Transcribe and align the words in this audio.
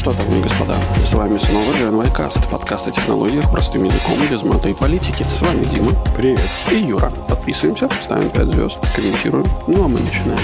что, 0.00 0.12
и 0.12 0.40
господа, 0.40 0.76
с 1.04 1.12
вами 1.12 1.36
снова 1.36 1.72
GNY 1.72 2.16
Cast, 2.16 2.48
подкаст 2.48 2.86
о 2.86 2.90
технологиях 2.90 3.50
простым 3.50 3.84
языком 3.84 4.16
без 4.30 4.42
мата 4.42 4.70
и 4.70 4.72
политики. 4.72 5.26
С 5.30 5.42
вами 5.42 5.62
Дима. 5.64 5.92
Привет. 6.16 6.40
И 6.72 6.76
Юра. 6.76 7.10
Подписываемся, 7.28 7.86
ставим 8.02 8.30
5 8.30 8.46
звезд, 8.54 8.78
комментируем. 8.96 9.44
Ну 9.66 9.84
а 9.84 9.88
мы 9.88 10.00
начинаем. 10.00 10.40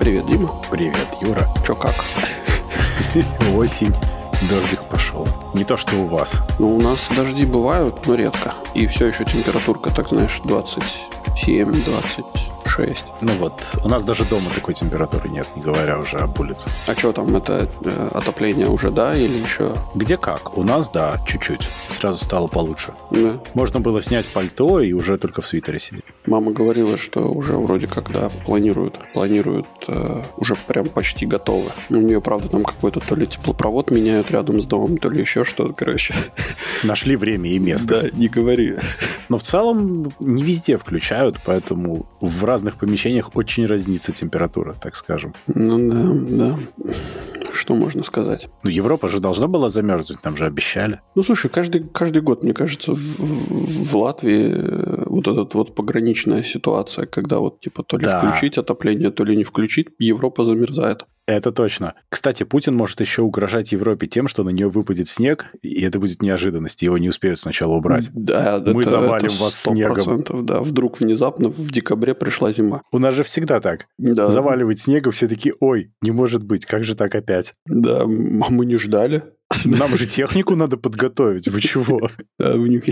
Привет, 0.00 0.26
Дима. 0.26 0.60
Привет, 0.72 1.06
Юра. 1.20 1.48
Чё 1.64 1.76
как? 1.76 1.94
Осень. 3.54 3.94
Дождик 4.48 4.82
пошел. 4.90 5.28
Не 5.54 5.62
то, 5.62 5.76
что 5.76 5.94
у 5.94 6.06
вас. 6.06 6.40
Ну, 6.58 6.74
у 6.74 6.80
нас 6.80 7.06
дожди 7.14 7.46
бывают, 7.46 8.06
но 8.06 8.14
редко. 8.16 8.54
И 8.74 8.88
все 8.88 9.06
еще 9.06 9.24
температурка, 9.24 9.90
так 9.90 10.08
знаешь, 10.08 10.40
27, 10.42 10.82
20, 11.24 12.24
6. 12.66 13.04
Ну 13.20 13.32
вот, 13.34 13.62
у 13.84 13.88
нас 13.88 14.04
даже 14.04 14.24
дома 14.24 14.46
такой 14.54 14.74
температуры 14.74 15.28
нет, 15.28 15.48
не 15.56 15.62
говоря 15.62 15.98
уже 15.98 16.16
об 16.16 16.38
улице. 16.40 16.68
А 16.86 16.94
что 16.94 17.12
там, 17.12 17.36
это 17.36 17.68
э, 17.84 18.10
отопление 18.12 18.68
уже, 18.68 18.90
да, 18.90 19.14
или 19.14 19.36
еще? 19.38 19.74
Где 19.94 20.16
как? 20.16 20.56
У 20.56 20.62
нас, 20.62 20.90
да, 20.90 21.20
чуть-чуть. 21.26 21.68
Сразу 21.88 22.24
стало 22.24 22.46
получше. 22.46 22.92
Да. 23.10 23.40
Можно 23.54 23.80
было 23.80 24.00
снять 24.00 24.26
пальто 24.26 24.80
и 24.80 24.92
уже 24.92 25.18
только 25.18 25.42
в 25.42 25.46
свитере 25.46 25.78
сидеть. 25.78 26.04
Мама 26.26 26.52
говорила, 26.52 26.96
что 26.96 27.20
уже 27.20 27.54
вроде 27.54 27.86
как, 27.86 28.10
да, 28.12 28.30
планируют, 28.46 28.98
планируют, 29.12 29.66
э, 29.88 30.22
уже 30.36 30.54
прям 30.54 30.86
почти 30.86 31.26
готовы. 31.26 31.70
У 31.88 31.96
нее, 31.96 32.20
правда, 32.20 32.48
там 32.48 32.62
какой-то 32.62 33.00
то 33.00 33.14
ли 33.14 33.26
теплопровод 33.26 33.90
меняют 33.90 34.30
рядом 34.30 34.62
с 34.62 34.64
домом, 34.64 34.96
то 34.98 35.10
ли 35.10 35.20
еще 35.20 35.44
что-то, 35.44 35.72
короче. 35.72 36.14
Нашли 36.82 37.16
время 37.16 37.50
и 37.50 37.58
место. 37.58 38.02
Да, 38.02 38.10
не 38.12 38.28
говори. 38.28 38.76
Но 39.28 39.38
в 39.38 39.42
целом 39.42 40.10
не 40.20 40.42
везде 40.42 40.78
включают, 41.10 41.38
поэтому 41.44 42.06
в 42.20 42.44
разных 42.44 42.76
помещениях 42.76 43.34
очень 43.34 43.66
разнится 43.66 44.12
температура, 44.12 44.74
так 44.80 44.94
скажем. 44.94 45.34
Ну 45.48 45.78
да, 45.90 46.56
да. 46.76 46.92
Что 47.60 47.74
можно 47.74 48.02
сказать? 48.04 48.48
Ну, 48.62 48.70
Европа 48.70 49.10
же 49.10 49.20
должна 49.20 49.46
была 49.46 49.68
замерзнуть, 49.68 50.24
нам 50.24 50.34
же 50.34 50.46
обещали. 50.46 51.00
Ну, 51.14 51.22
слушай, 51.22 51.50
каждый, 51.50 51.82
каждый 51.92 52.22
год, 52.22 52.42
мне 52.42 52.54
кажется, 52.54 52.94
в, 52.94 52.96
в 53.18 53.96
Латвии 53.96 54.50
э, 54.50 55.02
вот 55.06 55.28
эта 55.28 55.46
вот 55.58 55.74
пограничная 55.74 56.42
ситуация, 56.42 57.04
когда 57.04 57.38
вот 57.38 57.60
типа 57.60 57.82
то 57.82 57.98
ли 57.98 58.04
Да. 58.04 58.18
включить 58.18 58.56
отопление, 58.56 59.10
то 59.10 59.24
ли 59.24 59.36
не 59.36 59.44
включить, 59.44 59.88
Европа 59.98 60.44
замерзает. 60.44 61.04
Это 61.26 61.52
точно. 61.52 61.94
Кстати, 62.08 62.42
Путин 62.42 62.74
может 62.74 62.98
еще 63.00 63.22
угрожать 63.22 63.70
Европе 63.70 64.08
тем, 64.08 64.26
что 64.26 64.42
на 64.42 64.50
нее 64.50 64.68
выпадет 64.68 65.06
снег, 65.06 65.46
и 65.62 65.80
это 65.84 66.00
будет 66.00 66.22
неожиданность, 66.22 66.82
его 66.82 66.98
не 66.98 67.08
успеют 67.08 67.38
сначала 67.38 67.74
убрать. 67.74 68.10
Да, 68.12 68.60
Мы 68.66 68.82
это- 68.82 68.90
завалим 68.90 69.26
это 69.26 69.34
вас 69.44 69.54
100%, 69.64 69.74
снегом. 70.02 70.44
Да, 70.46 70.60
вдруг 70.60 70.98
внезапно 70.98 71.48
в 71.48 71.70
декабре 71.70 72.14
пришла 72.14 72.50
зима. 72.52 72.82
У 72.90 72.98
нас 72.98 73.14
же 73.14 73.22
всегда 73.22 73.60
так. 73.60 73.86
Да, 73.98 74.26
Заваливать 74.26 74.80
снегом, 74.80 75.12
все 75.12 75.28
такие, 75.28 75.54
ой, 75.60 75.92
не 76.02 76.10
может 76.10 76.42
быть, 76.42 76.66
как 76.66 76.82
же 76.82 76.96
так 76.96 77.14
опять? 77.14 77.49
Да, 77.66 78.00
м- 78.02 78.42
а 78.42 78.50
мы 78.50 78.66
не 78.66 78.76
ждали. 78.76 79.22
Нам 79.64 79.96
же 79.96 80.06
технику 80.06 80.54
надо 80.54 80.76
подготовить, 80.76 81.48
вы 81.48 81.60
чего? 81.60 82.08
Да, 82.38 82.54
у 82.54 82.66
них 82.66 82.84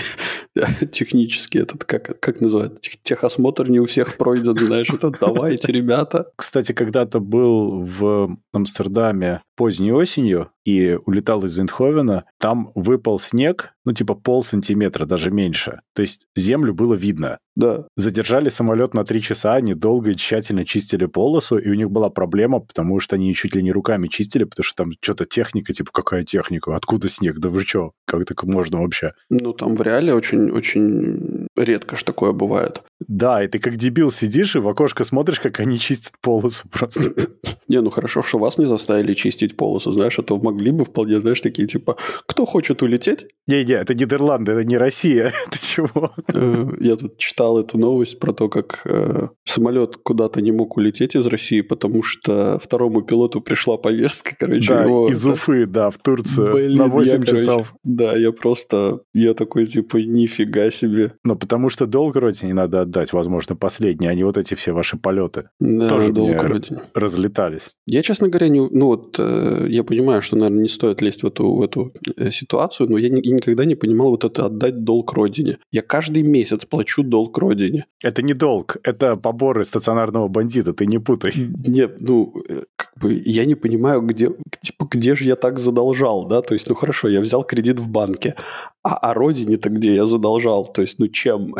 да, 0.56 0.66
технически 0.90 1.58
этот, 1.58 1.84
как, 1.84 2.18
как 2.18 2.40
называют, 2.40 2.80
тех- 2.80 3.00
техосмотр 3.02 3.70
не 3.70 3.78
у 3.78 3.86
всех 3.86 4.16
пройден, 4.16 4.56
знаешь, 4.56 4.90
это 4.90 5.12
давайте, 5.20 5.70
ребята. 5.70 6.32
Кстати, 6.36 6.72
когда-то 6.72 7.20
был 7.20 7.82
в 7.82 8.36
Амстердаме 8.52 9.42
поздней 9.56 9.92
осенью 9.92 10.50
и 10.68 10.98
улетал 11.06 11.44
из 11.44 11.58
Эндховена, 11.58 12.24
там 12.38 12.72
выпал 12.74 13.18
снег, 13.18 13.72
ну 13.86 13.92
типа 13.92 14.14
пол 14.14 14.42
сантиметра, 14.42 15.06
даже 15.06 15.30
меньше. 15.30 15.80
То 15.94 16.02
есть 16.02 16.26
землю 16.36 16.74
было 16.74 16.92
видно. 16.92 17.38
Да, 17.56 17.86
Задержали 17.96 18.50
самолет 18.50 18.92
на 18.92 19.04
три 19.04 19.22
часа, 19.22 19.54
они 19.54 19.72
долго 19.72 20.10
и 20.10 20.14
тщательно 20.14 20.66
чистили 20.66 21.06
полосу, 21.06 21.56
и 21.56 21.70
у 21.70 21.74
них 21.74 21.90
была 21.90 22.10
проблема, 22.10 22.60
потому 22.60 23.00
что 23.00 23.16
они 23.16 23.34
чуть 23.34 23.54
ли 23.54 23.62
не 23.62 23.72
руками 23.72 24.08
чистили, 24.08 24.44
потому 24.44 24.64
что 24.64 24.84
там 24.84 24.92
что-то 25.00 25.24
техника, 25.24 25.72
типа, 25.72 25.90
какая 25.90 26.22
техника? 26.22 26.76
Откуда 26.76 27.08
снег? 27.08 27.38
Да 27.38 27.48
вы 27.48 27.64
что? 27.64 27.92
Как 28.04 28.26
так 28.26 28.44
можно 28.44 28.82
вообще? 28.82 29.12
ну 29.30 29.52
там 29.54 29.74
в 29.74 29.80
реале 29.80 30.14
очень-очень 30.14 31.48
редко 31.56 31.96
ж 31.96 32.02
такое 32.02 32.32
бывает. 32.32 32.82
Да, 33.06 33.44
и 33.44 33.48
ты 33.48 33.58
как 33.58 33.76
дебил 33.76 34.10
сидишь 34.10 34.56
и 34.56 34.58
в 34.58 34.68
окошко 34.68 35.04
смотришь, 35.04 35.38
как 35.40 35.60
они 35.60 35.78
чистят 35.78 36.14
полосу 36.20 36.68
просто. 36.68 37.00
Не, 37.68 37.80
ну 37.82 37.90
хорошо, 37.90 38.22
что 38.22 38.38
вас 38.38 38.56
не 38.56 38.66
заставили 38.66 39.12
чистить 39.12 39.56
полосу, 39.56 39.92
знаешь, 39.92 40.18
а 40.18 40.22
то 40.22 40.38
могли 40.38 40.70
бы 40.70 40.84
вполне, 40.86 41.20
знаешь, 41.20 41.40
такие 41.42 41.68
типа, 41.68 41.96
кто 42.26 42.46
хочет 42.46 42.82
улететь? 42.82 43.26
Не-не, 43.46 43.74
это 43.74 43.94
Нидерланды, 43.94 44.52
это 44.52 44.64
не 44.64 44.78
Россия. 44.78 45.32
Ты 45.50 45.58
чего? 45.58 46.12
Э, 46.32 46.66
Я 46.80 46.96
тут 46.96 47.18
читал 47.18 47.58
эту 47.58 47.76
новость 47.76 48.18
про 48.18 48.32
то, 48.32 48.48
как 48.48 48.80
э, 48.86 49.28
самолет 49.44 49.96
куда-то 49.96 50.40
не 50.40 50.50
мог 50.50 50.76
улететь 50.78 51.14
из 51.14 51.26
России, 51.26 51.60
потому 51.60 52.02
что 52.02 52.58
второму 52.58 53.02
пилоту 53.02 53.42
пришла 53.42 53.76
повестка, 53.76 54.34
короче, 54.38 54.68
Да, 54.68 54.84
его... 54.84 55.10
из 55.10 55.24
Уфы, 55.26 55.66
да, 55.66 55.90
в 55.90 55.98
Турцию 55.98 56.52
Блин, 56.52 56.76
на 56.78 56.84
я, 56.84 56.88
8 56.88 57.12
короче, 57.12 57.32
часов. 57.32 57.74
Да, 57.84 58.16
я 58.16 58.32
просто, 58.32 59.00
я 59.12 59.34
такой, 59.34 59.66
типа, 59.66 59.98
нифига 59.98 60.70
себе. 60.70 61.12
Ну, 61.22 61.36
потому 61.36 61.68
что 61.68 61.86
долг 61.86 62.16
родине 62.16 62.54
надо 62.54 62.87
отдать, 62.88 63.12
возможно, 63.12 63.56
последний, 63.56 64.08
а 64.08 64.14
не 64.14 64.24
вот 64.24 64.36
эти 64.38 64.54
все 64.54 64.72
ваши 64.72 64.96
полеты 64.96 65.50
Да, 65.60 65.88
Тоже 65.88 66.12
долг 66.12 66.28
мне- 66.30 66.40
родине. 66.40 66.80
разлетались. 66.94 67.70
Я, 67.86 68.02
честно 68.02 68.28
говоря, 68.28 68.48
не, 68.48 68.60
ну 68.60 68.86
вот, 68.86 69.16
э, 69.18 69.66
я 69.68 69.84
понимаю, 69.84 70.22
что, 70.22 70.36
наверное, 70.36 70.62
не 70.62 70.68
стоит 70.68 71.02
лезть 71.02 71.22
в 71.22 71.26
эту, 71.26 71.52
в 71.54 71.62
эту 71.62 71.92
э, 72.16 72.30
ситуацию, 72.30 72.88
но 72.90 72.98
я 72.98 73.08
ни- 73.08 73.26
никогда 73.34 73.64
не 73.64 73.74
понимал 73.74 74.10
вот 74.10 74.24
это 74.24 74.46
отдать 74.46 74.84
долг 74.84 75.12
родине. 75.12 75.58
Я 75.72 75.82
каждый 75.82 76.22
месяц 76.22 76.64
плачу 76.64 77.02
долг 77.02 77.38
родине. 77.38 77.86
Это 78.02 78.22
не 78.22 78.34
долг, 78.34 78.76
это 78.82 79.16
поборы 79.16 79.64
стационарного 79.64 80.28
бандита, 80.28 80.72
ты 80.72 80.86
не 80.86 80.98
путай. 80.98 81.32
Нет, 81.66 81.96
ну, 82.00 82.32
э, 82.48 82.62
как 82.76 82.92
бы 83.00 83.22
я 83.24 83.44
не 83.44 83.54
понимаю, 83.54 84.00
где, 84.02 84.30
типа, 84.62 84.88
где 84.90 85.14
же 85.14 85.24
я 85.24 85.36
так 85.36 85.58
задолжал, 85.58 86.26
да? 86.26 86.40
То 86.42 86.54
есть, 86.54 86.68
ну 86.68 86.74
хорошо, 86.74 87.08
я 87.08 87.20
взял 87.20 87.44
кредит 87.44 87.78
в 87.78 87.88
банке, 87.88 88.34
а 88.82 88.94
о 88.96 89.14
родине-то 89.14 89.68
где 89.68 89.94
я 89.94 90.06
задолжал? 90.06 90.66
То 90.72 90.82
есть, 90.82 90.98
ну 90.98 91.08
чем? 91.08 91.54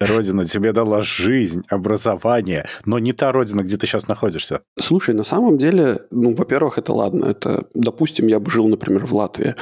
Родина 0.00 0.44
тебе 0.64 0.72
дала 0.72 1.02
жизнь, 1.02 1.62
образование, 1.68 2.66
но 2.86 2.98
не 2.98 3.12
та 3.12 3.32
родина, 3.32 3.62
где 3.62 3.76
ты 3.76 3.86
сейчас 3.86 4.08
находишься. 4.08 4.60
Слушай, 4.80 5.14
на 5.14 5.24
самом 5.24 5.58
деле, 5.58 5.98
ну, 6.10 6.34
во-первых, 6.34 6.78
это 6.78 6.94
ладно. 6.94 7.26
Это, 7.26 7.66
допустим, 7.74 8.28
я 8.28 8.40
бы 8.40 8.50
жил, 8.50 8.66
например, 8.66 9.04
в 9.04 9.14
Латвии. 9.14 9.56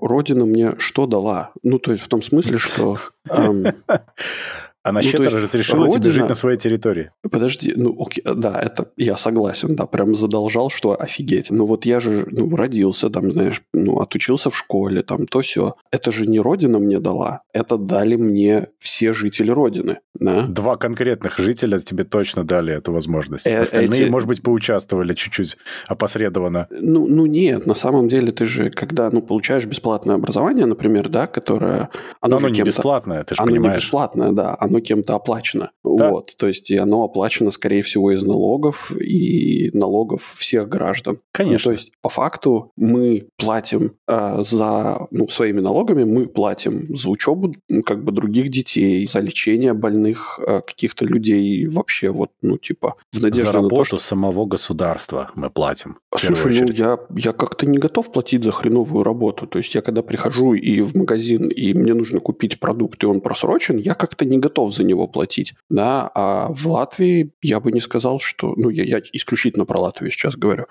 Родина 0.00 0.44
мне 0.46 0.74
что 0.78 1.06
дала? 1.06 1.52
Ну, 1.62 1.78
то 1.78 1.92
есть 1.92 2.02
в 2.02 2.08
том 2.08 2.20
смысле, 2.20 2.58
что... 2.58 2.98
эм, 3.30 3.64
Она 4.82 5.00
Ну, 5.00 5.04
то 5.04 5.10
щедро 5.10 5.24
есть 5.24 5.36
разрешила 5.36 5.86
тебе 5.88 5.96
родина- 5.96 6.12
жить 6.14 6.28
на 6.28 6.34
своей 6.34 6.56
территории. 6.56 7.10
Подожди, 7.30 7.74
ну 7.76 7.94
окей, 8.00 8.24
да, 8.24 8.58
это 8.60 8.88
я 8.96 9.16
согласен, 9.18 9.76
да, 9.76 9.86
прям 9.86 10.14
задолжал, 10.14 10.70
что 10.70 11.00
офигеть. 11.00 11.50
Но 11.50 11.66
вот 11.66 11.84
я 11.84 12.00
же, 12.00 12.26
ну, 12.30 12.56
родился 12.56 13.10
там, 13.10 13.32
знаешь, 13.32 13.60
ну, 13.74 14.00
отучился 14.00 14.48
в 14.48 14.56
школе, 14.56 15.02
там, 15.02 15.26
то 15.26 15.40
все. 15.42 15.74
Это 15.92 16.12
же 16.12 16.26
не 16.26 16.40
Родина 16.40 16.78
мне 16.78 16.98
дала, 16.98 17.42
это 17.52 17.76
дали 17.76 18.16
мне 18.16 18.68
все 18.78 19.12
жители 19.12 19.50
Родины, 19.50 19.98
да. 20.14 20.46
Два 20.46 20.76
конкретных 20.76 21.38
жителя 21.38 21.78
тебе 21.78 22.04
точно 22.04 22.44
дали 22.44 22.72
эту 22.72 22.92
возможность. 22.92 23.46
Э, 23.46 23.58
Остальные, 23.58 24.04
эти- 24.04 24.10
может 24.10 24.28
быть, 24.28 24.42
поучаствовали 24.42 25.12
чуть-чуть 25.14 25.58
опосредованно. 25.88 26.66
Ну, 26.70 27.06
ну 27.06 27.26
нет, 27.26 27.66
на 27.66 27.74
самом 27.74 28.08
деле 28.08 28.32
ты 28.32 28.46
же, 28.46 28.70
когда, 28.70 29.10
ну, 29.10 29.20
получаешь 29.20 29.66
бесплатное 29.66 30.16
образование, 30.16 30.66
например, 30.66 31.08
да, 31.08 31.26
которое... 31.26 31.90
Но 32.22 32.38
же 32.38 32.46
оно 32.46 32.48
не 32.48 32.62
бесплатное, 32.62 33.24
ты 33.24 33.34
же 33.34 33.42
оно 33.42 33.50
не 33.50 33.58
понимаешь. 33.58 33.82
бесплатное, 33.84 34.32
да, 34.32 34.56
оно 34.58 34.79
кем-то 34.80 35.14
оплачено. 35.14 35.70
Да. 35.84 36.10
Вот, 36.10 36.34
то 36.36 36.46
есть 36.48 36.70
и 36.70 36.76
оно 36.76 37.04
оплачено, 37.04 37.50
скорее 37.50 37.82
всего, 37.82 38.12
из 38.12 38.22
налогов 38.22 38.92
и 38.92 39.70
налогов 39.72 40.34
всех 40.36 40.68
граждан. 40.68 41.18
Конечно. 41.32 41.70
Ну, 41.70 41.76
то 41.76 41.80
есть 41.80 41.92
по 42.02 42.08
факту 42.08 42.72
мы 42.76 43.28
платим 43.36 43.92
э, 44.06 44.44
за, 44.44 45.06
ну, 45.10 45.28
своими 45.28 45.60
налогами 45.60 46.04
мы 46.04 46.26
платим 46.26 46.96
за 46.96 47.08
учебу 47.08 47.54
ну, 47.68 47.82
как 47.82 48.04
бы 48.04 48.12
других 48.12 48.50
детей, 48.50 49.06
за 49.06 49.20
лечение 49.20 49.74
больных 49.74 50.38
э, 50.46 50.60
каких-то 50.66 51.04
людей 51.04 51.66
вообще 51.66 52.10
вот, 52.10 52.30
ну, 52.42 52.58
типа, 52.58 52.96
в 53.12 53.22
надежде 53.22 53.42
За 53.42 53.48
на 53.48 53.52
то, 53.52 53.62
работу 53.62 53.84
что... 53.84 53.98
самого 53.98 54.44
государства 54.46 55.30
мы 55.34 55.50
платим. 55.50 55.98
Слушай, 56.16 56.60
ну 56.60 56.68
я, 56.74 56.98
я 57.16 57.32
как-то 57.32 57.66
не 57.66 57.78
готов 57.78 58.12
платить 58.12 58.44
за 58.44 58.52
хреновую 58.52 59.04
работу. 59.04 59.46
То 59.46 59.58
есть 59.58 59.74
я 59.74 59.82
когда 59.82 60.02
прихожу 60.02 60.54
и 60.54 60.80
в 60.80 60.94
магазин, 60.94 61.48
и 61.48 61.72
мне 61.74 61.94
нужно 61.94 62.20
купить 62.20 62.60
продукт, 62.60 63.02
и 63.02 63.06
он 63.06 63.20
просрочен, 63.20 63.78
я 63.78 63.94
как-то 63.94 64.24
не 64.24 64.38
готов 64.38 64.59
за 64.68 64.84
него 64.84 65.06
платить. 65.06 65.54
Да? 65.70 66.10
А 66.14 66.48
в 66.52 66.66
Латвии 66.66 67.32
я 67.40 67.60
бы 67.60 67.72
не 67.72 67.80
сказал, 67.80 68.20
что... 68.20 68.52
Ну, 68.56 68.68
я, 68.68 68.84
я 68.84 69.00
исключительно 69.12 69.64
про 69.64 69.80
Латвию 69.80 70.10
сейчас 70.10 70.36
говорю. 70.36 70.66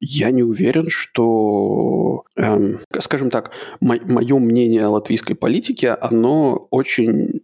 Я 0.00 0.30
не 0.30 0.42
уверен, 0.42 0.88
что... 0.88 2.24
эм, 2.36 2.80
скажем 3.00 3.30
так, 3.30 3.50
мое 3.80 4.38
мнение 4.38 4.86
о 4.86 4.90
латвийской 4.90 5.34
политике, 5.34 5.90
оно 5.90 6.68
очень 6.70 7.40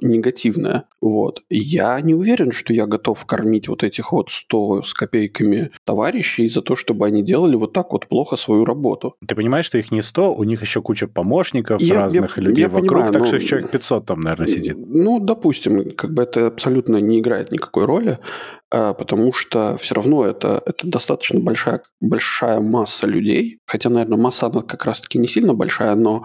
негативное. 0.00 0.84
Вот. 1.00 1.42
И 1.48 1.58
Я 1.58 2.00
не 2.00 2.14
уверен, 2.14 2.52
что 2.52 2.72
я 2.72 2.86
готов 2.86 3.24
кормить 3.26 3.68
вот 3.68 3.82
этих 3.82 4.12
вот 4.12 4.30
100 4.30 4.82
с 4.82 4.94
копейками 4.94 5.70
товарищей 5.84 6.48
за 6.48 6.62
то, 6.62 6.76
чтобы 6.76 7.06
они 7.06 7.22
делали 7.22 7.56
вот 7.56 7.72
так 7.72 7.92
вот 7.92 8.06
плохо 8.06 8.36
свою 8.36 8.64
работу. 8.64 9.14
Ты 9.26 9.34
понимаешь, 9.34 9.66
что 9.66 9.78
их 9.78 9.90
не 9.92 10.02
100, 10.02 10.34
у 10.34 10.44
них 10.44 10.62
еще 10.62 10.80
куча 10.82 11.06
помощников 11.08 11.80
Я- 11.82 11.96
разных 11.96 12.36
я- 12.38 12.42
людей 12.42 12.62
я 12.64 12.68
вокруг, 12.68 12.88
понимаю, 12.90 13.12
так 13.12 13.20
но- 13.22 13.26
что 13.26 13.36
их 13.36 13.44
человек 13.44 13.70
500 13.70 14.06
там, 14.06 14.20
наверное, 14.20 14.46
сидит. 14.46 14.76
Ну, 14.78 15.18
допустим, 15.20 15.90
как 15.94 16.12
бы 16.12 16.22
это 16.22 16.46
абсолютно 16.46 16.96
не 16.98 17.20
играет 17.20 17.50
никакой 17.52 17.84
роли. 17.84 18.18
а, 18.70 18.92
потому 18.92 19.32
что 19.32 19.78
все 19.78 19.94
равно 19.94 20.26
это, 20.26 20.60
это 20.66 20.86
достаточно 20.86 21.40
большая, 21.40 21.80
большая 22.02 22.60
масса 22.60 23.06
людей, 23.06 23.60
хотя, 23.64 23.88
наверное, 23.88 24.18
масса 24.18 24.48
она 24.48 24.60
как 24.60 24.84
раз-таки 24.84 25.18
не 25.18 25.26
сильно 25.26 25.54
большая, 25.54 25.94
но... 25.94 26.22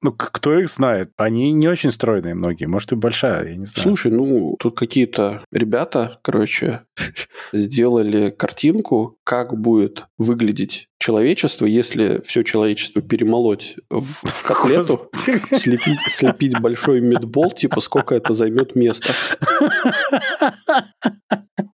Ну, 0.00 0.12
кто 0.12 0.58
их 0.58 0.70
знает? 0.70 1.10
Они 1.18 1.52
не 1.52 1.68
очень 1.68 1.90
стройные 1.90 2.34
многие, 2.48 2.64
может, 2.64 2.92
и 2.92 2.94
большая, 2.94 3.50
я 3.50 3.56
не 3.56 3.66
знаю. 3.66 3.88
Слушай, 3.88 4.10
ну, 4.10 4.56
тут 4.58 4.74
какие-то 4.74 5.44
ребята, 5.52 6.18
короче, 6.22 6.84
сделали 7.52 8.30
картинку, 8.30 9.18
как 9.22 9.58
будет 9.58 10.06
выглядеть 10.16 10.88
человечество, 10.98 11.66
если 11.66 12.22
все 12.24 12.42
человечество 12.42 13.02
перемолоть 13.02 13.76
в, 13.90 14.26
в 14.26 14.42
котлету, 14.46 15.10
слепить, 15.14 16.00
слепить 16.08 16.58
большой 16.58 17.00
медбол, 17.00 17.50
типа 17.50 17.82
сколько 17.82 18.14
это 18.14 18.32
займет 18.32 18.74
места. 18.74 19.12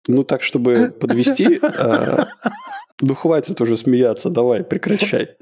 Ну 0.09 0.25
так, 0.25 0.43
чтобы 0.43 0.93
подвести, 1.01 1.61
э, 1.63 2.25
ну 3.01 3.15
хватит 3.15 3.61
уже 3.61 3.77
смеяться, 3.77 4.29
давай, 4.29 4.65
прекращай. 4.65 5.31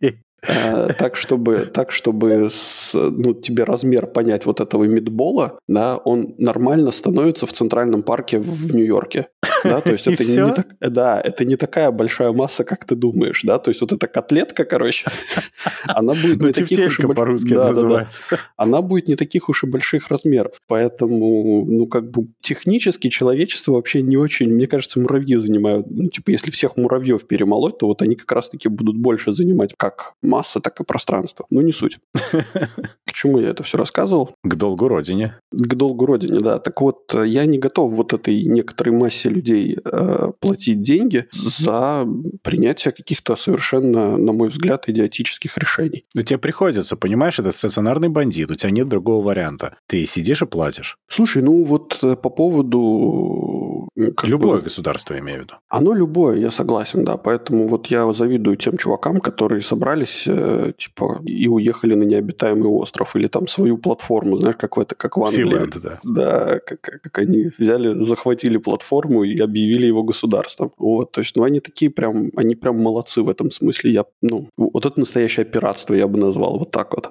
Okay. 0.00 0.18
Э, 0.46 0.88
так, 0.96 1.16
чтобы, 1.16 1.66
так, 1.72 1.90
чтобы 1.90 2.48
с, 2.50 2.92
ну, 2.94 3.34
тебе 3.34 3.64
размер 3.64 4.06
понять 4.06 4.46
вот 4.46 4.60
этого 4.60 4.84
мидбола, 4.84 5.58
да, 5.66 5.96
он 5.96 6.34
нормально 6.38 6.92
становится 6.92 7.46
в 7.46 7.52
Центральном 7.52 8.02
парке 8.02 8.38
в 8.38 8.74
Нью-Йорке. 8.74 9.28
Да, 9.64 9.80
то 9.80 9.90
есть 9.90 10.06
это 10.06 10.22
не, 10.22 10.36
не 10.36 10.54
так, 10.54 10.66
да, 10.80 11.20
это 11.20 11.44
не 11.44 11.56
такая 11.56 11.90
большая 11.90 12.30
масса, 12.32 12.62
как 12.62 12.84
ты 12.84 12.94
думаешь, 12.94 13.42
да, 13.42 13.58
то 13.58 13.70
есть 13.70 13.80
вот 13.80 13.92
эта 13.92 14.06
котлетка, 14.06 14.64
короче, 14.64 15.10
она 15.86 16.14
будет 16.14 16.40
не 16.40 16.52
таких 16.52 16.86
уж 16.86 16.98
по-русски 16.98 17.54
да, 17.54 17.68
называется. 17.68 18.20
Да, 18.30 18.36
да. 18.36 18.42
Она 18.56 18.80
будет 18.80 19.08
не 19.08 19.16
таких 19.16 19.48
уж 19.48 19.64
и 19.64 19.66
больших 19.66 20.08
размеров, 20.08 20.52
поэтому, 20.68 21.64
ну, 21.64 21.86
как 21.86 22.10
бы 22.10 22.28
технически 22.40 23.08
человечество 23.08 23.72
вообще 23.72 24.02
не 24.02 24.16
очень, 24.16 24.52
мне 24.52 24.68
кажется, 24.68 25.00
муравьи 25.00 25.36
занимают, 25.36 25.86
ну, 25.90 26.08
типа, 26.08 26.30
если 26.30 26.52
всех 26.52 26.76
муравьев 26.76 27.26
перемолоть, 27.26 27.78
то 27.78 27.86
вот 27.86 28.02
они 28.02 28.14
как 28.14 28.30
раз-таки 28.30 28.68
будут 28.68 28.96
больше 28.96 29.32
занимать 29.32 29.74
как 29.76 30.14
масса, 30.28 30.60
так 30.60 30.80
и 30.80 30.84
пространство. 30.84 31.46
Ну, 31.50 31.60
не 31.60 31.72
суть. 31.72 31.98
К 32.14 33.12
чему 33.12 33.38
я 33.38 33.50
это 33.50 33.62
все 33.62 33.78
рассказывал? 33.78 34.34
К 34.44 34.54
долгу 34.54 34.88
Родине. 34.88 35.38
К 35.50 35.74
долгу 35.74 36.06
Родине, 36.06 36.40
да. 36.40 36.58
Так 36.58 36.80
вот, 36.80 37.14
я 37.14 37.46
не 37.46 37.58
готов 37.58 37.92
вот 37.92 38.12
этой 38.12 38.44
некоторой 38.44 38.94
массе 38.94 39.28
людей 39.28 39.78
э, 39.84 40.32
платить 40.40 40.82
деньги 40.82 41.26
за 41.32 42.06
принятие 42.42 42.92
каких-то 42.92 43.36
совершенно, 43.36 44.16
на 44.16 44.32
мой 44.32 44.48
взгляд, 44.48 44.88
идиотических 44.88 45.56
решений. 45.58 46.04
Но 46.14 46.22
тебе 46.22 46.38
приходится, 46.38 46.96
понимаешь, 46.96 47.38
это 47.38 47.52
стационарный 47.52 48.08
бандит, 48.08 48.50
у 48.50 48.54
тебя 48.54 48.70
нет 48.70 48.88
другого 48.88 49.24
варианта. 49.24 49.76
Ты 49.86 50.06
сидишь 50.06 50.42
и 50.42 50.46
платишь. 50.46 50.98
Слушай, 51.08 51.42
ну 51.42 51.64
вот 51.64 51.98
э, 52.02 52.16
по 52.16 52.30
поводу... 52.30 53.88
Любое 54.22 54.58
бы, 54.58 54.64
государство, 54.64 55.18
имею 55.18 55.40
в 55.40 55.42
виду. 55.42 55.54
Оно 55.68 55.94
любое, 55.94 56.38
я 56.38 56.50
согласен, 56.50 57.04
да. 57.04 57.16
Поэтому 57.16 57.68
вот 57.68 57.88
я 57.88 58.12
завидую 58.12 58.56
тем 58.56 58.76
чувакам, 58.76 59.20
которые 59.20 59.62
собрались, 59.62 60.17
э, 60.26 60.72
типа, 60.76 61.20
и 61.24 61.48
уехали 61.48 61.94
на 61.94 62.04
необитаемый 62.04 62.68
остров. 62.68 63.16
Или 63.16 63.28
там 63.28 63.46
свою 63.46 63.78
платформу, 63.78 64.36
знаешь, 64.36 64.56
как 64.56 64.76
в 64.76 64.80
это, 64.80 64.94
как 64.94 65.16
в 65.16 65.24
Англии. 65.24 65.44
Силанд, 65.44 65.80
да. 65.82 65.98
Да, 66.02 66.60
как, 66.60 66.80
как 66.80 67.18
они 67.18 67.50
взяли, 67.58 67.94
захватили 68.02 68.56
платформу 68.56 69.24
и 69.24 69.38
объявили 69.38 69.86
его 69.86 70.02
государством. 70.02 70.72
Вот, 70.78 71.12
то 71.12 71.20
есть, 71.20 71.36
ну, 71.36 71.44
они 71.44 71.60
такие 71.60 71.90
прям, 71.90 72.30
они 72.36 72.54
прям 72.54 72.80
молодцы 72.80 73.22
в 73.22 73.28
этом 73.28 73.50
смысле. 73.50 73.92
Я, 73.92 74.04
ну, 74.22 74.48
вот 74.56 74.86
это 74.86 74.98
настоящее 74.98 75.44
пиратство 75.44 75.94
я 75.94 76.08
бы 76.08 76.18
назвал 76.18 76.58
вот 76.58 76.70
так 76.70 76.94
вот. 76.94 77.10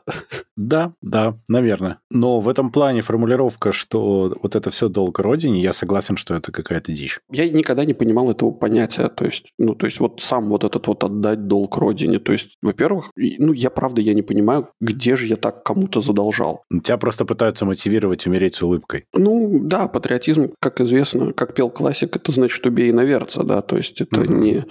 Да, 0.56 0.94
да, 1.02 1.38
наверное. 1.48 2.00
Но 2.10 2.40
в 2.40 2.50
этом 2.50 2.72
плане 2.72 3.02
формулировка, 3.02 3.72
что 3.72 4.36
вот 4.42 4.56
это 4.56 4.72
все 4.72 4.90
долг 4.90 5.20
родине, 5.20 5.62
я 5.62 5.72
согласен, 5.72 6.18
что 6.18 6.34
это 6.34 6.52
какая-то 6.52 6.92
дичь. 6.92 7.20
Я 7.32 7.48
никогда 7.50 7.86
не 7.86 7.94
понимал 7.94 8.32
этого 8.32 8.52
понятия. 8.52 9.08
То 9.10 9.26
есть, 9.26 9.54
ну, 9.60 9.76
то 9.76 9.86
есть, 9.86 10.00
вот 10.00 10.22
сам 10.22 10.50
вот 10.50 10.64
этот 10.64 10.88
вот 10.88 11.04
отдать 11.04 11.48
долг 11.48 11.78
родине. 11.78 12.20
То 12.20 12.32
есть, 12.32 12.58
во-первых, 12.62 12.97
ну, 13.16 13.54
я 13.54 13.70
правда, 13.70 14.02
я 14.02 14.14
не 14.14 14.22
понимаю, 14.22 14.70
где 14.82 15.16
же 15.16 15.26
я 15.26 15.36
так 15.36 15.64
кому-то 15.64 16.02
задолжал. 16.02 16.64
Тебя 16.84 16.98
просто 16.98 17.26
пытаются 17.26 17.66
мотивировать 17.66 18.26
умереть 18.28 18.56
с 18.56 18.64
улыбкой. 18.64 19.06
Ну, 19.14 19.60
да, 19.64 19.88
патриотизм, 19.88 20.54
как 20.60 20.82
известно, 20.82 21.34
как 21.34 21.54
пел 21.54 21.70
классик, 21.70 22.16
это 22.16 22.32
значит 22.32 22.66
убей 22.66 22.92
наверца, 22.92 23.44
да, 23.44 23.62
то 23.62 23.78
есть 23.78 24.02
это 24.02 24.22
угу. 24.22 24.34
не... 24.34 24.66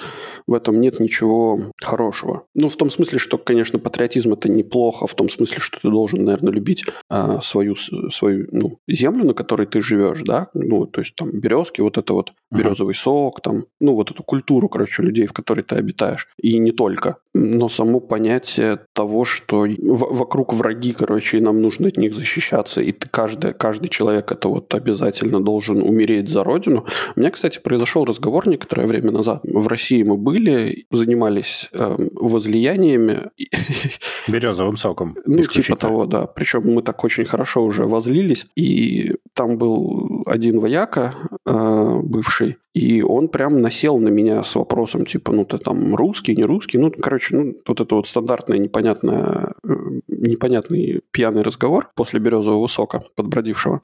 В 0.47 0.55
этом 0.55 0.81
нет 0.81 1.01
ничего 1.01 1.73
хорошего. 1.83 2.45
Ну, 2.55 2.69
в 2.69 2.77
том 2.77 2.91
смысле, 2.91 3.19
что, 3.19 3.39
конечно, 3.39 3.79
патриотизм 3.79 4.33
это 4.33 4.49
неплохо, 4.49 5.07
в 5.07 5.15
том 5.15 5.29
смысле, 5.29 5.59
что 5.59 5.81
ты 5.81 5.91
должен, 5.91 6.25
наверное, 6.25 6.53
любить 6.53 6.85
а, 7.09 7.41
свою, 7.41 7.75
свою 7.75 8.47
ну, 8.53 8.79
землю, 8.89 9.25
на 9.25 9.35
которой 9.35 9.67
ты 9.67 9.81
живешь, 9.83 10.23
да, 10.23 10.49
ну, 10.55 10.87
то 10.87 11.01
есть 11.01 11.15
там 11.15 11.31
березки, 11.33 11.81
вот 11.81 11.99
это 11.99 12.13
вот 12.13 12.33
березовый 12.51 12.95
сок, 12.95 13.41
там, 13.41 13.65
ну, 13.81 13.95
вот 13.95 14.11
эту 14.11 14.23
культуру, 14.23 14.69
короче, 14.69 15.03
людей, 15.03 15.27
в 15.27 15.33
которой 15.33 15.63
ты 15.63 15.77
обитаешь. 15.77 16.29
И 16.41 16.59
не 16.59 16.73
только. 16.73 17.19
Но 17.35 17.69
само 17.69 18.01
понятие 18.17 18.79
того, 18.95 19.27
что 19.27 19.67
вокруг 19.79 20.55
враги, 20.55 20.93
короче, 20.93 21.37
и 21.37 21.41
нам 21.41 21.61
нужно 21.61 21.89
от 21.89 21.99
них 21.99 22.15
защищаться, 22.15 22.81
и 22.81 22.93
ты, 22.93 23.09
каждый, 23.11 23.53
каждый 23.53 23.89
человек 23.89 24.33
это 24.33 24.49
вот 24.49 24.75
обязательно 24.75 25.45
должен 25.45 25.83
умереть 25.83 26.31
за 26.31 26.43
родину. 26.43 26.87
У 27.15 27.21
меня, 27.21 27.31
кстати, 27.31 27.61
произошел 27.63 28.07
разговор 28.07 28.49
некоторое 28.49 28.87
время 28.87 29.11
назад. 29.11 29.41
В 29.45 29.69
России 29.69 30.03
мы 30.03 30.17
были, 30.17 30.87
занимались 30.91 31.69
э, 31.73 31.97
возлияниями. 32.15 33.31
Березовым 34.29 34.79
соком. 34.79 35.17
Ну, 35.27 35.43
типа 35.43 35.77
того, 35.77 36.07
да. 36.07 36.27
Причем 36.27 36.63
мы 36.65 36.83
так 36.83 37.05
очень 37.05 37.27
хорошо 37.27 37.65
уже 37.65 37.85
возлились, 37.85 38.47
и 38.57 39.13
там 39.35 39.59
был 39.59 40.23
один 40.25 40.61
вояка, 40.61 41.15
э, 41.45 42.01
бывший, 42.03 42.57
и 42.77 43.01
он 43.01 43.29
прям 43.29 43.63
насел 43.63 43.99
на 43.99 44.09
меня 44.09 44.43
с 44.43 44.55
вопросом, 44.55 45.07
типа, 45.07 45.33
ну, 45.33 45.47
ты 45.47 45.57
там 45.57 45.95
русский, 45.95 46.37
не 46.37 46.45
русский. 46.45 46.77
Ну, 46.77 46.91
короче, 46.91 47.35
ну, 47.35 47.55
вот 47.67 47.81
это 47.81 47.95
вот 47.95 48.06
стандартный 48.07 48.59
непонятный, 48.59 49.55
э, 49.63 50.01
непонятный 50.09 51.03
пьяный 51.11 51.43
разговор 51.43 51.91
после 51.95 52.21
березового 52.21 52.67
сока 52.67 53.05
подбродившего. 53.15 53.83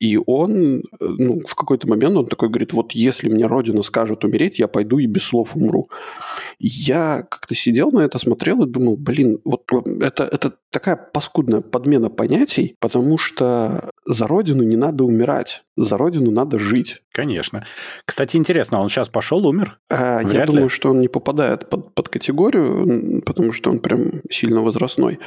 И 0.00 0.18
он, 0.26 0.82
ну, 0.98 1.40
в 1.46 1.54
какой-то 1.54 1.86
момент 1.86 2.16
он 2.16 2.26
такой 2.26 2.48
говорит, 2.48 2.72
вот 2.72 2.92
если 2.92 3.28
мне 3.28 3.46
Родина 3.46 3.82
скажет 3.82 4.24
умереть, 4.24 4.58
я 4.58 4.66
пойду 4.66 4.98
и 4.98 5.06
без 5.06 5.24
слов 5.24 5.54
умру. 5.54 5.90
Я 6.58 7.26
как-то 7.28 7.54
сидел 7.54 7.92
на 7.92 8.00
это, 8.00 8.18
смотрел 8.18 8.64
и 8.64 8.68
думал, 8.68 8.96
блин, 8.96 9.40
вот 9.44 9.64
это, 10.00 10.24
это 10.24 10.54
такая 10.70 10.96
паскудная 10.96 11.60
подмена 11.60 12.08
понятий, 12.08 12.76
потому 12.80 13.18
что 13.18 13.90
за 14.06 14.26
Родину 14.26 14.62
не 14.62 14.76
надо 14.76 15.04
умирать, 15.04 15.64
за 15.76 15.98
Родину 15.98 16.30
надо 16.30 16.58
жить. 16.58 17.02
Конечно. 17.12 17.66
Кстати, 18.06 18.38
интересно, 18.38 18.80
он 18.80 18.88
сейчас 18.88 19.10
пошел, 19.10 19.46
умер? 19.46 19.78
А, 19.90 20.20
я 20.22 20.46
думаю, 20.46 20.64
ли? 20.64 20.68
что 20.70 20.90
он 20.90 21.00
не 21.00 21.08
попадает 21.08 21.68
под, 21.68 21.94
под 21.94 22.08
категорию, 22.08 23.22
потому 23.26 23.52
что 23.52 23.70
он 23.70 23.80
прям 23.80 24.22
сильно 24.30 24.62
возрастной. 24.62 25.18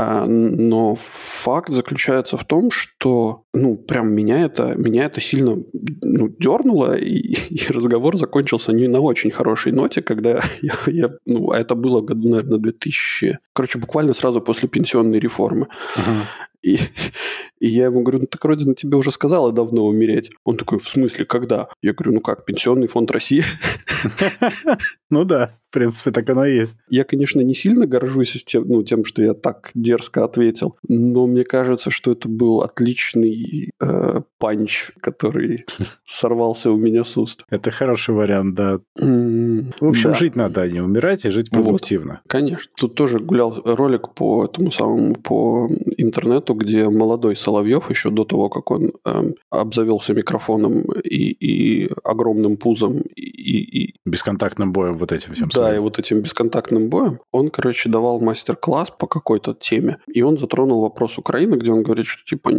А, 0.00 0.26
но 0.26 0.94
факт 0.96 1.72
заключается 1.72 2.36
в 2.36 2.44
том, 2.44 2.70
что, 2.70 3.42
ну, 3.52 3.76
прям 3.76 4.12
меня 4.12 4.42
это, 4.42 4.76
меня 4.76 5.06
это 5.06 5.20
сильно 5.20 5.56
ну, 6.02 6.28
дернуло, 6.38 6.96
и, 6.96 7.34
и 7.50 7.66
разговор 7.68 8.16
закончился 8.16 8.72
не 8.72 8.86
на 8.86 9.00
очень 9.00 9.32
хорошей 9.32 9.72
ноте, 9.72 10.00
когда 10.00 10.40
я, 10.62 10.74
я 10.86 11.10
ну, 11.26 11.50
а 11.50 11.58
это 11.58 11.74
было 11.74 12.00
году, 12.00 12.28
наверное, 12.28 12.58
2000... 12.58 13.38
Короче, 13.52 13.78
буквально 13.78 14.14
сразу 14.14 14.40
после 14.40 14.68
пенсионной 14.68 15.18
реформы. 15.18 15.66
Uh-huh. 15.96 16.22
И, 16.62 16.78
и 17.60 17.68
я 17.68 17.86
ему 17.86 18.02
говорю, 18.02 18.20
ну 18.20 18.26
так 18.26 18.44
Родина 18.44 18.74
тебе 18.74 18.96
уже 18.96 19.10
сказала 19.10 19.52
давно 19.52 19.86
умереть. 19.86 20.30
Он 20.44 20.56
такой, 20.56 20.78
в 20.78 20.84
смысле, 20.84 21.24
когда? 21.24 21.68
Я 21.82 21.92
говорю, 21.92 22.14
ну 22.14 22.20
как, 22.20 22.44
Пенсионный 22.44 22.86
фонд 22.88 23.10
России? 23.10 23.44
Ну 25.10 25.24
да, 25.24 25.58
в 25.70 25.72
принципе, 25.72 26.10
так 26.10 26.28
оно 26.30 26.44
и 26.44 26.56
есть. 26.56 26.76
Я, 26.88 27.04
конечно, 27.04 27.40
не 27.40 27.54
сильно 27.54 27.86
горжусь 27.86 28.42
тем, 28.44 28.64
ну, 28.68 28.82
тем, 28.82 29.04
что 29.04 29.22
я 29.22 29.34
так 29.34 29.70
дерзко 29.74 30.24
ответил, 30.24 30.76
но 30.86 31.26
мне 31.26 31.44
кажется, 31.44 31.90
что 31.90 32.12
это 32.12 32.28
был 32.28 32.60
отличный 32.60 33.70
э, 33.80 34.20
панч, 34.38 34.90
который 35.00 35.64
сорвался 36.04 36.70
у 36.70 36.76
меня 36.76 37.04
с 37.04 37.16
уст. 37.16 37.44
Это 37.48 37.70
хороший 37.70 38.14
вариант, 38.14 38.54
да. 38.54 38.80
В 38.96 39.86
общем, 39.86 40.14
жить 40.14 40.36
надо, 40.36 40.62
а 40.62 40.68
не 40.68 40.80
умирать, 40.80 41.24
и 41.24 41.30
жить 41.30 41.50
продуктивно. 41.50 42.20
конечно. 42.26 42.70
Тут 42.76 42.94
тоже 42.94 43.18
гулял 43.18 43.62
ролик 43.64 44.14
по 44.14 44.44
этому 44.44 44.70
самому, 44.70 45.14
по 45.14 45.68
интернету, 45.96 46.47
где 46.54 46.88
молодой 46.88 47.36
Соловьев 47.36 47.90
еще 47.90 48.10
до 48.10 48.24
того, 48.24 48.48
как 48.48 48.70
он 48.70 48.92
э, 49.04 49.32
обзавелся 49.50 50.14
микрофоном 50.14 50.84
и, 51.04 51.30
и 51.30 51.90
огромным 52.04 52.56
пузом 52.56 53.00
и, 53.00 53.22
и 53.22 53.98
Бесконтактным 54.08 54.72
боем 54.72 54.96
вот 54.96 55.12
этим 55.12 55.34
всем. 55.34 55.48
Да, 55.54 55.74
и 55.74 55.78
вот 55.78 55.98
этим 55.98 56.20
бесконтактным 56.20 56.88
боем. 56.88 57.20
Он, 57.30 57.50
короче, 57.50 57.88
давал 57.88 58.20
мастер-класс 58.20 58.92
по 58.98 59.06
какой-то 59.06 59.54
теме. 59.58 59.98
И 60.06 60.22
он 60.22 60.38
затронул 60.38 60.80
вопрос 60.80 61.18
Украины, 61.18 61.56
где 61.56 61.70
он 61.70 61.82
говорит, 61.82 62.06
что, 62.06 62.24
типа, 62.24 62.52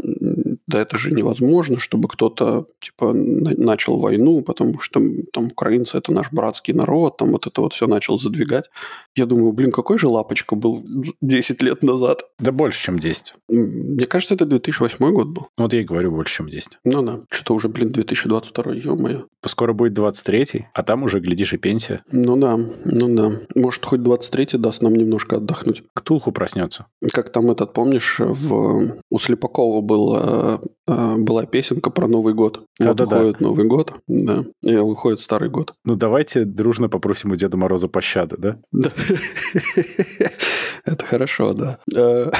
да 0.67 0.79
это 0.79 0.97
же 0.97 1.11
невозможно, 1.11 1.77
чтобы 1.79 2.07
кто-то, 2.07 2.67
типа, 2.79 3.13
начал 3.13 3.99
войну, 3.99 4.41
потому 4.41 4.79
что 4.79 5.01
там 5.33 5.47
украинцы– 5.47 5.97
это 5.97 6.11
наш 6.11 6.31
братский 6.31 6.73
народ, 6.73 7.17
там 7.17 7.31
вот 7.31 7.47
это 7.47 7.61
вот 7.61 7.73
все 7.73 7.87
начал 7.87 8.19
задвигать. 8.19 8.69
Я 9.15 9.25
думаю, 9.25 9.51
блин, 9.51 9.71
какой 9.71 9.97
же 9.97 10.07
лапочка 10.07 10.55
был 10.55 10.83
10 11.21 11.61
лет 11.63 11.83
назад? 11.83 12.23
Да 12.37 12.51
больше, 12.51 12.83
чем 12.83 12.99
10. 12.99 13.33
Мне 13.79 14.05
кажется, 14.05 14.35
это 14.35 14.45
2008 14.45 15.11
год 15.11 15.27
был. 15.27 15.47
Вот 15.57 15.73
я 15.73 15.81
и 15.81 15.83
говорю, 15.83 16.11
больше, 16.11 16.35
чем 16.35 16.49
10. 16.49 16.79
Ну 16.83 17.01
да, 17.01 17.21
что-то 17.31 17.53
уже, 17.53 17.69
блин, 17.69 17.91
2022, 17.91 18.73
ё-моё. 18.73 19.25
Скоро 19.45 19.73
будет 19.73 19.97
23-й, 19.97 20.67
а 20.73 20.83
там 20.83 21.03
уже, 21.03 21.19
глядишь, 21.19 21.53
и 21.53 21.57
пенсия. 21.57 22.03
Ну 22.11 22.35
да, 22.35 22.57
ну 22.57 23.15
да. 23.15 23.41
Может, 23.55 23.85
хоть 23.85 24.01
23-й 24.01 24.57
даст 24.57 24.81
нам 24.81 24.93
немножко 24.93 25.37
отдохнуть. 25.37 25.83
Ктулху 25.93 26.31
проснется. 26.31 26.87
Как 27.13 27.31
там 27.31 27.49
этот, 27.51 27.73
помнишь, 27.73 28.17
в... 28.19 29.01
у 29.09 29.19
Слепакова 29.19 29.81
был, 29.81 30.17
э, 30.17 30.59
э, 30.87 31.15
была 31.17 31.45
песенка 31.45 31.89
про 31.89 32.07
Новый 32.07 32.33
год. 32.33 32.65
Да, 32.79 32.89
вот 32.89 32.97
да, 32.97 33.05
выходит 33.05 33.39
Новый 33.39 33.65
год, 33.65 33.93
да, 34.07 34.45
и 34.61 34.75
выходит 34.75 35.21
Старый 35.21 35.49
год. 35.49 35.73
Ну 35.85 35.95
давайте 35.95 36.45
дружно 36.45 36.89
попросим 36.89 37.31
у 37.31 37.35
Деда 37.35 37.57
Мороза 37.57 37.87
пощады, 37.87 38.35
да? 38.37 38.57
Да. 38.71 38.91
Это 40.85 41.05
хорошо, 41.05 41.53
да. 41.53 41.79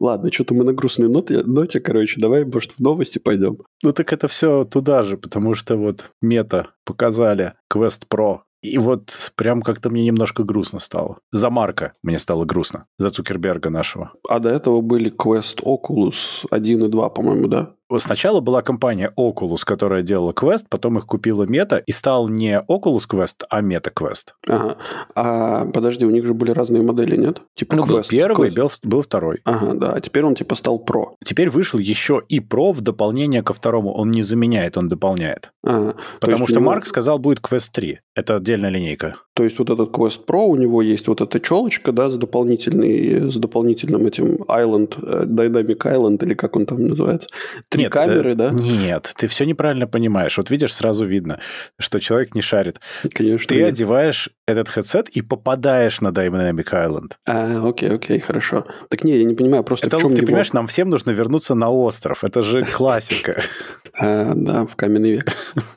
Ладно, 0.00 0.32
что-то 0.32 0.54
мы 0.54 0.64
на 0.64 0.72
грустной 0.72 1.08
ноте, 1.08 1.42
ноте, 1.44 1.78
короче, 1.78 2.18
давай, 2.18 2.44
может, 2.46 2.72
в 2.72 2.80
новости 2.80 3.18
пойдем. 3.18 3.58
Ну 3.82 3.92
так 3.92 4.12
это 4.12 4.28
все 4.28 4.64
туда 4.64 5.02
же, 5.02 5.18
потому 5.18 5.54
что 5.54 5.76
вот 5.76 6.10
мета 6.22 6.68
показали 6.84 7.52
Quest 7.72 8.04
Pro. 8.12 8.40
И 8.62 8.76
вот 8.78 9.32
прям 9.36 9.62
как-то 9.62 9.88
мне 9.90 10.04
немножко 10.04 10.44
грустно 10.44 10.78
стало. 10.78 11.18
За 11.32 11.48
Марка 11.48 11.94
мне 12.02 12.18
стало 12.18 12.44
грустно. 12.44 12.86
За 12.98 13.10
Цукерберга 13.10 13.70
нашего. 13.70 14.12
А 14.28 14.38
до 14.38 14.50
этого 14.50 14.80
были 14.80 15.10
Quest 15.10 15.62
Oculus 15.62 16.46
1 16.50 16.84
и 16.84 16.88
2, 16.88 17.08
по-моему, 17.10 17.48
да? 17.48 17.74
Сначала 17.98 18.40
была 18.40 18.62
компания 18.62 19.12
Oculus, 19.18 19.60
которая 19.64 20.02
делала 20.02 20.32
Quest, 20.32 20.66
потом 20.68 20.98
их 20.98 21.06
купила 21.06 21.44
Meta, 21.44 21.82
и 21.84 21.92
стал 21.92 22.28
не 22.28 22.60
Oculus 22.68 23.08
Quest, 23.10 23.44
а 23.48 23.62
Meta 23.62 23.92
Quest. 23.92 24.30
Ага. 24.48 24.76
А 25.14 25.66
подожди, 25.66 26.04
у 26.04 26.10
них 26.10 26.26
же 26.26 26.34
были 26.34 26.52
разные 26.52 26.82
модели, 26.82 27.16
нет? 27.16 27.42
Типа 27.54 27.76
ну, 27.76 27.84
Quest, 27.84 27.92
был 27.92 28.02
первый, 28.08 28.50
Quest. 28.50 28.54
Был, 28.54 28.70
был 28.82 29.02
второй. 29.02 29.40
Ага, 29.44 29.74
да. 29.74 29.92
А 29.92 30.00
теперь 30.00 30.24
он 30.24 30.34
типа 30.34 30.54
стал 30.54 30.82
Pro. 30.84 31.14
Теперь 31.24 31.50
вышел 31.50 31.78
еще 31.78 32.22
и 32.28 32.38
Pro 32.40 32.72
в 32.72 32.80
дополнение 32.80 33.42
ко 33.42 33.52
второму. 33.52 33.92
Он 33.92 34.10
не 34.10 34.22
заменяет, 34.22 34.76
он 34.76 34.88
дополняет. 34.88 35.52
Ага. 35.64 35.96
Потому 36.20 36.46
что 36.46 36.60
него... 36.60 36.66
Марк 36.66 36.86
сказал, 36.86 37.18
будет 37.18 37.40
Quest 37.40 37.70
3. 37.72 38.00
Это 38.14 38.36
отдельная 38.36 38.70
линейка. 38.70 39.16
То 39.40 39.44
есть 39.44 39.58
вот 39.58 39.70
этот 39.70 39.88
Quest 39.88 40.26
Pro, 40.26 40.48
у 40.48 40.56
него 40.56 40.82
есть 40.82 41.08
вот 41.08 41.22
эта 41.22 41.40
челочка, 41.40 41.92
да, 41.92 42.10
с 42.10 42.18
дополнительный, 42.18 43.30
с 43.30 43.36
дополнительным 43.36 44.06
этим 44.06 44.34
Island, 44.42 44.98
э, 45.02 45.24
Dynamic 45.24 45.78
Island, 45.78 46.22
или 46.22 46.34
как 46.34 46.56
он 46.56 46.66
там 46.66 46.84
называется. 46.84 47.26
Три 47.70 47.84
Нет, 47.84 47.92
камеры, 47.92 48.32
э, 48.32 48.34
да? 48.34 48.50
Нет, 48.50 49.14
ты 49.16 49.26
все 49.28 49.46
неправильно 49.46 49.86
понимаешь. 49.86 50.36
Вот 50.36 50.50
видишь, 50.50 50.74
сразу 50.74 51.06
видно, 51.06 51.40
что 51.78 52.00
человек 52.00 52.34
не 52.34 52.42
шарит. 52.42 52.80
Конечно. 53.14 53.48
Ты 53.48 53.60
нет. 53.60 53.68
одеваешь 53.68 54.28
этот 54.46 54.68
headset 54.76 55.06
и 55.10 55.22
попадаешь 55.22 56.02
на 56.02 56.08
Dynamic 56.08 56.70
Island. 56.70 57.12
А, 57.26 57.66
окей, 57.66 57.88
окей, 57.88 58.18
хорошо. 58.18 58.66
Так 58.90 59.04
не, 59.04 59.16
я 59.16 59.24
не 59.24 59.34
понимаю, 59.34 59.64
просто 59.64 59.86
Это, 59.86 59.96
в 59.96 60.00
чем 60.02 60.10
ты 60.10 60.16
его... 60.16 60.26
понимаешь, 60.26 60.52
нам 60.52 60.66
всем 60.66 60.90
нужно 60.90 61.12
вернуться 61.12 61.54
на 61.54 61.70
остров. 61.70 62.24
Это 62.24 62.42
же 62.42 62.64
классика. 62.76 63.40
А, 63.98 64.34
да, 64.34 64.66
в 64.66 64.76
каменный 64.76 65.12
век. 65.12 65.24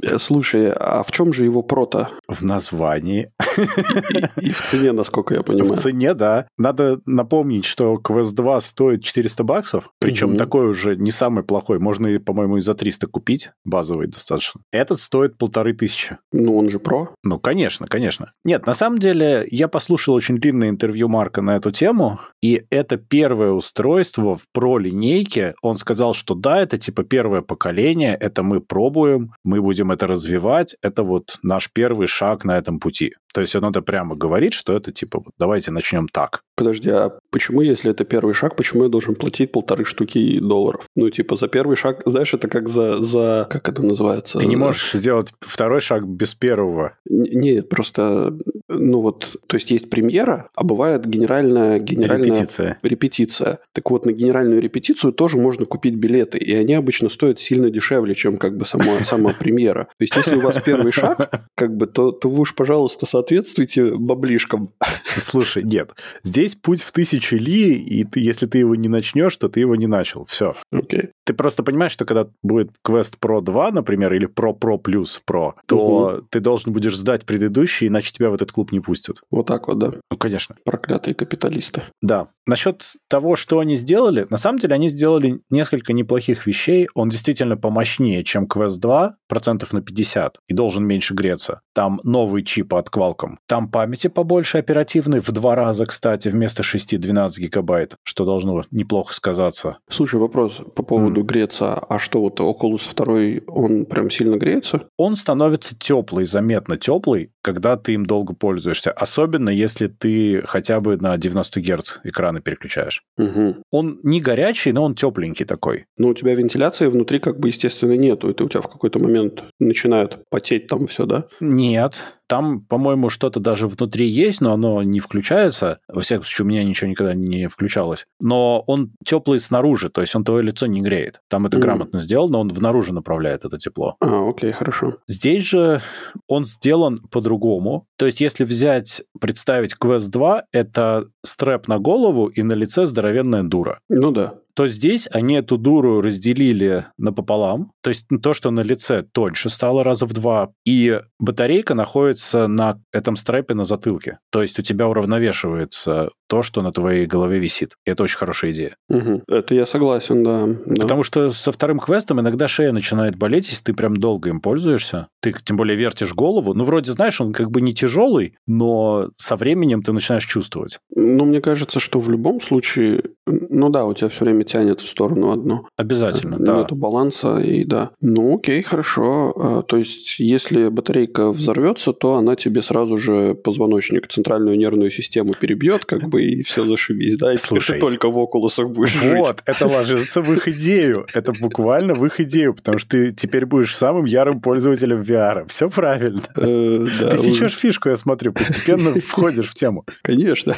Э, 0.01 0.17
Слушай, 0.19 0.69
а 0.69 1.03
в 1.03 1.11
чем 1.11 1.31
же 1.31 1.45
его 1.45 1.61
прото? 1.63 2.09
В 2.27 2.43
названии. 2.43 3.31
И, 3.57 4.47
и 4.47 4.51
в 4.51 4.61
цене, 4.61 4.91
насколько 4.91 5.33
я 5.33 5.43
понимаю. 5.43 5.75
В 5.75 5.79
цене, 5.79 6.13
да. 6.13 6.47
Надо 6.57 6.99
напомнить, 7.05 7.65
что 7.65 7.95
Quest 7.95 8.33
2 8.33 8.61
стоит 8.61 9.03
400 9.03 9.43
баксов, 9.43 9.89
причем 9.99 10.37
такой 10.37 10.67
уже 10.67 10.95
не 10.95 11.11
самый 11.11 11.43
плохой. 11.43 11.79
Можно, 11.79 12.07
и, 12.07 12.17
по-моему, 12.17 12.57
и 12.57 12.61
за 12.61 12.73
300 12.73 13.07
купить, 13.07 13.51
базовый 13.65 14.07
достаточно. 14.07 14.61
Этот 14.71 14.99
стоит 14.99 15.37
полторы 15.37 15.73
тысячи. 15.73 16.17
Ну, 16.31 16.57
он 16.57 16.69
же 16.69 16.79
про. 16.79 17.13
Ну, 17.23 17.39
конечно, 17.39 17.87
конечно. 17.87 18.33
Нет, 18.43 18.65
на 18.65 18.73
самом 18.73 18.99
деле, 18.99 19.47
я 19.51 19.67
послушал 19.67 20.15
очень 20.15 20.37
длинное 20.37 20.69
интервью 20.69 21.07
Марка 21.07 21.41
на 21.41 21.55
эту 21.55 21.71
тему, 21.71 22.19
и 22.41 22.65
это 22.69 22.97
первое 22.97 23.51
устройство 23.51 24.35
в 24.35 24.43
про-линейке. 24.51 25.55
Он 25.61 25.77
сказал, 25.77 26.13
что 26.13 26.35
да, 26.35 26.59
это 26.59 26.77
типа 26.77 27.03
первое 27.03 27.41
поколение, 27.41 28.15
это 28.19 28.43
мы 28.43 28.61
пробуем, 28.61 29.33
мы 29.43 29.61
будем 29.61 29.91
это 29.91 30.07
развивать, 30.07 30.75
это 30.81 31.03
вот 31.03 31.39
наш 31.43 31.71
первый 31.71 32.07
шаг 32.07 32.45
на 32.45 32.57
этом 32.57 32.79
пути. 32.79 33.13
То 33.33 33.41
есть 33.41 33.55
он 33.55 33.65
это 33.65 33.81
прямо 33.81 34.15
говорит, 34.15 34.53
что 34.53 34.75
это 34.77 34.91
типа, 34.91 35.23
давайте 35.39 35.71
начнем 35.71 36.07
так. 36.07 36.43
Подожди, 36.55 36.89
а 36.91 37.17
почему, 37.31 37.61
если 37.61 37.91
это 37.91 38.05
первый 38.05 38.33
шаг, 38.35 38.55
почему 38.55 38.83
я 38.83 38.89
должен 38.89 39.15
платить 39.15 39.51
полторы 39.51 39.85
штуки 39.85 40.39
долларов? 40.39 40.87
Ну, 40.95 41.09
типа, 41.09 41.35
за 41.35 41.47
первый 41.47 41.75
шаг, 41.75 42.03
знаешь, 42.05 42.33
это 42.33 42.47
как 42.47 42.69
за... 42.69 43.03
за 43.03 43.47
как 43.49 43.67
это 43.67 43.81
называется? 43.81 44.37
Ты 44.37 44.45
не 44.45 44.55
можешь 44.55 44.91
сделать 44.93 45.33
второй 45.39 45.81
шаг 45.81 46.07
без 46.07 46.35
первого. 46.35 46.95
Нет, 47.05 47.69
просто, 47.69 48.37
ну 48.67 49.01
вот, 49.01 49.35
то 49.47 49.55
есть 49.55 49.71
есть 49.71 49.89
премьера, 49.89 50.49
а 50.55 50.63
бывает 50.63 51.05
генеральная... 51.07 51.79
генеральная 51.79 52.29
Репетиция. 52.29 52.77
репетиция. 52.83 53.59
Так 53.71 53.89
вот, 53.89 54.05
на 54.05 54.11
генеральную 54.11 54.61
репетицию 54.61 55.11
тоже 55.11 55.37
можно 55.37 55.65
купить 55.65 55.95
билеты, 55.95 56.37
и 56.37 56.53
они 56.53 56.75
обычно 56.75 57.09
стоят 57.09 57.39
сильно 57.39 57.71
дешевле, 57.71 58.13
чем 58.13 58.37
как 58.37 58.57
бы 58.57 58.65
сама, 58.65 58.99
сама 59.05 59.33
премьера. 59.33 59.85
То 59.97 60.01
есть, 60.01 60.15
если 60.15 60.35
у 60.35 60.41
вас 60.41 60.61
первый 60.63 60.91
шаг, 60.91 61.47
как 61.55 61.75
бы, 61.75 61.87
то, 61.87 62.11
то 62.11 62.29
вы 62.29 62.41
уж, 62.41 62.53
пожалуйста, 62.53 63.07
соответствуйте 63.23 63.95
баблишкам. 63.95 64.69
Слушай, 65.05 65.63
нет. 65.63 65.91
Здесь 66.23 66.55
путь 66.55 66.81
в 66.81 66.91
тысячу 66.91 67.37
ли, 67.37 67.73
и 67.73 68.03
ты, 68.03 68.19
если 68.19 68.45
ты 68.45 68.57
его 68.57 68.75
не 68.75 68.89
начнешь, 68.89 69.35
то 69.37 69.47
ты 69.47 69.61
его 69.61 69.75
не 69.75 69.87
начал. 69.87 70.25
Все. 70.25 70.53
Окей. 70.71 71.09
Ты 71.25 71.33
просто 71.33 71.63
понимаешь, 71.63 71.93
что 71.93 72.05
когда 72.05 72.27
будет 72.41 72.71
Quest 72.85 73.13
Pro 73.21 73.41
2, 73.41 73.71
например, 73.71 74.13
или 74.13 74.27
Pro 74.27 74.57
Pro 74.57 74.81
Plus 74.81 75.21
Pro, 75.25 75.53
то 75.67 76.23
ты 76.29 76.39
должен 76.39 76.73
будешь 76.73 76.97
сдать 76.97 77.25
предыдущий, 77.25 77.87
иначе 77.87 78.11
тебя 78.11 78.29
в 78.29 78.33
этот 78.33 78.51
клуб 78.51 78.71
не 78.71 78.81
пустят. 78.81 79.21
Вот 79.31 79.47
так 79.47 79.67
вот, 79.67 79.79
да. 79.79 79.93
Ну, 80.11 80.17
конечно. 80.17 80.55
Проклятые 80.65 81.13
капиталисты. 81.13 81.83
Да. 82.01 82.27
Насчет 82.45 82.95
того, 83.07 83.37
что 83.37 83.59
они 83.59 83.77
сделали, 83.77 84.27
на 84.29 84.37
самом 84.37 84.59
деле 84.59 84.75
они 84.75 84.89
сделали 84.89 85.39
несколько 85.49 85.93
неплохих 85.93 86.45
вещей. 86.45 86.89
Он 86.93 87.07
действительно 87.07 87.55
помощнее, 87.55 88.23
чем 88.25 88.45
Quest 88.45 88.79
2, 88.79 89.15
процентов 89.29 89.71
на 89.71 89.81
50, 89.81 90.39
и 90.49 90.53
должен 90.53 90.85
меньше 90.85 91.13
греться. 91.13 91.61
Там 91.73 92.01
новый 92.03 92.43
чип 92.43 92.73
от 92.73 92.89
Qualcomm. 92.89 93.12
Там 93.47 93.69
памяти 93.69 94.07
побольше 94.07 94.57
оперативной, 94.57 95.19
в 95.19 95.31
два 95.31 95.55
раза, 95.55 95.85
кстати, 95.85 96.29
вместо 96.29 96.63
6 96.63 96.99
12 96.99 97.43
гигабайт, 97.43 97.95
что 98.03 98.25
должно 98.25 98.63
неплохо 98.71 99.13
сказаться. 99.13 99.77
Слушай, 99.89 100.19
вопрос 100.19 100.61
по 100.75 100.83
поводу 100.83 101.21
М. 101.21 101.27
греться. 101.27 101.73
А 101.73 101.99
что 101.99 102.21
вот 102.21 102.39
Oculus 102.39 102.93
2, 102.95 103.43
он 103.47 103.85
прям 103.85 104.09
сильно 104.09 104.37
греется? 104.37 104.87
Он 104.97 105.15
становится 105.15 105.75
теплый, 105.77 106.25
заметно 106.25 106.77
теплый, 106.77 107.31
когда 107.41 107.77
ты 107.77 107.93
им 107.93 108.05
долго 108.05 108.33
пользуешься. 108.33 108.91
Особенно, 108.91 109.49
если 109.49 109.87
ты 109.87 110.41
хотя 110.45 110.79
бы 110.79 110.97
на 110.97 111.17
90 111.17 111.61
Гц 111.61 111.99
экраны 112.03 112.41
переключаешь. 112.41 113.03
Угу. 113.17 113.55
Он 113.71 113.99
не 114.03 114.21
горячий, 114.21 114.71
но 114.71 114.83
он 114.83 114.95
тепленький 114.95 115.45
такой. 115.45 115.85
Но 115.97 116.09
у 116.09 116.13
тебя 116.13 116.35
вентиляции 116.35 116.87
внутри 116.87 117.19
как 117.19 117.39
бы, 117.39 117.49
естественно, 117.49 117.93
нету. 117.93 118.29
Это 118.29 118.43
у 118.43 118.49
тебя 118.49 118.61
в 118.61 118.69
какой-то 118.69 118.99
момент 118.99 119.43
начинает 119.59 120.17
потеть 120.29 120.67
там 120.67 120.85
все, 120.85 121.05
да? 121.05 121.25
Нет. 121.39 122.03
Там, 122.33 122.61
по-моему, 122.61 123.09
что-то 123.09 123.39
даже 123.39 123.67
внутри 123.67 124.07
есть, 124.07 124.41
но 124.41 124.53
оно 124.53 124.81
не 124.81 124.99
включается. 124.99 125.77
Во 125.87 126.01
всяком 126.01 126.23
случае, 126.23 126.45
у 126.45 126.49
меня 126.49 126.63
ничего 126.63 126.89
никогда 126.89 127.13
не 127.13 127.47
включалось. 127.47 128.07
Но 128.19 128.63
он 128.65 128.91
теплый 129.05 129.39
снаружи, 129.39 129.91
то 129.91 130.01
есть 130.01 130.15
он 130.15 130.23
твое 130.23 130.41
лицо 130.41 130.65
не 130.65 130.81
греет. 130.81 131.21
Там 131.29 131.45
это 131.45 131.57
Мгм. 131.57 131.63
грамотно 131.67 131.99
сделано, 131.99 132.39
он 132.39 132.49
внаружи 132.49 132.91
направляет 132.91 133.45
это 133.45 133.59
тепло. 133.59 133.97
А, 133.99 134.27
окей, 134.27 134.51
хорошо. 134.51 134.95
Здесь 135.07 135.43
же 135.43 135.79
он 136.27 136.45
сделан 136.45 137.01
по-другому. 137.11 137.85
То 137.97 138.07
есть, 138.07 138.19
если 138.19 138.45
взять, 138.45 139.03
представить 139.21 139.75
Quest 139.79 140.09
2, 140.09 140.45
это 140.51 141.05
стрэп 141.23 141.67
на 141.67 141.77
голову 141.77 142.25
и 142.29 142.41
на 142.41 142.53
лице 142.53 142.87
здоровенная 142.87 143.43
дура 143.43 143.77
Ну 143.89 144.09
да. 144.11 144.33
То 144.55 144.67
здесь 144.67 145.07
они 145.11 145.35
эту 145.35 145.57
дуру 145.57 146.01
разделили 146.01 146.87
напополам. 146.97 147.71
То 147.81 147.89
есть 147.89 148.05
то, 148.21 148.33
что 148.33 148.51
на 148.51 148.61
лице 148.61 149.03
тоньше 149.11 149.49
стало 149.49 149.83
раза 149.83 150.05
в 150.05 150.13
два, 150.13 150.51
и 150.65 150.99
батарейка 151.19 151.73
находится 151.73 152.47
на 152.47 152.79
этом 152.91 153.15
стрэпе 153.15 153.53
на 153.53 153.63
затылке. 153.63 154.19
То 154.31 154.41
есть 154.41 154.59
у 154.59 154.61
тебя 154.61 154.87
уравновешивается 154.87 156.09
то, 156.27 156.41
что 156.41 156.61
на 156.61 156.71
твоей 156.71 157.05
голове 157.05 157.37
висит. 157.37 157.75
И 157.85 157.91
это 157.91 158.03
очень 158.03 158.17
хорошая 158.17 158.53
идея. 158.53 158.75
Мгм. 158.89 159.21
Это 159.27 159.53
я 159.53 159.65
согласен, 159.65 160.23
да. 160.23 160.47
да. 160.65 160.81
Потому 160.81 161.03
что 161.03 161.29
со 161.29 161.51
вторым 161.51 161.79
квестом 161.79 162.21
иногда 162.21 162.47
шея 162.47 162.71
начинает 162.71 163.15
болеть, 163.15 163.49
если 163.49 163.65
ты 163.65 163.73
прям 163.73 163.97
долго 163.97 164.29
им 164.29 164.41
пользуешься. 164.41 165.09
Ты 165.21 165.33
тем 165.43 165.57
более 165.57 165.77
вертишь 165.77 166.13
голову. 166.13 166.53
Ну, 166.55 166.63
вроде, 166.63 166.91
знаешь, 166.91 167.21
он 167.21 167.33
как 167.33 167.51
бы 167.51 167.61
не 167.61 167.73
тяжелый, 167.73 168.35
но 168.47 169.09
со 169.15 169.35
временем 169.35 169.83
ты 169.83 169.93
начинаешь 169.93 170.25
чувствовать. 170.25 170.79
Ну, 170.95 171.25
мне 171.25 171.39
кажется, 171.39 171.79
что 171.79 171.99
в 171.99 172.09
любом 172.09 172.41
случае 172.41 173.03
Ну 173.27 173.69
да, 173.69 173.85
у 173.85 173.93
тебя 173.93 174.09
все 174.09 174.25
время 174.25 174.42
тянет 174.43 174.79
в 174.81 174.87
сторону 174.89 175.31
одно. 175.31 175.67
Обязательно, 175.77 176.37
да. 176.39 176.57
Нету 176.59 176.75
баланса, 176.75 177.37
и 177.39 177.63
да. 177.63 177.91
Ну 178.01 178.35
окей, 178.37 178.61
хорошо. 178.61 179.33
А, 179.35 179.61
то 179.63 179.77
есть, 179.77 180.19
если 180.19 180.69
батарейка 180.69 181.29
взорвется, 181.31 181.93
то 181.93 182.15
она 182.15 182.35
тебе 182.35 182.61
сразу 182.61 182.97
же 182.97 183.35
позвоночник, 183.35 184.07
центральную 184.07 184.57
нервную 184.57 184.89
систему 184.89 185.33
перебьет, 185.39 185.85
как 185.85 186.03
бы, 186.09 186.23
и 186.23 186.43
все 186.43 186.67
зашибись, 186.67 187.17
да? 187.17 187.33
И 187.33 187.37
Слушай, 187.37 187.73
ты 187.73 187.79
только 187.79 188.09
в 188.09 188.17
окулусах 188.17 188.69
будешь 188.69 188.95
Вот, 189.01 189.27
жить. 189.27 189.37
это 189.45 189.67
ложится 189.67 190.21
в 190.21 190.31
их 190.33 190.47
идею. 190.47 191.05
Это 191.13 191.33
буквально 191.33 191.93
в 191.93 192.05
их 192.05 192.19
идею, 192.19 192.53
потому 192.53 192.77
что 192.79 192.91
ты 192.91 193.11
теперь 193.11 193.45
будешь 193.45 193.75
самым 193.75 194.05
ярым 194.05 194.41
пользователем 194.41 195.01
VR. 195.01 195.47
Все 195.47 195.69
правильно. 195.69 196.21
Э, 196.37 196.85
Ты 196.99 197.05
вот, 197.05 197.19
сечешь 197.19 197.55
фишку, 197.55 197.89
я 197.89 197.95
смотрю, 197.95 198.33
постепенно 198.33 198.91
входишь 199.07 199.49
в 199.49 199.53
тему. 199.53 199.85
Конечно. 200.01 200.55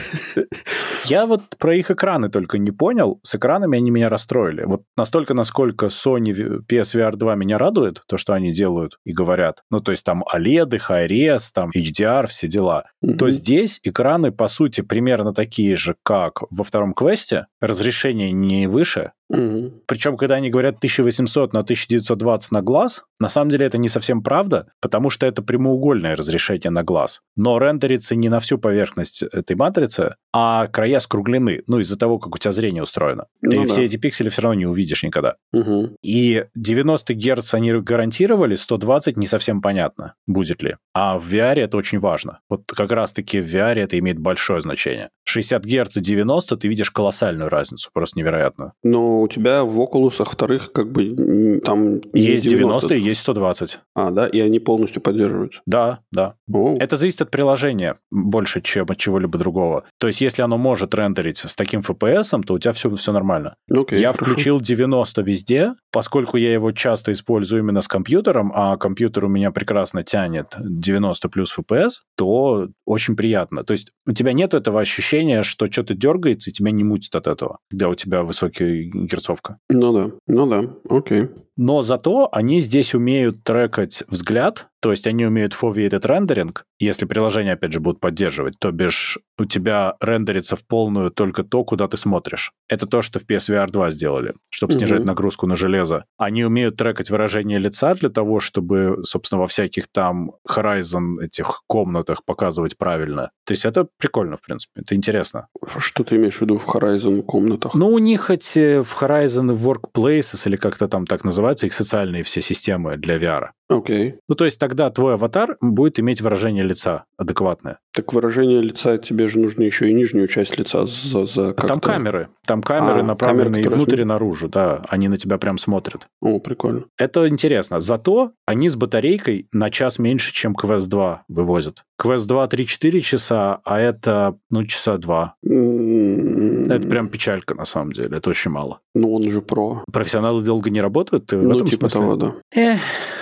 Я 1.05 1.25
вот 1.25 1.41
про 1.57 1.75
их 1.75 1.91
экраны 1.91 2.29
только 2.29 2.57
не 2.57 2.71
понял. 2.71 3.19
С 3.23 3.35
экранами 3.35 3.74
они 3.75 3.91
меня 3.91 4.09
расстроили. 4.09 4.63
Вот 4.63 4.83
настолько, 4.97 5.33
насколько 5.33 5.87
Sony 5.87 6.59
PSVR 6.67 7.15
2 7.15 7.35
меня 7.35 7.57
радует, 7.57 8.01
то, 8.07 8.17
что 8.17 8.33
они 8.33 8.51
делают 8.51 8.99
и 9.05 9.11
говорят. 9.11 9.63
Ну, 9.69 9.79
то 9.79 9.91
есть 9.91 10.03
там 10.03 10.23
OLED, 10.23 10.79
High-Res, 10.89 11.51
там 11.53 11.71
HDR, 11.75 12.27
все 12.27 12.47
дела. 12.47 12.85
То 13.01 13.25
Мгм. 13.25 13.31
здесь 13.31 13.79
экраны, 13.83 14.31
по 14.31 14.47
сути, 14.47 14.81
примерно 14.81 15.33
такие 15.33 15.75
же, 15.75 15.95
как 16.03 16.41
во 16.49 16.63
втором 16.63 16.93
квесте. 16.93 17.47
Разрешение 17.61 18.31
не 18.31 18.67
выше. 18.67 19.11
Мгм. 19.29 19.81
Причем, 19.87 20.17
когда 20.17 20.35
они 20.35 20.49
говорят 20.49 20.77
1800 20.77 21.53
на 21.53 21.61
1920 21.61 22.51
на 22.51 22.61
глаз, 22.61 23.03
на 23.19 23.29
самом 23.29 23.49
деле 23.49 23.65
это 23.65 23.77
не 23.77 23.89
совсем 23.89 24.21
правда, 24.21 24.67
потому 24.81 25.09
что 25.09 25.25
это 25.25 25.41
прямоугольное 25.41 26.15
разрешение 26.15 26.69
на 26.69 26.83
глаз. 26.83 27.21
Но 27.35 27.57
рендерится 27.57 28.15
не 28.15 28.29
на 28.29 28.39
всю 28.39 28.57
поверхность 28.57 29.23
этой 29.23 29.55
матрицы, 29.55 30.15
а 30.33 30.67
края 30.67 30.99
скруглены, 30.99 31.63
ну, 31.67 31.79
из-за 31.79 31.97
того, 31.97 32.19
как 32.19 32.35
у 32.35 32.37
тебя 32.37 32.51
зрение 32.51 32.83
устроено. 32.83 33.27
Ты 33.41 33.57
Ну 33.57 33.65
да. 33.65 33.71
все 33.71 33.85
эти 33.85 33.97
пиксели 33.97 34.29
все 34.29 34.41
равно 34.41 34.59
не 34.59 34.65
увидишь 34.65 35.03
никогда. 35.03 35.35
Мгм. 35.53 35.95
И 36.01 36.45
90 36.55 37.13
Гц 37.13 37.53
они 37.53 37.71
гарантировали, 37.73 38.55
120 38.55 39.17
не 39.17 39.27
совсем 39.27 39.61
понятно, 39.61 40.15
будет 40.27 40.61
ли. 40.61 40.75
А 40.93 41.17
в 41.17 41.33
VR 41.33 41.59
это 41.61 41.77
очень 41.77 41.99
важно. 41.99 42.39
Вот 42.49 42.63
как 42.67 42.91
раз-таки 42.91 43.39
в 43.39 43.45
VR 43.45 43.79
это 43.79 43.97
имеет 43.97 44.19
большое 44.19 44.61
значение. 44.61 45.09
60 45.23 45.63
Гц 45.65 45.97
и 45.97 46.01
90 46.01 46.57
ты 46.57 46.67
видишь 46.67 46.91
колоссальную 46.91 47.49
разницу, 47.49 47.89
просто 47.93 48.19
невероятную. 48.19 48.73
Но 49.15 49.21
у 49.21 49.27
тебя 49.29 49.63
в 49.63 49.79
окулусах 49.79 50.29
вторых 50.29 50.73
как 50.73 50.91
бы 50.91 51.61
там 51.63 52.01
Есть 52.11 52.47
90 52.47 52.95
и 52.95 52.99
есть 52.99 53.21
120. 53.21 53.79
А, 53.95 54.11
да, 54.11 54.27
и 54.27 54.41
они 54.41 54.59
полностью 54.59 55.01
поддерживаются. 55.01 55.61
Да, 55.65 55.99
да. 56.11 56.35
О, 56.51 56.75
Это 56.77 56.97
зависит 56.97 57.21
от 57.21 57.31
приложения 57.31 57.95
больше, 58.11 58.61
чем 58.61 58.87
от 58.89 58.97
чего-либо 58.97 59.37
другого. 59.37 59.85
То 59.99 60.07
есть, 60.07 60.19
если 60.19 60.41
оно 60.41 60.57
может 60.57 60.93
рендерить 60.93 61.37
с 61.37 61.55
таким 61.55 61.79
FPS, 61.79 62.43
то 62.45 62.55
у 62.55 62.59
тебя 62.59 62.73
все, 62.73 62.93
все 62.93 63.13
нормально. 63.13 63.55
окей, 63.71 63.99
я 63.99 64.11
хорошо. 64.11 64.33
включил 64.33 64.59
90 64.59 65.21
везде, 65.21 65.75
поскольку 65.93 66.35
я 66.35 66.51
его 66.51 66.73
часто 66.73 67.13
использую 67.13 67.61
именно 67.61 67.79
с 67.79 67.87
компьютером, 67.87 68.51
а 68.53 68.75
компьютер 68.75 69.25
у 69.25 69.29
меня 69.29 69.51
прекрасно 69.51 70.03
тянет 70.03 70.57
90 70.59 71.29
плюс 71.29 71.57
FPS, 71.57 72.01
то 72.17 72.67
очень 72.85 73.15
приятно. 73.15 73.63
То 73.63 73.71
есть 73.71 73.91
у 74.05 74.11
тебя 74.11 74.33
нет 74.33 74.53
этого 74.53 74.81
ощущения, 74.81 75.43
что 75.43 75.71
что-то 75.71 75.93
дергается, 75.93 76.49
и 76.49 76.53
тебя 76.53 76.71
не 76.71 76.83
мутит 76.83 77.15
от 77.15 77.27
этого, 77.27 77.59
когда 77.69 77.87
у 77.87 77.95
тебя 77.95 78.23
высокая 78.23 78.91
герцовка. 79.05 79.59
Ну 79.69 79.93
да, 79.93 80.11
ну 80.27 80.47
да, 80.47 80.63
окей. 80.89 81.29
Но 81.57 81.81
зато 81.81 82.29
они 82.31 82.59
здесь 82.59 82.93
умеют 82.93 83.43
трекать 83.43 84.03
взгляд, 84.07 84.67
то 84.81 84.91
есть 84.91 85.07
они 85.07 85.25
умеют 85.25 85.53
foveated 85.59 86.01
rendering, 86.01 86.55
если 86.77 87.05
приложение, 87.05 87.53
опять 87.53 87.71
же, 87.71 87.79
будут 87.79 87.99
поддерживать, 87.99 88.55
то 88.59 88.71
бишь 88.71 89.17
у 89.39 89.45
тебя 89.45 89.95
рендерится 90.01 90.55
в 90.55 90.65
полную 90.67 91.09
только 91.09 91.43
то, 91.43 91.63
куда 91.63 91.87
ты 91.87 91.97
смотришь. 91.97 92.51
Это 92.67 92.85
то, 92.85 93.01
что 93.01 93.17
в 93.19 93.25
PSVR 93.25 93.67
2 93.71 93.89
сделали, 93.91 94.33
чтобы 94.49 94.73
Мгм. 94.73 94.79
снижать 94.79 95.05
нагрузку 95.05 95.47
на 95.47 95.55
железо. 95.55 96.05
Они 96.17 96.43
умеют 96.43 96.75
трекать 96.75 97.09
выражение 97.09 97.57
лица 97.57 97.95
для 97.95 98.09
того, 98.09 98.39
чтобы, 98.39 98.99
собственно, 99.03 99.41
во 99.41 99.47
всяких 99.47 99.87
там 99.91 100.33
Horizon 100.47 101.21
этих 101.23 101.63
комнатах 101.67 102.23
показывать 102.25 102.77
правильно. 102.77 103.31
То 103.45 103.53
есть 103.53 103.65
это 103.65 103.87
прикольно, 103.97 104.37
в 104.37 104.41
принципе, 104.41 104.81
это 104.81 104.93
интересно. 104.95 105.47
Что 105.77 106.03
ты 106.03 106.17
имеешь 106.17 106.37
в 106.37 106.41
виду 106.41 106.57
в 106.57 106.67
Horizon 106.67 107.23
комнатах? 107.23 107.73
Ну, 107.73 107.87
у 107.87 107.97
них 107.99 108.29
эти 108.29 108.81
в 108.81 109.01
Horizon 109.01 109.55
Workplaces, 109.55 110.47
или 110.47 110.57
как-то 110.57 110.87
там 110.87 111.05
так 111.07 111.23
называется, 111.45 111.65
их 111.67 111.73
социальные 111.73 112.23
все 112.23 112.41
системы 112.41 112.97
для 112.97 113.17
VR. 113.17 113.49
Окей. 113.67 114.15
Ну, 114.27 114.35
то 114.35 114.45
есть 114.45 114.59
тогда 114.59 114.91
твой 114.91 115.15
аватар 115.15 115.57
будет 115.59 115.99
иметь 115.99 116.21
выражение 116.21 116.63
лица 116.63 117.05
адекватное. 117.17 117.79
Так 117.93 118.13
выражение 118.13 118.61
лица 118.61 118.97
тебе 118.97 119.27
же 119.27 119.39
нужно 119.39 119.63
еще 119.63 119.89
и 119.89 119.93
нижнюю 119.93 120.27
часть 120.27 120.57
лица 120.59 120.85
за, 120.85 121.25
за 121.25 121.53
как 121.53 121.67
Там 121.67 121.79
камеры. 121.79 122.29
Там 122.45 122.61
камеры 122.61 122.99
А, 122.99 123.03
направлены 123.03 123.55
камеры, 123.55 123.61
и 123.61 123.67
внутрь, 123.67 124.01
и 124.01 124.03
наружу, 124.03 124.49
да. 124.49 124.83
Они 124.87 125.07
на 125.07 125.17
тебя 125.17 125.37
прям 125.39 125.57
смотрят. 125.57 126.07
О, 126.21 126.39
прикольно. 126.39 126.85
Это 126.97 127.27
интересно. 127.27 127.79
Зато 127.79 128.33
они 128.45 128.69
с 128.69 128.75
батарейкой 128.75 129.47
на 129.51 129.71
час 129.71 129.97
меньше, 129.97 130.31
чем 130.31 130.55
Quest 130.55 130.87
2 130.87 131.23
вывозят. 131.27 131.83
Quest 131.99 132.27
2 132.27 132.45
3-4 132.47 132.99
часа, 132.99 133.61
а 133.63 133.79
это, 133.79 134.37
ну, 134.51 134.63
часа 134.65 134.97
2. 134.97 135.35
М, 135.43 136.54
Это 136.65 136.87
прям 136.87 137.09
печалька, 137.09 137.55
на 137.55 137.65
самом 137.65 137.91
деле. 137.93 138.17
Это 138.17 138.29
очень 138.29 138.51
мало. 138.51 138.79
Ну, 138.93 139.13
он 139.13 139.29
же 139.29 139.41
про. 139.41 139.83
Профессионалы 139.91 140.41
долго 140.43 140.69
не 140.69 140.81
работают? 140.81 141.27
Ты 141.27 141.37
в 141.37 141.43
Ну, 141.43 141.55
этом 141.55 141.67
типа 141.67 141.89
смысле? 141.89 141.99
того, 142.01 142.15
да. 142.15 142.35
Эх, 142.53 142.79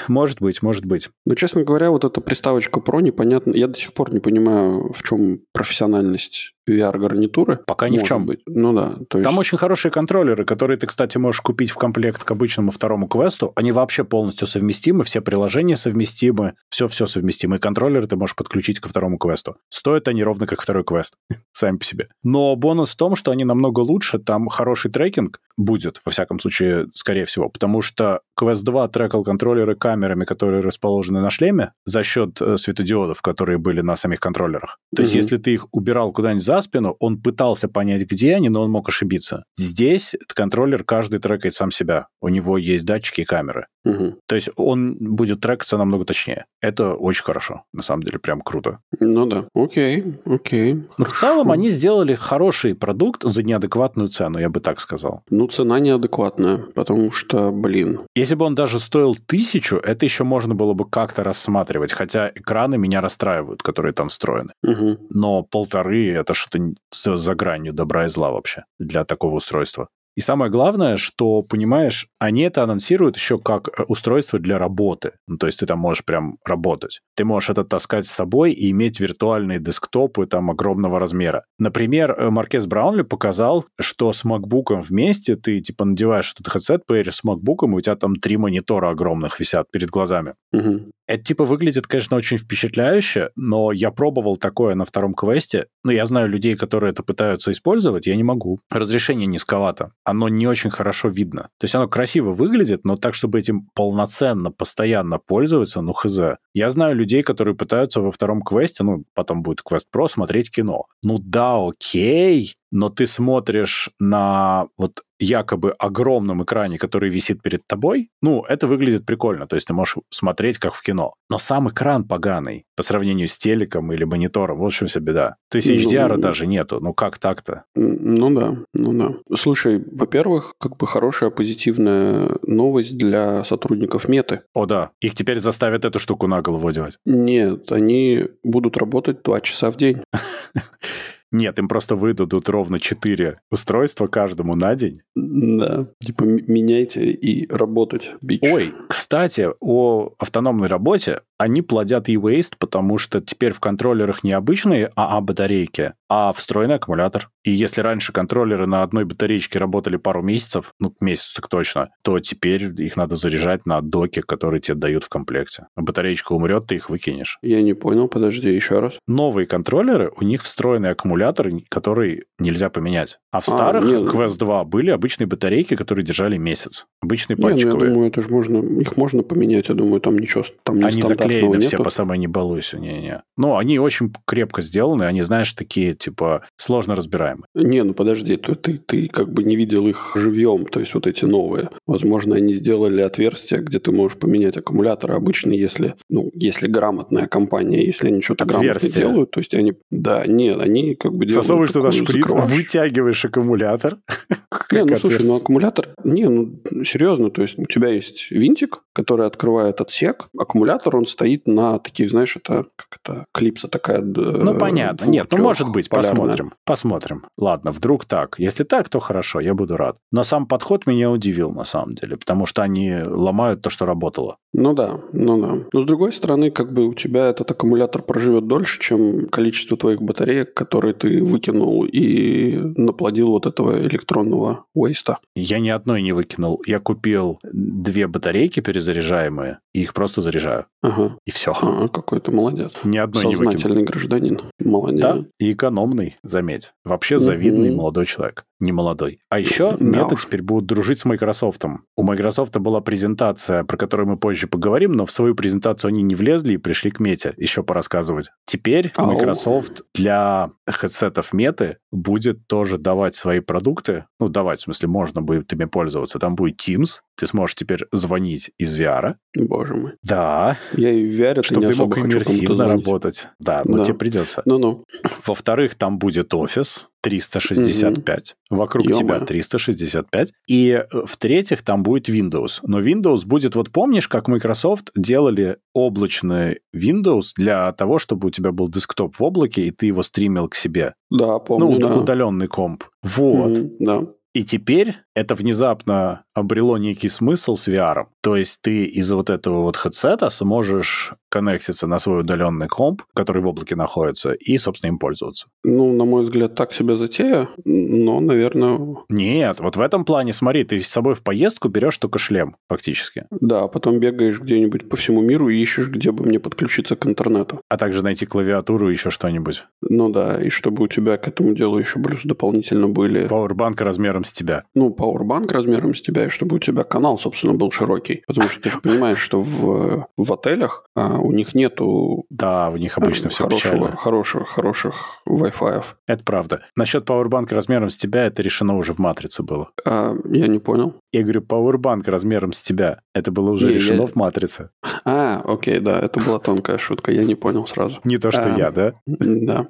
может 0.09 0.41
быть, 0.41 0.61
может 0.61 0.85
быть. 0.85 1.09
Но, 1.25 1.35
честно 1.35 1.63
говоря, 1.63 1.91
вот 1.91 2.03
эта 2.03 2.21
приставочка 2.21 2.79
про 2.79 3.01
непонятно. 3.01 3.53
Я 3.53 3.67
до 3.67 3.77
сих 3.77 3.93
пор 3.93 4.13
не 4.13 4.19
понимаю, 4.19 4.91
в 4.93 5.03
чем 5.03 5.39
профессиональность 5.51 6.53
VR-гарнитуры. 6.69 7.59
Пока 7.67 7.89
ни 7.89 7.97
в 7.97 8.03
чем. 8.03 8.25
быть. 8.25 8.41
Ну 8.45 8.73
да. 8.73 8.95
То 9.09 9.17
есть... 9.17 9.29
Там 9.29 9.37
очень 9.37 9.57
хорошие 9.57 9.91
контроллеры, 9.91 10.45
которые 10.45 10.77
ты, 10.77 10.87
кстати, 10.87 11.17
можешь 11.17 11.41
купить 11.41 11.71
в 11.71 11.75
комплект 11.75 12.23
к 12.23 12.31
обычному 12.31 12.71
второму 12.71 13.07
квесту. 13.07 13.51
Они 13.55 13.71
вообще 13.71 14.03
полностью 14.03 14.47
совместимы, 14.47 15.03
все 15.03 15.21
приложения 15.21 15.75
совместимы, 15.75 16.53
все-все 16.69 17.05
совместимы. 17.05 17.57
И 17.57 17.59
контроллеры 17.59 18.07
ты 18.07 18.15
можешь 18.15 18.35
подключить 18.35 18.79
ко 18.79 18.89
второму 18.89 19.17
квесту. 19.17 19.57
Стоят 19.69 20.07
они 20.07 20.23
ровно 20.23 20.47
как 20.47 20.61
второй 20.61 20.83
квест, 20.83 21.15
сами 21.51 21.77
по 21.77 21.85
себе. 21.85 22.07
Но 22.23 22.55
бонус 22.55 22.91
в 22.91 22.95
том, 22.95 23.15
что 23.15 23.31
они 23.31 23.43
намного 23.43 23.81
лучше, 23.81 24.19
там 24.19 24.47
хороший 24.47 24.91
трекинг 24.91 25.39
будет, 25.57 26.01
во 26.05 26.11
всяком 26.11 26.39
случае, 26.39 26.87
скорее 26.93 27.25
всего, 27.25 27.49
потому 27.49 27.81
что 27.81 28.21
Quest 28.39 28.63
2 28.63 28.87
трекал 28.87 29.23
контроллеры 29.23 29.75
камерами, 29.93 30.25
которые 30.25 30.61
расположены 30.61 31.21
на 31.21 31.29
шлеме, 31.29 31.71
за 31.85 32.03
счет 32.03 32.41
э, 32.41 32.57
светодиодов, 32.57 33.21
которые 33.21 33.57
были 33.57 33.81
на 33.81 33.95
самих 33.95 34.19
контроллерах. 34.19 34.79
То 34.95 35.01
есть, 35.03 35.13
Мгм. 35.13 35.17
если 35.21 35.37
ты 35.37 35.53
их 35.53 35.67
убирал 35.71 36.11
куда-нибудь 36.11 36.43
за 36.43 36.61
спину, 36.61 36.95
он 36.99 37.21
пытался 37.21 37.67
понять, 37.67 38.01
где 38.09 38.35
они, 38.35 38.49
но 38.49 38.61
он 38.63 38.71
мог 38.71 38.89
ошибиться. 38.89 39.43
Здесь 39.57 40.15
контроллер 40.35 40.83
каждый 40.83 41.19
трекает 41.19 41.53
сам 41.53 41.71
себя. 41.71 42.07
У 42.21 42.29
него 42.29 42.57
есть 42.57 42.85
датчики 42.85 43.21
и 43.21 43.25
камеры. 43.25 43.67
Мгм. 43.85 44.15
То 44.27 44.35
есть 44.35 44.49
он 44.55 44.97
будет 44.99 45.41
трекаться 45.41 45.77
намного 45.77 46.05
точнее. 46.05 46.45
Это 46.61 46.93
очень 46.95 47.23
хорошо. 47.23 47.63
На 47.73 47.81
самом 47.83 48.03
деле, 48.03 48.17
прям 48.19 48.41
круто. 48.41 48.79
Ну 48.99 49.25
да. 49.25 49.45
Окей, 49.53 50.03
окей. 50.25 50.83
Но 50.97 51.05
в 51.05 51.13
целом 51.13 51.51
они 51.51 51.69
сделали 51.69 52.15
хороший 52.15 52.73
продукт 52.75 53.23
за 53.23 53.43
неадекватную 53.43 54.07
цену, 54.07 54.39
я 54.39 54.49
бы 54.49 54.59
так 54.59 54.79
сказал. 54.79 55.21
Ну, 55.29 55.47
цена 55.47 55.79
неадекватная, 55.79 56.57
потому 56.75 57.11
что, 57.11 57.51
блин, 57.51 57.99
Если 58.15 58.35
бы 58.35 58.45
он 58.45 58.55
даже 58.55 58.79
стоил 58.79 59.15
тысячу, 59.27 59.77
это 59.83 60.05
еще 60.05 60.23
можно 60.23 60.55
было 60.55 60.73
бы 60.73 60.89
как-то 60.89 61.23
рассматривать, 61.23 61.93
хотя 61.93 62.29
экраны 62.29 62.77
меня 62.77 63.01
расстраивают, 63.01 63.61
которые 63.61 63.93
там 63.93 64.09
встроены. 64.09 64.53
Мгм. 64.61 64.97
Но 65.09 65.43
полторы— 65.43 66.11
это 66.13 66.33
что-то 66.33 66.73
за, 66.91 67.15
за 67.15 67.35
гранью 67.35 67.73
добра 67.73 68.05
и 68.05 68.07
зла 68.07 68.31
вообще 68.31 68.65
для 68.79 69.05
такого 69.05 69.35
устройства. 69.35 69.89
И 70.15 70.21
самое 70.21 70.51
главное, 70.51 70.97
что, 70.97 71.41
понимаешь, 71.41 72.07
они 72.19 72.41
это 72.41 72.63
анонсируют 72.63 73.15
еще 73.15 73.39
как 73.39 73.67
э, 73.67 73.83
устройство 73.87 74.39
для 74.39 74.57
работы. 74.57 75.13
Ну, 75.27 75.37
то 75.37 75.47
есть 75.47 75.59
ты 75.59 75.65
там 75.65 75.79
можешь 75.79 76.05
прям 76.05 76.37
работать. 76.45 77.01
Ты 77.15 77.25
можешь 77.25 77.49
это 77.49 77.63
таскать 77.63 78.05
с 78.05 78.11
собой 78.11 78.53
и 78.53 78.71
иметь 78.71 78.99
виртуальные 78.99 79.59
десктопы 79.59 80.25
там 80.27 80.51
огромного 80.51 80.99
размера. 80.99 81.45
Например, 81.57 82.11
э, 82.11 82.29
Маркес 82.29 82.67
Браунли 82.67 83.01
показал, 83.01 83.65
что 83.79 84.13
с 84.13 84.23
MacBook 84.23 84.81
вместе 84.81 85.35
ты 85.35 85.59
типа 85.59 85.85
надеваешь 85.85 86.33
этот 86.37 86.55
headset, 86.55 86.81
поедешь 86.85 87.15
с 87.15 87.23
MacBook, 87.23 87.67
и 87.67 87.73
у 87.73 87.81
тебя 87.81 87.95
там 87.95 88.15
три 88.15 88.37
монитора 88.37 88.89
огромных 88.89 89.39
висят 89.39 89.71
перед 89.71 89.89
глазами. 89.89 90.35
Мгм. 90.51 90.91
Это 91.07 91.23
типа 91.23 91.45
выглядит, 91.45 91.87
конечно, 91.87 92.17
очень 92.17 92.37
впечатляюще, 92.37 93.29
но 93.35 93.71
я 93.71 93.91
пробовал 93.91 94.37
такое 94.37 94.75
на 94.75 94.85
втором 94.85 95.13
квесте. 95.13 95.67
Ну, 95.83 95.91
я 95.91 96.05
знаю 96.05 96.29
людей, 96.29 96.55
которые 96.55 96.91
это 96.91 97.03
пытаются 97.03 97.51
использовать, 97.51 98.07
я 98.07 98.15
не 98.15 98.23
могу. 98.23 98.59
Разрешение 98.69 99.27
низковато. 99.27 99.91
Оно 100.03 100.29
не 100.29 100.47
очень 100.47 100.69
хорошо 100.69 101.09
видно. 101.09 101.43
То 101.59 101.65
есть 101.65 101.75
оно 101.75 101.87
красиво 101.87 102.31
выглядит, 102.31 102.85
но 102.85 102.95
так, 102.95 103.15
чтобы 103.15 103.39
этим 103.39 103.67
полноценно, 103.75 104.51
постоянно 104.51 105.19
пользоваться, 105.19 105.81
ну, 105.81 105.93
хз. 105.93 106.19
Я 106.53 106.69
знаю 106.69 106.95
людей, 106.95 107.23
которые 107.23 107.55
пытаются 107.55 108.01
во 108.01 108.11
втором 108.11 108.41
квесте, 108.41 108.83
ну, 108.83 109.03
потом 109.13 109.43
будет 109.43 109.61
квест 109.61 109.89
про, 109.91 110.07
смотреть 110.07 110.51
кино. 110.51 110.85
Ну 111.03 111.17
да, 111.19 111.57
окей, 111.57 112.55
но 112.71 112.89
ты 112.89 113.05
смотришь 113.07 113.91
на 113.99 114.67
вот 114.77 115.01
якобы 115.23 115.71
огромном 115.71 116.43
экране, 116.43 116.77
который 116.77 117.09
висит 117.09 117.41
перед 117.41 117.65
тобой, 117.67 118.09
ну, 118.21 118.43
это 118.47 118.67
выглядит 118.67 119.05
прикольно, 119.05 119.47
то 119.47 119.55
есть 119.55 119.67
ты 119.67 119.73
можешь 119.73 119.97
смотреть 120.09 120.57
как 120.57 120.73
в 120.73 120.81
кино. 120.81 121.13
Но 121.29 121.37
сам 121.37 121.69
экран 121.69 122.03
поганый 122.03 122.65
по 122.75 122.83
сравнению 122.83 123.27
с 123.27 123.37
телеком 123.37 123.91
или 123.93 124.03
монитором, 124.03 124.59
в 124.59 124.65
общем, 124.65 124.87
вся 124.87 124.99
беда. 124.99 125.35
То 125.49 125.57
есть 125.57 125.69
HDR 125.69 126.15
ну, 126.15 126.21
даже 126.21 126.47
нету, 126.47 126.79
ну 126.81 126.93
как 126.93 127.17
так-то? 127.17 127.63
Ну 127.75 128.29
да, 128.33 128.57
ну 128.73 128.93
да. 128.93 129.35
Слушай, 129.35 129.83
во-первых, 129.91 130.53
как 130.59 130.77
бы 130.77 130.87
хорошая 130.87 131.29
позитивная 131.29 132.37
новость 132.43 132.97
для 132.97 133.43
сотрудников 133.43 134.07
Меты. 134.07 134.41
О 134.53 134.65
да, 134.65 134.91
их 134.99 135.15
теперь 135.15 135.39
заставят 135.39 135.85
эту 135.85 135.99
штуку 135.99 136.27
на 136.27 136.41
голову 136.41 136.67
одевать. 136.67 136.97
Нет, 137.05 137.71
они 137.71 138.27
будут 138.43 138.77
работать 138.77 139.23
два 139.23 139.41
часа 139.41 139.71
в 139.71 139.77
день. 139.77 140.03
Нет, 141.33 141.57
им 141.57 141.67
просто 141.67 141.95
выдадут 141.95 142.47
ровно 142.47 142.79
4 142.79 143.39
устройства 143.51 144.05
каждому 144.05 144.55
на 144.55 144.75
день. 144.75 145.01
Да, 145.15 145.87
типа 145.99 146.23
меняйте 146.23 147.05
и 147.05 147.51
работать, 147.51 148.11
бич. 148.21 148.41
Ой, 148.43 148.73
кстати, 148.87 149.49
о 149.59 150.13
автономной 150.19 150.67
работе 150.67 151.21
они 151.43 151.61
плодят 151.61 152.07
e-waste, 152.07 152.53
потому 152.57 152.97
что 152.97 153.19
теперь 153.19 153.51
в 153.51 153.59
контроллерах 153.59 154.23
не 154.23 154.31
обычные 154.31 154.89
АА-батарейки, 154.95 155.91
а 156.07 156.31
встроенный 156.31 156.75
аккумулятор. 156.75 157.29
И 157.43 157.51
если 157.51 157.81
раньше 157.81 158.13
контроллеры 158.13 158.65
на 158.65 158.81
одной 158.81 159.03
батареечке 159.03 159.59
работали 159.59 159.97
пару 159.97 160.21
месяцев, 160.21 160.71
ну, 160.79 160.95
месяц 161.01 161.33
так 161.33 161.49
точно, 161.49 161.89
то 162.01 162.17
теперь 162.19 162.71
их 162.81 162.95
надо 162.95 163.15
заряжать 163.15 163.65
на 163.65 163.81
доке, 163.81 164.21
которые 164.21 164.61
тебе 164.61 164.75
дают 164.75 165.03
в 165.03 165.09
комплекте. 165.09 165.67
Батареечка 165.75 166.31
умрет, 166.31 166.67
ты 166.67 166.75
их 166.75 166.89
выкинешь. 166.89 167.39
Я 167.41 167.61
не 167.61 167.73
понял, 167.73 168.07
подожди, 168.07 168.49
еще 168.49 168.79
раз. 168.79 168.99
Новые 169.05 169.45
контроллеры, 169.45 170.13
у 170.15 170.23
них 170.23 170.43
встроенный 170.43 170.91
аккумулятор, 170.91 171.49
который 171.67 172.23
нельзя 172.39 172.69
поменять. 172.69 173.19
А 173.31 173.41
в 173.41 173.47
а, 173.49 173.51
старых 173.51 173.85
нет. 173.85 174.03
Quest 174.03 174.37
2 174.39 174.63
были 174.63 174.91
обычные 174.91 175.27
батарейки, 175.27 175.75
которые 175.75 176.05
держали 176.05 176.37
месяц. 176.37 176.85
Обычные 177.01 177.35
пальчиковые. 177.35 177.73
Не, 177.73 177.79
ну, 177.79 177.85
я 177.85 177.93
думаю, 177.93 178.09
это 178.11 178.21
же 178.21 178.29
можно, 178.29 178.57
их 178.59 178.95
можно 178.95 179.23
поменять, 179.23 179.67
я 179.67 179.75
думаю, 179.75 179.99
там 179.99 180.17
ничего, 180.17 180.45
там 180.63 180.77
не 180.77 180.85
Они 180.85 181.01
заклеены 181.01 181.32
все 181.59 181.77
по 181.77 181.89
самой 181.89 182.17
не 182.17 182.27
балуйся, 182.27 182.79
не-не. 182.79 183.23
Ну, 183.37 183.57
они 183.57 183.79
очень 183.79 184.13
крепко 184.25 184.61
сделаны, 184.61 185.03
они, 185.03 185.21
знаешь, 185.21 185.53
такие, 185.53 185.93
типа, 185.93 186.43
сложно 186.55 186.95
разбираемые. 186.95 187.45
Не, 187.55 187.83
ну 187.83 187.93
подожди, 187.93 188.37
ты, 188.37 188.55
ты, 188.55 188.77
ты 188.77 189.07
как 189.07 189.31
бы 189.31 189.43
не 189.43 189.55
видел 189.55 189.87
их 189.87 190.13
живьем, 190.15 190.65
то 190.65 190.79
есть 190.79 190.93
вот 190.93 191.07
эти 191.07 191.25
новые. 191.25 191.69
Возможно, 191.87 192.35
они 192.35 192.53
сделали 192.53 193.01
отверстие, 193.01 193.61
где 193.61 193.79
ты 193.79 193.91
можешь 193.91 194.17
поменять 194.17 194.57
аккумулятор. 194.57 195.11
Обычно, 195.13 195.51
если, 195.51 195.95
ну, 196.09 196.29
если 196.33 196.67
грамотная 196.67 197.27
компания, 197.27 197.85
если 197.85 198.07
они 198.07 198.21
что-то 198.21 198.45
грамотно 198.45 198.89
делают, 198.89 199.31
то 199.31 199.39
есть 199.39 199.53
они, 199.53 199.73
да, 199.91 200.25
нет, 200.25 200.59
они 200.59 200.95
как 200.95 201.13
бы 201.13 201.25
делают... 201.25 201.43
Засовываешь 201.45 201.71
туда 201.71 201.91
шприц, 201.91 202.27
закрываешь. 202.27 202.51
вытягиваешь 202.51 203.25
аккумулятор. 203.25 203.97
Не, 204.71 204.85
ну 204.85 204.97
слушай, 204.97 205.25
ну 205.25 205.35
аккумулятор, 205.35 205.89
не, 206.03 206.27
ну 206.27 206.59
серьезно, 206.83 207.29
то 207.29 207.41
есть 207.41 207.57
у 207.59 207.65
тебя 207.65 207.89
есть 207.89 208.31
винтик, 208.31 208.79
который 208.93 209.27
открывает 209.27 209.81
отсек, 209.81 210.27
аккумулятор, 210.37 210.95
он 210.95 211.05
стоит 211.13 211.47
на 211.47 211.79
таких, 211.79 212.09
знаешь, 212.09 212.35
это 212.35 212.65
как 212.75 212.99
это 213.03 213.25
клипса 213.33 213.67
такая. 213.67 214.01
Ну 214.01 214.57
понятно, 214.57 215.05
нет, 215.05 215.27
ну 215.31 215.37
может 215.37 215.69
быть, 215.69 215.89
полярная. 215.89 216.11
посмотрим, 216.11 216.53
посмотрим. 216.65 217.25
Ладно, 217.37 217.71
вдруг 217.71 218.05
так. 218.05 218.35
Если 218.37 218.63
так, 218.63 218.89
то 218.89 218.99
хорошо, 218.99 219.39
я 219.39 219.53
буду 219.53 219.77
рад. 219.77 219.97
Но 220.11 220.23
сам 220.23 220.47
подход 220.47 220.85
меня 220.87 221.09
удивил 221.09 221.51
на 221.51 221.63
самом 221.63 221.95
деле, 221.95 222.17
потому 222.17 222.45
что 222.45 222.61
они 222.61 223.01
ломают 223.05 223.61
то, 223.61 223.69
что 223.69 223.85
работало. 223.85 224.37
Ну 224.53 224.73
да, 224.73 224.99
ну 225.13 225.41
да. 225.41 225.65
Но 225.71 225.81
с 225.81 225.85
другой 225.85 226.13
стороны, 226.13 226.51
как 226.51 226.73
бы 226.73 226.87
у 226.87 226.93
тебя 226.93 227.27
этот 227.27 227.49
аккумулятор 227.51 228.03
проживет 228.03 228.47
дольше, 228.47 228.79
чем 228.79 229.27
количество 229.29 229.77
твоих 229.77 230.01
батареек, 230.01 230.53
которые 230.53 230.93
ты 230.93 231.23
выкинул 231.23 231.85
и 231.85 232.57
наплодил 232.75 233.29
вот 233.29 233.45
этого 233.45 233.81
электронного 233.81 234.65
уэйста. 234.73 235.19
Я 235.35 235.59
ни 235.59 235.69
одной 235.69 236.01
не 236.01 236.11
выкинул. 236.11 236.61
Я 236.65 236.79
купил 236.79 237.39
две 237.43 238.07
батарейки 238.07 238.59
перезаряжаемые, 238.59 239.59
и 239.73 239.81
их 239.81 239.93
просто 239.93 240.21
заряжаю. 240.21 240.67
Ага. 240.81 241.17
И 241.25 241.31
все. 241.31 241.51
Ага, 241.51 241.87
какой 241.87 242.19
ты 242.19 242.31
молодец. 242.31 242.71
Ни 242.83 242.97
одной 242.97 243.25
не 243.25 243.35
выкинул. 243.35 243.83
Гражданин. 243.83 244.41
Молодец. 244.59 245.01
Да, 245.01 245.25
и 245.39 245.53
экономный, 245.53 246.17
заметь. 246.23 246.73
Вообще 246.85 247.17
завидный 247.17 247.69
угу. 247.69 247.77
молодой 247.77 248.05
человек. 248.05 248.45
Не 248.59 248.71
молодой. 248.71 249.19
А 249.29 249.39
еще 249.39 249.71
да. 249.71 249.83
Мета 249.83 250.15
теперь 250.15 250.41
будут 250.41 250.67
дружить 250.67 250.99
с 250.99 251.05
Microsoft. 251.05 251.65
У 251.97 252.03
Microsoft 252.03 252.57
была 252.59 252.81
презентация, 252.81 253.63
про 253.63 253.75
которую 253.77 254.07
мы 254.07 254.17
позже 254.17 254.47
поговорим, 254.47 254.93
но 254.93 255.05
в 255.05 255.11
свою 255.11 255.35
презентацию 255.35 255.89
они 255.89 256.01
не 256.01 256.15
влезли 256.15 256.53
и 256.53 256.57
пришли 256.57 256.91
к 256.91 256.99
Мете 256.99 257.33
еще 257.37 257.63
порассказывать. 257.63 258.29
Теперь 258.45 258.91
Ау. 258.95 259.11
Microsoft 259.11 259.83
для 259.93 260.51
хедсетов 260.69 261.33
Меты 261.33 261.77
будет 261.91 262.47
тоже 262.47 262.77
давать 262.77 263.15
свои 263.15 263.39
продукты. 263.39 264.05
Ну, 264.19 264.29
давать, 264.29 264.59
в 264.59 264.63
смысле, 264.63 264.87
можно 264.87 265.21
будет 265.21 265.51
ими 265.51 265.65
пользоваться. 265.65 266.19
Там 266.19 266.35
будет 266.35 266.59
Teams, 266.59 267.01
ты 267.15 267.25
сможешь 267.25 267.55
теперь 267.55 267.85
звонить 267.91 268.51
из 268.57 268.79
VR. 268.79 269.15
Боже 269.37 269.75
мой. 269.75 269.91
Да. 270.01 270.57
Я 270.75 270.91
и 270.91 271.05
в 271.05 271.19
VR 271.19 271.43
Чтобы 271.43 271.67
ты 271.67 271.75
мог 271.75 271.97
иммерсивно 271.97 272.67
работать. 272.67 273.27
Да, 273.39 273.61
но 273.65 273.77
да. 273.77 273.83
тебе 273.83 273.95
придется. 273.95 274.41
Ну-ну. 274.45 274.83
Во-вторых, 275.25 275.75
там 275.75 275.99
будет 275.99 276.33
офис 276.33 276.87
365. 277.01 278.35
Угу. 278.49 278.57
Вокруг 278.57 278.87
Ё 278.87 278.93
тебя 278.93 279.19
365. 279.19 280.31
И 280.47 280.69
э, 280.69 280.85
в-третьих, 281.05 281.61
там 281.61 281.83
будет 281.83 282.09
Windows. 282.09 282.59
Но 282.63 282.81
Windows 282.81 283.25
будет... 283.25 283.55
Вот 283.55 283.71
помнишь, 283.71 284.07
как 284.07 284.27
Microsoft 284.27 284.91
делали 284.95 285.57
облачный 285.73 286.59
Windows 286.75 287.33
для 287.35 287.71
того, 287.73 287.99
чтобы 287.99 288.27
у 288.27 288.31
тебя 288.31 288.51
был 288.51 288.69
десктоп 288.69 289.15
в 289.17 289.23
облаке, 289.23 289.63
и 289.63 289.71
ты 289.71 289.87
его 289.87 290.01
стримил 290.01 290.47
к 290.47 290.55
себе? 290.55 290.95
Да, 291.09 291.39
помню, 291.39 291.71
Ну, 291.71 291.79
да. 291.79 291.95
удаленный 291.95 292.47
комп. 292.47 292.85
Вот. 293.03 293.57
Угу, 293.57 293.75
да. 293.79 294.07
И 294.33 294.43
теперь 294.43 294.95
это 295.13 295.35
внезапно 295.35 296.23
обрело 296.33 296.77
некий 296.77 297.09
смысл 297.09 297.55
с 297.55 297.67
VR. 297.67 298.05
То 298.21 298.35
есть 298.35 298.61
ты 298.61 298.85
из-за 298.85 299.15
вот 299.15 299.29
этого 299.29 299.61
вот 299.61 299.77
хедсета 299.77 300.29
сможешь 300.29 301.13
коннектиться 301.29 301.87
на 301.87 301.99
свой 301.99 302.21
удаленный 302.21 302.67
комп, 302.67 303.03
который 303.15 303.41
в 303.41 303.47
облаке 303.47 303.75
находится, 303.75 304.33
и, 304.33 304.57
собственно, 304.57 304.91
им 304.91 304.99
пользоваться. 304.99 305.47
Ну, 305.63 305.91
на 305.93 306.05
мой 306.05 306.23
взгляд, 306.23 306.53
так 306.55 306.73
себе 306.73 306.95
затея, 306.95 307.49
но, 307.65 308.19
наверное... 308.19 308.97
Нет, 309.09 309.59
вот 309.59 309.75
в 309.75 309.81
этом 309.81 310.05
плане, 310.05 310.31
смотри, 310.31 310.63
ты 310.63 310.79
с 310.79 310.87
собой 310.87 311.15
в 311.15 311.23
поездку 311.23 311.69
берешь 311.69 311.97
только 311.97 312.19
шлем, 312.19 312.55
фактически. 312.69 313.25
Да, 313.31 313.67
потом 313.67 313.99
бегаешь 313.99 314.39
где-нибудь 314.39 314.89
по 314.89 314.95
всему 314.95 315.21
миру 315.21 315.49
и 315.49 315.59
ищешь, 315.59 315.87
где 315.87 316.11
бы 316.11 316.23
мне 316.23 316.39
подключиться 316.39 316.95
к 316.95 317.05
интернету. 317.07 317.61
А 317.67 317.77
также 317.77 318.03
найти 318.03 318.27
клавиатуру 318.27 318.89
и 318.89 318.93
еще 318.93 319.09
что-нибудь. 319.09 319.65
Ну 319.81 320.09
да, 320.09 320.39
и 320.39 320.49
чтобы 320.49 320.83
у 320.83 320.87
тебя 320.87 321.17
к 321.17 321.27
этому 321.27 321.55
делу 321.55 321.79
еще 321.79 321.99
плюс 321.99 322.21
дополнительно 322.23 322.89
были... 322.89 323.27
Пауэрбанк 323.27 323.81
размером 323.81 324.22
с 324.23 324.33
тебя. 324.33 324.63
Ну, 324.73 324.91
пауэрбанк 324.91 325.51
размером 325.51 325.95
с 325.95 326.01
тебя, 326.01 326.25
и 326.25 326.29
чтобы 326.29 326.57
у 326.57 326.59
тебя 326.59 326.83
канал, 326.83 327.17
собственно, 327.17 327.53
был 327.53 327.71
широкий. 327.71 328.23
Потому 328.27 328.49
что 328.49 328.61
ты 328.61 328.69
же 328.69 328.79
понимаешь, 328.79 329.19
что 329.19 329.39
в, 329.39 330.07
в 330.17 330.33
отелях 330.33 330.85
а, 330.95 331.17
у 331.17 331.31
них 331.31 331.55
нету... 331.55 332.25
Да, 332.29 332.69
у 332.69 332.77
них 332.77 332.97
обычно 332.97 333.29
все 333.29 333.43
хорошего. 333.43 333.95
Хороших, 333.95 334.49
хороших 334.49 335.21
Wi-Fi. 335.27 335.83
Это 336.07 336.23
правда. 336.23 336.61
Насчет 336.75 337.05
пауэрбанка 337.05 337.55
размером 337.55 337.89
с 337.89 337.97
тебя 337.97 338.25
это 338.25 338.41
решено 338.41 338.77
уже 338.77 338.93
в 338.93 338.99
«Матрице» 338.99 339.43
было. 339.43 339.69
А, 339.85 340.13
я 340.25 340.47
не 340.47 340.59
понял. 340.59 340.95
Я 341.11 341.23
говорю, 341.23 341.41
пауэрбанк 341.41 342.07
размером 342.07 342.53
с 342.53 342.63
тебя. 342.63 343.01
Это 343.13 343.31
было 343.31 343.51
уже 343.51 343.67
не, 343.67 343.75
решено 343.75 344.01
я... 344.01 344.07
в 344.07 344.15
«Матрице». 344.15 344.69
А, 345.05 345.41
окей, 345.45 345.79
да, 345.79 345.99
это 345.99 346.19
была 346.19 346.39
тонкая 346.39 346.77
шутка. 346.77 347.11
Я 347.11 347.23
не 347.23 347.35
понял 347.35 347.67
сразу. 347.67 347.99
Не 348.03 348.17
то, 348.17 348.31
что 348.31 348.53
а, 348.53 348.57
я, 348.57 348.71
да? 348.71 348.93
Да. 349.05 349.65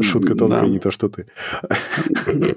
Шутка 0.00 0.34
тонкая, 0.34 0.68
не 0.68 0.78
то, 0.78 0.90
что 0.90 1.08
ты. 1.08 1.26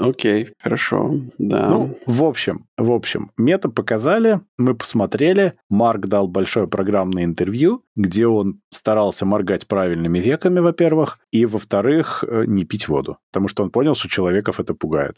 Окей, 0.00 0.50
хорошо, 0.58 1.12
да. 1.38 1.68
Ну, 1.68 1.98
в 2.06 2.24
общем, 2.24 2.66
в 2.82 2.90
общем, 2.90 3.30
мета 3.36 3.68
показали, 3.68 4.40
мы 4.58 4.74
посмотрели, 4.74 5.54
Марк 5.68 6.06
дал 6.06 6.26
большое 6.26 6.66
программное 6.66 7.24
интервью, 7.24 7.84
где 7.94 8.26
он 8.26 8.60
старался 8.70 9.24
моргать 9.24 9.68
правильными 9.68 10.18
веками, 10.18 10.60
во-первых, 10.60 11.18
и, 11.30 11.46
во-вторых, 11.46 12.24
э, 12.26 12.44
не 12.46 12.64
пить 12.64 12.88
воду, 12.88 13.18
потому 13.30 13.48
что 13.48 13.62
он 13.62 13.70
понял, 13.70 13.94
что 13.94 14.08
человеков 14.08 14.58
это 14.58 14.74
пугает. 14.74 15.16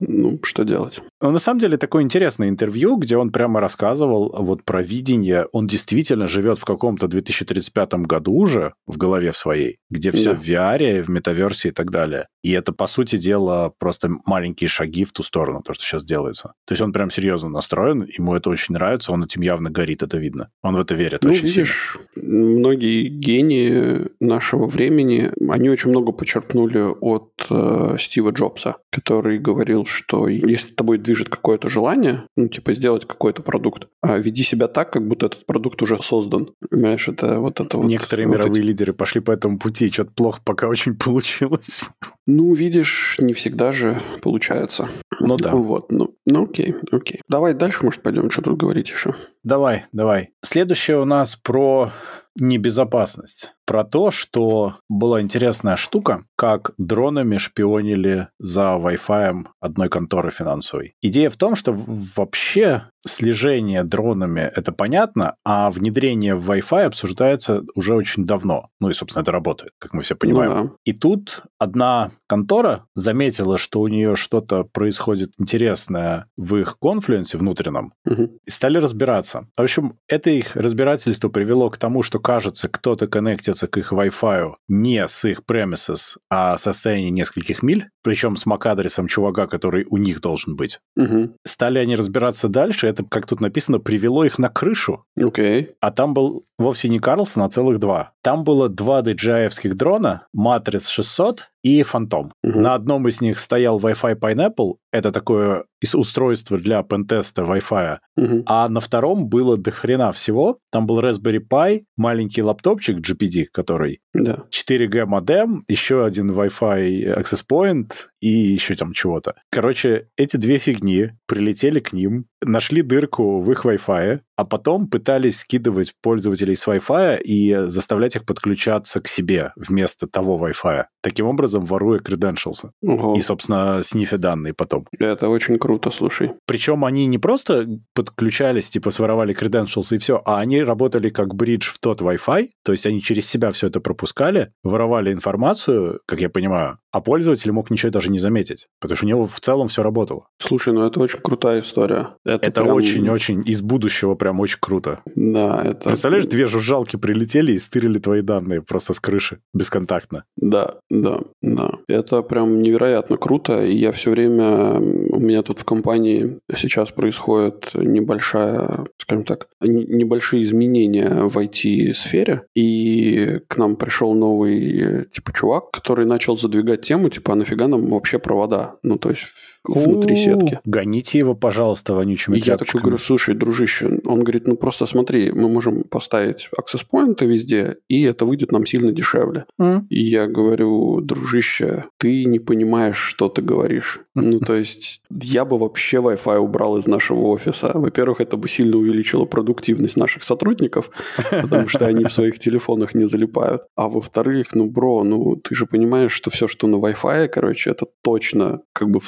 Ну, 0.00 0.38
что 0.42 0.64
делать? 0.64 1.00
Ну, 1.22 1.30
на 1.30 1.38
самом 1.38 1.60
деле, 1.60 1.78
такое 1.78 2.02
интересное 2.02 2.48
интервью, 2.48 2.96
где 2.96 3.16
он 3.16 3.30
прямо 3.30 3.60
рассказывал 3.60 4.34
вот 4.36 4.64
про 4.64 4.82
видение. 4.82 5.46
Он 5.52 5.66
действительно 5.66 6.26
живет 6.26 6.58
в 6.58 6.64
каком-то 6.64 7.06
2035 7.06 7.94
году 8.06 8.34
уже, 8.34 8.74
в 8.86 8.98
голове 8.98 9.32
в 9.32 9.38
своей, 9.38 9.78
где 9.88 10.10
все 10.10 10.34
да. 10.34 10.40
в 10.40 10.44
VR, 10.44 11.02
в 11.02 11.08
метаверсии 11.08 11.68
и 11.68 11.72
так 11.72 11.90
далее. 11.90 12.26
И 12.42 12.50
это, 12.50 12.72
по 12.72 12.86
сути 12.86 13.16
дела, 13.16 13.72
просто 13.78 14.10
маленькие 14.26 14.68
шаги 14.68 15.04
в 15.04 15.12
ту 15.12 15.22
сторону, 15.22 15.62
то, 15.62 15.72
что 15.72 15.84
сейчас 15.84 16.04
делается. 16.04 16.52
То 16.66 16.73
есть 16.74 16.82
он 16.82 16.92
прям 16.92 17.10
серьезно 17.10 17.48
настроен, 17.48 18.06
ему 18.18 18.34
это 18.34 18.50
очень 18.50 18.74
нравится, 18.74 19.12
он 19.12 19.24
этим 19.24 19.42
явно 19.42 19.70
горит, 19.70 20.02
это 20.02 20.18
видно. 20.18 20.50
Он 20.62 20.76
в 20.76 20.80
это 20.80 20.94
верит 20.94 21.22
ну, 21.22 21.30
очень 21.30 21.46
видишь, 21.46 21.98
сильно. 22.14 22.28
многие 22.58 23.08
гении 23.08 24.08
нашего 24.20 24.66
времени, 24.66 25.32
они 25.48 25.70
очень 25.70 25.90
много 25.90 26.12
почерпнули 26.12 26.80
от 27.00 27.30
э, 27.50 27.96
Стива 27.98 28.30
Джобса, 28.30 28.76
который 28.90 29.38
говорил, 29.38 29.86
что 29.86 30.28
если 30.28 30.72
тобой 30.74 30.98
движет 30.98 31.28
какое-то 31.28 31.68
желание, 31.68 32.24
ну, 32.36 32.48
типа 32.48 32.72
сделать 32.72 33.06
какой-то 33.06 33.42
продукт, 33.42 33.88
а 34.02 34.18
веди 34.18 34.42
себя 34.42 34.68
так, 34.68 34.92
как 34.92 35.06
будто 35.06 35.26
этот 35.26 35.46
продукт 35.46 35.82
уже 35.82 35.98
создан. 36.02 36.50
Понимаешь, 36.70 37.08
это 37.08 37.40
вот 37.40 37.60
это 37.60 37.78
вот... 37.78 37.86
Некоторые 37.86 38.26
вот 38.26 38.34
мировые 38.34 38.60
эти... 38.60 38.66
лидеры 38.66 38.92
пошли 38.92 39.20
по 39.20 39.30
этому 39.30 39.58
пути, 39.58 39.90
что-то 39.90 40.12
плохо 40.12 40.40
пока 40.44 40.68
очень 40.68 40.94
получилось. 40.98 41.90
Ну, 42.26 42.54
видишь, 42.54 43.16
не 43.18 43.32
всегда 43.32 43.72
же 43.72 44.00
получается. 44.22 44.88
Ну 45.20 45.36
да. 45.36 45.52
Вот, 45.52 45.92
ну, 45.92 46.10
ну 46.26 46.46
окей, 46.54 46.74
окей. 46.92 47.20
Давай 47.28 47.54
дальше, 47.54 47.84
может, 47.84 48.02
пойдем, 48.02 48.30
что 48.30 48.42
тут 48.42 48.58
говорить 48.58 48.88
еще. 48.88 49.14
Давай, 49.42 49.86
давай. 49.92 50.30
Следующее 50.42 51.00
у 51.00 51.04
нас 51.04 51.36
про 51.36 51.90
небезопасность. 52.36 53.52
Про 53.66 53.84
то, 53.84 54.10
что 54.10 54.76
была 54.88 55.20
интересная 55.20 55.76
штука, 55.76 56.24
как 56.36 56.72
дронами 56.78 57.38
шпионили 57.38 58.28
за 58.38 58.76
Wi-Fi 58.76 59.46
одной 59.60 59.88
конторы 59.88 60.30
финансовой. 60.30 60.94
Идея 61.00 61.30
в 61.30 61.36
том, 61.36 61.56
что 61.56 61.72
вообще 61.72 62.88
слежение 63.06 63.84
дронами— 63.84 64.40
это 64.54 64.72
понятно, 64.72 65.36
а 65.44 65.70
внедрение 65.70 66.34
в 66.34 66.50
Wi-Fi 66.50 66.84
обсуждается 66.84 67.62
уже 67.74 67.94
очень 67.94 68.24
давно. 68.24 68.68
Ну 68.80 68.90
и, 68.90 68.92
собственно, 68.92 69.22
это 69.22 69.32
работает, 69.32 69.72
как 69.78 69.94
мы 69.94 70.02
все 70.02 70.14
понимаем. 70.14 70.50
Ну, 70.50 70.64
да. 70.64 70.70
И 70.84 70.92
тут 70.92 71.42
одна 71.58 72.12
контора 72.26 72.86
заметила, 72.94 73.58
что 73.58 73.80
у 73.80 73.88
нее 73.88 74.16
что-то 74.16 74.64
происходит 74.64 75.32
интересное 75.38 76.26
в 76.36 76.56
их 76.56 76.78
конфлюенсе 76.78 77.38
внутреннем, 77.38 77.92
угу. 78.06 78.38
и 78.44 78.50
стали 78.50 78.78
разбираться. 78.78 79.48
В 79.56 79.62
общем, 79.62 79.98
это 80.08 80.30
их 80.30 80.56
разбирательство 80.56 81.28
привело 81.28 81.70
к 81.70 81.76
тому, 81.76 82.02
что, 82.02 82.18
кажется, 82.18 82.68
кто-то 82.68 83.06
коннектится 83.54 83.68
к 83.68 83.76
их 83.76 83.92
Wi-Fi 83.92 84.54
не 84.68 85.06
с 85.06 85.24
их 85.24 85.42
premises, 85.48 86.16
а 86.30 86.56
с 86.56 86.66
расстояния 86.66 87.10
нескольких 87.10 87.62
миль, 87.62 87.88
причем 88.02 88.36
с 88.36 88.46
MAC-адресом 88.46 89.08
чувака, 89.08 89.46
который 89.46 89.86
у 89.90 89.96
них 89.96 90.20
должен 90.20 90.56
быть. 90.56 90.80
Угу. 90.96 91.36
Стали 91.44 91.78
они 91.78 91.96
разбираться 91.96 92.48
дальше, 92.48 92.86
это, 92.86 93.04
как 93.04 93.26
тут 93.26 93.40
написано, 93.40 93.78
привело 93.78 94.24
их 94.24 94.38
на 94.38 94.48
крышу. 94.48 95.04
Окей. 95.16 95.62
Okay. 95.62 95.74
А 95.80 95.90
там 95.90 96.14
был 96.14 96.44
вовсе 96.58 96.88
не 96.88 96.98
Карлсон, 96.98 97.42
а 97.42 97.48
целых 97.48 97.78
два. 97.78 98.12
Там 98.22 98.44
было 98.44 98.68
два 98.68 99.02
DJI-евских 99.02 99.74
дрона, 99.74 100.26
Matrix 100.36 100.88
600 100.88 101.50
и 101.64 101.80
Phantom. 101.80 102.30
Угу. 102.42 102.60
На 102.60 102.74
одном 102.74 103.08
из 103.08 103.20
них 103.20 103.38
стоял 103.38 103.80
Wi-Fi 103.80 104.16
Pineapple, 104.20 104.74
это 104.92 105.10
такое 105.10 105.64
устройство 105.94 106.56
для 106.56 106.82
пентеста 106.82 107.42
Wi-Fi, 107.42 107.98
угу. 108.16 108.42
а 108.46 108.68
на 108.68 108.80
втором 108.80 109.28
было 109.28 109.56
до 109.56 109.70
хрена 109.70 110.12
всего. 110.12 110.58
Там 110.70 110.86
был 110.86 111.00
Raspberry 111.00 111.40
Pi, 111.40 111.82
маленький 111.96 112.42
лаптопчик 112.42 112.98
GPD, 112.98 113.46
который 113.52 114.00
да. 114.12 114.44
4G 114.50 115.06
модем, 115.06 115.64
еще 115.66 116.04
один 116.04 116.30
Wi-Fi 116.30 117.18
access 117.18 117.42
point 117.50 117.92
и 118.20 118.28
еще 118.28 118.76
там 118.76 118.92
чего-то. 118.92 119.34
Короче, 119.50 120.08
эти 120.16 120.36
две 120.36 120.58
фигни 120.58 121.12
прилетели 121.26 121.80
к 121.80 121.92
ним, 121.92 122.26
нашли 122.44 122.82
дырку 122.82 123.40
в 123.40 123.50
их 123.50 123.64
Wi-Fi, 123.64 124.20
а 124.36 124.44
потом 124.44 124.88
пытались 124.88 125.40
скидывать 125.40 125.94
пользователей 126.02 126.54
с 126.54 126.66
Wi-Fi 126.66 127.20
и 127.22 127.66
заставлять 127.66 128.16
их 128.16 128.24
подключаться 128.24 129.00
к 129.00 129.08
себе 129.08 129.52
вместо 129.56 130.06
того 130.06 130.38
Wi-Fi. 130.44 130.84
Таким 131.02 131.26
образом, 131.26 131.64
воруя 131.64 132.00
credentials. 132.00 132.70
Ого. 132.82 133.16
И, 133.16 133.20
собственно, 133.20 133.80
снифя 133.82 134.18
данные 134.18 134.54
потом. 134.54 134.86
Это 134.98 135.28
очень 135.28 135.58
круто, 135.58 135.90
слушай. 135.90 136.32
Причем 136.46 136.84
они 136.84 137.06
не 137.06 137.18
просто 137.18 137.66
подключались, 137.94 138.70
типа 138.70 138.90
своровали 138.90 139.34
credentials 139.34 139.94
и 139.94 139.98
все, 139.98 140.20
а 140.24 140.40
они 140.40 140.62
работали 140.62 141.08
как 141.08 141.34
бридж 141.34 141.70
в 141.70 141.78
тот 141.78 142.00
Wi-Fi, 142.00 142.50
то 142.64 142.72
есть 142.72 142.86
они 142.86 143.00
через 143.00 143.28
себя 143.28 143.50
все 143.52 143.68
это 143.68 143.80
пропускали, 143.80 144.52
воровали 144.62 145.12
информацию, 145.12 146.00
как 146.06 146.20
я 146.20 146.28
понимаю, 146.28 146.78
а 146.94 147.00
пользователь 147.00 147.50
мог 147.50 147.72
ничего 147.72 147.90
даже 147.90 148.08
не 148.08 148.20
заметить, 148.20 148.68
потому 148.80 148.94
что 148.94 149.06
у 149.06 149.08
него 149.08 149.26
в 149.26 149.40
целом 149.40 149.66
все 149.66 149.82
работало. 149.82 150.28
Слушай, 150.38 150.74
ну 150.74 150.86
это 150.86 151.00
очень 151.00 151.18
крутая 151.18 151.58
история. 151.58 152.10
Это 152.24 152.62
очень-очень 152.62 153.42
прям... 153.42 153.52
из 153.52 153.62
будущего 153.62 154.14
прям 154.14 154.38
очень 154.38 154.58
круто. 154.60 155.00
Да, 155.16 155.60
это... 155.64 155.88
Представляешь, 155.88 156.26
две 156.26 156.46
жужжалки 156.46 156.94
прилетели 156.94 157.50
и 157.50 157.58
стырили 157.58 157.98
твои 157.98 158.22
данные 158.22 158.62
просто 158.62 158.92
с 158.92 159.00
крыши, 159.00 159.40
бесконтактно. 159.52 160.22
Да, 160.36 160.76
да, 160.88 161.22
да. 161.42 161.72
Это 161.88 162.22
прям 162.22 162.62
невероятно 162.62 163.16
круто, 163.16 163.64
и 163.64 163.74
я 163.76 163.90
все 163.90 164.12
время... 164.12 164.78
У 164.78 165.18
меня 165.18 165.42
тут 165.42 165.58
в 165.58 165.64
компании 165.64 166.38
сейчас 166.56 166.92
происходит 166.92 167.72
небольшая, 167.74 168.84
скажем 168.98 169.24
так, 169.24 169.48
небольшие 169.60 170.44
изменения 170.44 171.24
в 171.24 171.36
IT-сфере, 171.38 172.42
и 172.54 173.40
к 173.48 173.56
нам 173.56 173.74
пришел 173.74 174.14
новый, 174.14 175.06
типа, 175.12 175.32
чувак, 175.32 175.72
который 175.72 176.06
начал 176.06 176.36
задвигать 176.36 176.83
тему, 176.84 177.08
типа, 177.08 177.32
а 177.32 177.36
нафига 177.36 177.66
нам 177.66 177.90
вообще 177.90 178.18
провода? 178.18 178.76
Ну, 178.82 178.98
то 178.98 179.10
есть 179.10 179.53
внутри 179.64 180.16
сетки. 180.16 180.60
Гоните 180.64 181.18
его, 181.18 181.34
пожалуйста, 181.34 181.94
вонючими 181.94 182.38
Я 182.44 182.56
такой 182.56 182.80
говорю, 182.80 182.98
слушай, 182.98 183.34
дружище, 183.34 184.00
он 184.04 184.22
говорит, 184.22 184.46
ну 184.46 184.56
просто 184.56 184.86
смотри, 184.86 185.32
мы 185.32 185.48
можем 185.48 185.84
поставить 185.84 186.48
access 186.58 186.84
point 186.90 187.24
везде, 187.24 187.76
и 187.88 188.02
это 188.02 188.24
выйдет 188.24 188.52
нам 188.52 188.66
сильно 188.66 188.92
дешевле. 188.92 189.44
И 189.88 190.02
я 190.02 190.26
говорю, 190.26 191.00
дружище, 191.00 191.84
ты 191.98 192.24
не 192.24 192.38
понимаешь, 192.38 192.96
что 192.96 193.28
ты 193.28 193.42
говоришь. 193.42 194.00
Ну, 194.14 194.38
то 194.46 194.54
есть 194.54 195.00
я 195.10 195.44
бы 195.44 195.58
вообще 195.58 195.98
Wi-Fi 195.98 196.38
убрал 196.38 196.76
из 196.76 196.86
нашего 196.86 197.28
офиса. 197.28 197.72
Во-первых, 197.74 198.20
это 198.20 198.36
бы 198.36 198.48
сильно 198.48 198.76
увеличило 198.76 199.24
продуктивность 199.24 199.96
наших 199.96 200.24
сотрудников, 200.24 200.90
потому 201.30 201.68
что 201.68 201.86
они 201.86 202.04
в 202.04 202.12
своих 202.12 202.38
телефонах 202.38 202.94
не 202.94 203.06
залипают. 203.06 203.62
А 203.76 203.88
во-вторых, 203.88 204.54
ну, 204.54 204.66
бро, 204.66 205.04
ну, 205.04 205.36
ты 205.36 205.54
же 205.54 205.66
понимаешь, 205.66 206.12
что 206.12 206.30
все, 206.30 206.46
что 206.46 206.66
на 206.66 206.76
Wi-Fi, 206.76 207.28
короче, 207.28 207.70
это 207.70 207.86
точно 208.02 208.60
как 208.72 208.90
бы 208.90 209.00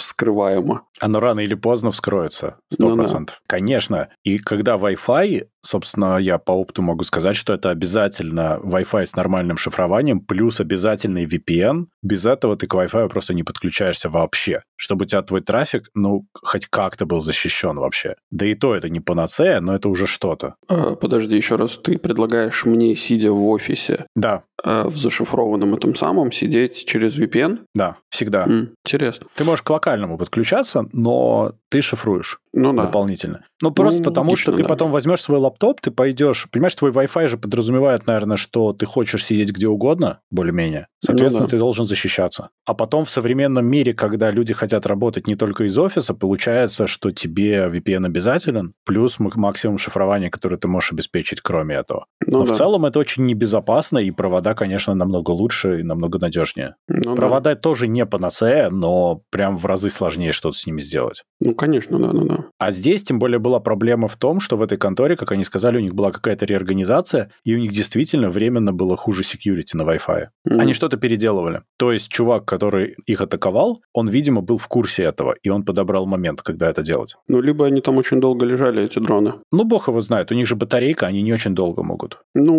lá 0.50 0.58
uma 0.58 0.84
Оно 1.00 1.20
рано 1.20 1.40
или 1.40 1.54
поздно 1.54 1.90
вскроется, 1.90 2.58
сто 2.70 2.88
ну 2.88 2.96
процентов. 2.96 3.36
Ну, 3.40 3.44
Конечно. 3.48 4.08
И 4.24 4.38
когда 4.38 4.76
Wi-Fi 4.76 5.46
собственно, 5.66 6.16
я 6.18 6.38
по 6.38 6.52
опыту 6.52 6.82
могу 6.82 7.04
сказать, 7.04 7.36
что 7.36 7.52
это 7.52 7.70
обязательно 7.70 8.58
Wi-Fi 8.62 9.04
с 9.04 9.16
нормальным 9.16 9.56
шифрованием, 9.56 10.20
плюс 10.20 10.60
обязательный 10.60 11.26
VPN. 11.26 11.86
Без 12.02 12.24
этого 12.24 12.56
ты 12.56 12.66
к 12.66 12.74
Wi-Fi 12.74 13.08
просто 13.08 13.34
не 13.34 13.42
подключаешься 13.42 14.08
вообще. 14.08 14.62
Чтобы 14.76 15.04
у 15.04 15.06
тебя 15.06 15.22
твой 15.22 15.40
трафик, 15.40 15.88
ну, 15.94 16.26
хоть 16.34 16.66
как-то 16.66 17.06
был 17.06 17.20
защищен 17.20 17.76
вообще. 17.76 18.14
Да 18.30 18.46
и 18.46 18.54
то 18.54 18.74
это 18.74 18.88
не 18.88 19.00
панацея, 19.00 19.60
но 19.60 19.74
это 19.74 19.88
уже 19.88 20.06
что-то. 20.06 20.54
А, 20.68 20.94
подожди, 20.94 21.36
еще 21.36 21.56
раз. 21.56 21.78
Ты 21.82 21.98
предлагаешь 21.98 22.64
мне, 22.64 22.94
сидя 22.94 23.32
в 23.32 23.46
офисе, 23.46 24.06
да. 24.14 24.44
а, 24.62 24.88
в 24.88 24.96
зашифрованном 24.96 25.74
этом 25.74 25.94
самом, 25.94 26.32
сидеть 26.32 26.84
через 26.86 27.18
VPN? 27.18 27.60
Да, 27.74 27.96
всегда. 28.08 28.44
М, 28.44 28.74
интересно. 28.84 29.26
Ты 29.34 29.44
можешь 29.44 29.62
к 29.62 29.70
локальному 29.70 30.18
подключаться, 30.18 30.85
но 30.92 31.54
ты 31.68 31.82
шифруешь 31.82 32.40
ну, 32.56 32.72
да. 32.72 32.84
дополнительно. 32.84 33.44
Ну, 33.60 33.70
просто 33.70 33.98
ну, 33.98 34.04
потому, 34.04 34.30
логично, 34.30 34.42
что 34.42 34.56
ты 34.56 34.62
да. 34.62 34.68
потом 34.68 34.90
возьмешь 34.90 35.20
свой 35.20 35.38
лаптоп, 35.38 35.80
ты 35.82 35.90
пойдешь... 35.90 36.48
Понимаешь, 36.50 36.74
твой 36.74 36.90
Wi-Fi 36.90 37.28
же 37.28 37.36
подразумевает, 37.36 38.06
наверное, 38.06 38.38
что 38.38 38.72
ты 38.72 38.86
хочешь 38.86 39.26
сидеть 39.26 39.52
где 39.52 39.68
угодно, 39.68 40.20
более-менее. 40.30 40.88
Соответственно, 40.98 41.44
ну, 41.44 41.46
да. 41.48 41.50
ты 41.50 41.58
должен 41.58 41.84
защищаться. 41.84 42.48
А 42.64 42.72
потом 42.72 43.04
в 43.04 43.10
современном 43.10 43.66
мире, 43.66 43.92
когда 43.92 44.30
люди 44.30 44.54
хотят 44.54 44.86
работать 44.86 45.26
не 45.26 45.36
только 45.36 45.64
из 45.64 45.76
офиса, 45.76 46.14
получается, 46.14 46.86
что 46.86 47.12
тебе 47.12 47.68
VPN 47.68 48.06
обязателен, 48.06 48.72
плюс 48.86 49.18
максимум 49.18 49.76
шифрования, 49.76 50.30
который 50.30 50.56
ты 50.56 50.66
можешь 50.66 50.92
обеспечить, 50.92 51.42
кроме 51.42 51.76
этого. 51.76 52.06
Ну, 52.26 52.38
Но 52.38 52.46
да. 52.46 52.54
в 52.54 52.56
целом 52.56 52.86
это 52.86 52.98
очень 52.98 53.26
небезопасно, 53.26 53.98
и 53.98 54.10
провода, 54.10 54.54
конечно, 54.54 54.94
намного 54.94 55.30
лучше 55.30 55.80
и 55.80 55.82
намного 55.82 56.18
надежнее. 56.18 56.76
Ну, 56.88 57.14
провода 57.14 57.54
да. 57.54 57.60
тоже 57.60 57.86
не 57.86 58.06
панацея, 58.06 58.70
но 58.70 59.20
прям 59.30 59.58
в 59.58 59.66
разы 59.66 59.90
сложнее 59.90 60.32
что-то 60.32 60.56
с 60.56 60.66
ними 60.66 60.80
сделать. 60.80 61.22
Ну, 61.40 61.54
конечно, 61.54 61.98
да, 61.98 62.12
да, 62.12 62.24
да. 62.24 62.45
А 62.58 62.70
здесь, 62.70 63.02
тем 63.02 63.18
более, 63.18 63.38
была 63.38 63.60
проблема 63.60 64.08
в 64.08 64.16
том, 64.16 64.40
что 64.40 64.56
в 64.56 64.62
этой 64.62 64.78
конторе, 64.78 65.16
как 65.16 65.32
они 65.32 65.44
сказали, 65.44 65.78
у 65.78 65.80
них 65.80 65.94
была 65.94 66.12
какая-то 66.12 66.44
реорганизация, 66.44 67.30
и 67.44 67.54
у 67.54 67.58
них 67.58 67.72
действительно 67.72 68.30
временно 68.30 68.72
было 68.72 68.96
хуже 68.96 69.22
security 69.22 69.74
на 69.74 69.82
Wi-Fi. 69.82 70.26
Mm. 70.48 70.58
Они 70.58 70.74
что-то 70.74 70.96
переделывали. 70.96 71.62
То 71.78 71.92
есть 71.92 72.08
чувак, 72.08 72.44
который 72.44 72.96
их 73.06 73.20
атаковал, 73.20 73.80
он, 73.92 74.08
видимо, 74.08 74.40
был 74.40 74.56
в 74.56 74.68
курсе 74.68 75.04
этого, 75.04 75.34
и 75.42 75.48
он 75.48 75.64
подобрал 75.64 76.06
момент, 76.06 76.42
когда 76.42 76.68
это 76.68 76.82
делать. 76.82 77.16
Ну, 77.28 77.40
либо 77.40 77.66
они 77.66 77.80
там 77.80 77.98
очень 77.98 78.20
долго 78.20 78.46
лежали, 78.46 78.82
эти 78.82 78.98
дроны. 78.98 79.34
Ну, 79.52 79.64
бог 79.64 79.88
его 79.88 80.00
знает. 80.00 80.32
У 80.32 80.34
них 80.34 80.46
же 80.46 80.56
батарейка, 80.56 81.06
они 81.06 81.22
не 81.22 81.32
очень 81.32 81.54
долго 81.54 81.82
могут. 81.82 82.18
Ну, 82.34 82.56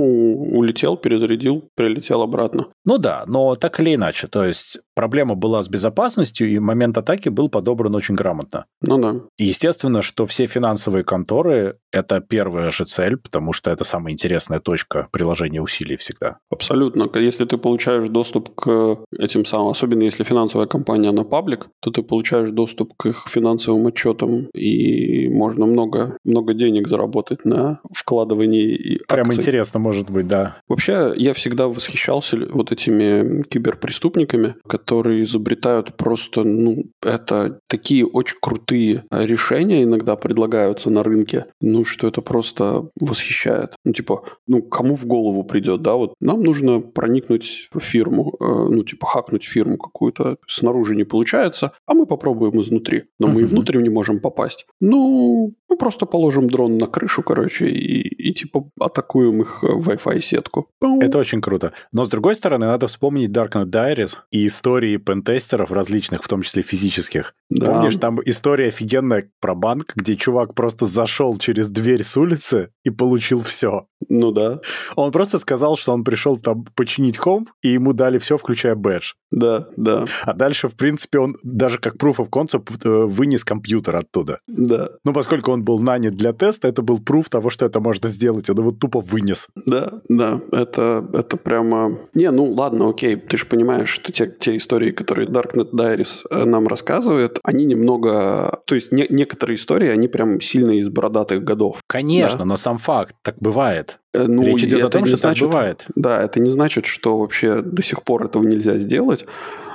улетел, 0.53 0.97
перезарядил, 0.97 1.69
прилетел 1.75 2.21
обратно. 2.21 2.67
Ну 2.85 2.97
да, 2.97 3.23
но 3.27 3.55
так 3.55 3.79
или 3.79 3.95
иначе. 3.95 4.27
То 4.27 4.43
есть 4.43 4.79
проблема 4.95 5.35
была 5.35 5.61
с 5.61 5.69
безопасностью, 5.69 6.49
и 6.49 6.59
момент 6.59 6.97
атаки 6.97 7.29
был 7.29 7.49
подобран 7.49 7.95
очень 7.95 8.15
грамотно. 8.15 8.65
Ну 8.81 8.97
да. 8.99 9.15
И, 9.37 9.45
естественно, 9.45 9.76
естественно, 9.77 10.01
что 10.01 10.25
все 10.25 10.47
финансовые 10.47 11.03
конторы— 11.03 11.75
это 11.91 12.19
первая 12.19 12.71
же 12.71 12.85
цель, 12.85 13.17
потому 13.17 13.53
что 13.53 13.71
это 13.71 13.83
самая 13.83 14.13
интересная 14.13 14.59
точка 14.59 15.07
приложения 15.11 15.61
усилий 15.61 15.95
всегда. 15.97 16.37
Абсолютно. 16.49 17.09
Если 17.15 17.45
ты 17.45 17.57
получаешь 17.57 18.09
доступ 18.09 18.55
к 18.55 18.97
этим 19.19 19.45
самым, 19.45 19.69
особенно 19.69 20.03
если 20.03 20.23
финансовая 20.23 20.67
компания 20.67 21.11
на 21.11 21.23
паблик, 21.23 21.67
то 21.81 21.91
ты 21.91 22.01
получаешь 22.01 22.49
доступ 22.49 22.93
к 22.97 23.05
их 23.09 23.25
финансовым 23.27 23.87
отчетам, 23.87 24.47
и 24.55 25.27
можно 25.29 25.65
много, 25.65 26.17
много 26.25 26.53
денег 26.53 26.87
заработать 26.87 27.45
на 27.45 27.79
вкладывании 27.93 28.99
Прям 29.07 29.31
интересно, 29.31 29.79
может 29.79 30.09
быть, 30.09 30.27
да. 30.27 30.57
Вообще, 30.67 31.13
я 31.17 31.33
всегда 31.33 31.67
восхищался 31.67 32.37
вот 32.51 32.71
этими 32.71 33.43
киберпреступниками, 33.43 34.55
которые 34.67 35.23
изобретают 35.23 35.95
просто, 35.97 36.43
ну, 36.43 36.83
это 37.03 37.59
такие 37.67 38.05
очень 38.05 38.37
крутые 38.41 39.03
решения 39.11 39.66
иногда 39.73 40.15
предлагаются 40.15 40.89
на 40.89 41.03
рынке, 41.03 41.45
ну, 41.61 41.85
что 41.85 42.07
это 42.07 42.21
просто 42.21 42.89
восхищает. 42.99 43.75
Ну, 43.83 43.93
типа, 43.93 44.23
ну, 44.47 44.61
кому 44.61 44.95
в 44.95 45.05
голову 45.05 45.43
придет, 45.43 45.81
да, 45.81 45.93
вот 45.93 46.13
нам 46.19 46.41
нужно 46.41 46.79
проникнуть 46.79 47.69
в 47.73 47.79
фирму, 47.79 48.35
э, 48.39 48.45
ну, 48.45 48.83
типа, 48.83 49.07
хакнуть 49.07 49.43
фирму 49.43 49.77
какую-то, 49.77 50.37
снаружи 50.47 50.95
не 50.95 51.03
получается, 51.03 51.73
а 51.85 51.93
мы 51.93 52.05
попробуем 52.05 52.61
изнутри, 52.61 53.05
но 53.19 53.27
мы 53.27 53.41
и 53.41 53.45
внутрь 53.45 53.77
не 53.81 53.89
можем 53.89 54.19
попасть. 54.19 54.65
Ну, 54.79 55.53
мы 55.69 55.77
просто 55.77 56.05
положим 56.05 56.49
дрон 56.49 56.77
на 56.77 56.87
крышу, 56.87 57.23
короче, 57.23 57.67
и, 57.67 58.29
и 58.29 58.33
типа 58.33 58.69
атакуем 58.79 59.41
их 59.41 59.63
Wi-Fi 59.63 60.21
сетку. 60.21 60.69
Это 60.81 61.17
очень 61.17 61.41
круто. 61.41 61.73
Но 61.91 62.03
с 62.05 62.09
другой 62.09 62.35
стороны, 62.35 62.65
надо 62.65 62.87
вспомнить 62.87 63.31
Darknet 63.31 63.65
Diaries 63.65 64.17
и 64.31 64.45
истории 64.47 64.97
пентестеров 64.97 65.71
различных, 65.71 66.23
в 66.23 66.27
том 66.27 66.41
числе 66.41 66.61
физических. 66.61 67.33
Да. 67.49 67.65
Помнишь, 67.65 67.95
там 67.97 68.19
история 68.25 68.67
офигенная 68.67 69.29
про 69.39 69.55
банк, 69.55 69.93
где 69.95 70.15
чувак 70.15 70.53
просто 70.53 70.85
зашел 70.85 71.37
через 71.37 71.69
дверь 71.69 72.03
с 72.03 72.15
улицы 72.17 72.71
и 72.83 72.89
получил 72.89 73.43
все. 73.43 73.87
Ну 74.09 74.31
да. 74.31 74.59
Он 74.95 75.11
просто 75.11 75.39
сказал, 75.39 75.75
что 75.75 75.91
он 75.91 76.03
пришел 76.03 76.37
там 76.37 76.65
починить 76.75 77.17
комп, 77.17 77.49
и 77.61 77.69
ему 77.69 77.93
дали 77.93 78.19
все, 78.19 78.37
включая 78.37 78.75
бэдж. 78.75 79.13
Да, 79.31 79.67
да. 79.75 80.05
А 80.23 80.33
дальше, 80.33 80.67
в 80.67 80.75
принципе, 80.75 81.19
он 81.19 81.37
даже 81.43 81.79
как 81.79 81.95
proof 81.95 82.17
of 82.17 82.29
concept 82.29 82.79
э, 82.85 83.05
вынес 83.05 83.43
компьютер 83.43 83.97
оттуда. 83.97 84.39
Да. 84.47 84.91
Ну, 85.03 85.13
поскольку 85.13 85.51
он 85.51 85.56
был 85.63 85.79
нанят 85.79 86.15
для 86.15 86.33
теста, 86.33 86.67
это 86.67 86.81
был 86.81 86.99
пруф 86.99 87.29
того, 87.29 87.49
что 87.49 87.65
это 87.65 87.79
можно 87.79 88.09
сделать. 88.09 88.49
Он 88.49 88.57
его 88.57 88.71
тупо 88.71 88.99
вынес. 88.99 89.47
Да, 89.65 89.93
да. 90.09 90.41
Это, 90.51 91.07
это 91.13 91.37
прямо... 91.37 91.99
Не, 92.13 92.31
ну 92.31 92.51
ладно, 92.51 92.89
окей. 92.89 93.15
Ты 93.15 93.37
же 93.37 93.45
понимаешь, 93.45 93.89
что 93.89 94.11
те, 94.11 94.27
те 94.27 94.57
истории, 94.57 94.91
которые 94.91 95.27
Darknet 95.27 95.71
Diaries 95.71 96.25
э, 96.29 96.45
нам 96.45 96.67
рассказывает, 96.67 97.39
они 97.43 97.65
немного... 97.65 98.59
То 98.65 98.75
есть 98.75 98.91
не, 98.91 99.07
некоторые 99.09 99.55
истории, 99.55 99.89
они 99.89 100.07
прям 100.07 100.41
сильно 100.41 100.71
из 100.71 100.89
бородатых 100.89 101.43
годов. 101.43 101.79
Конечно, 101.87 102.39
да? 102.39 102.45
но 102.45 102.57
сам 102.57 102.77
факт, 102.77 103.15
так 103.21 103.35
бывает. 103.39 103.99
Э, 104.13 104.25
ну, 104.27 104.43
Речь 104.43 104.63
идет 104.63 104.83
о 104.83 104.89
том, 104.89 105.05
что 105.05 105.17
значит, 105.17 105.41
так 105.41 105.49
бывает. 105.49 105.85
Да, 105.95 106.21
это 106.21 106.39
не 106.39 106.49
значит, 106.49 106.85
что 106.85 107.17
вообще 107.17 107.61
до 107.61 107.81
сих 107.81 108.03
пор 108.03 108.25
этого 108.25 108.43
нельзя 108.43 108.77
сделать 108.77 109.25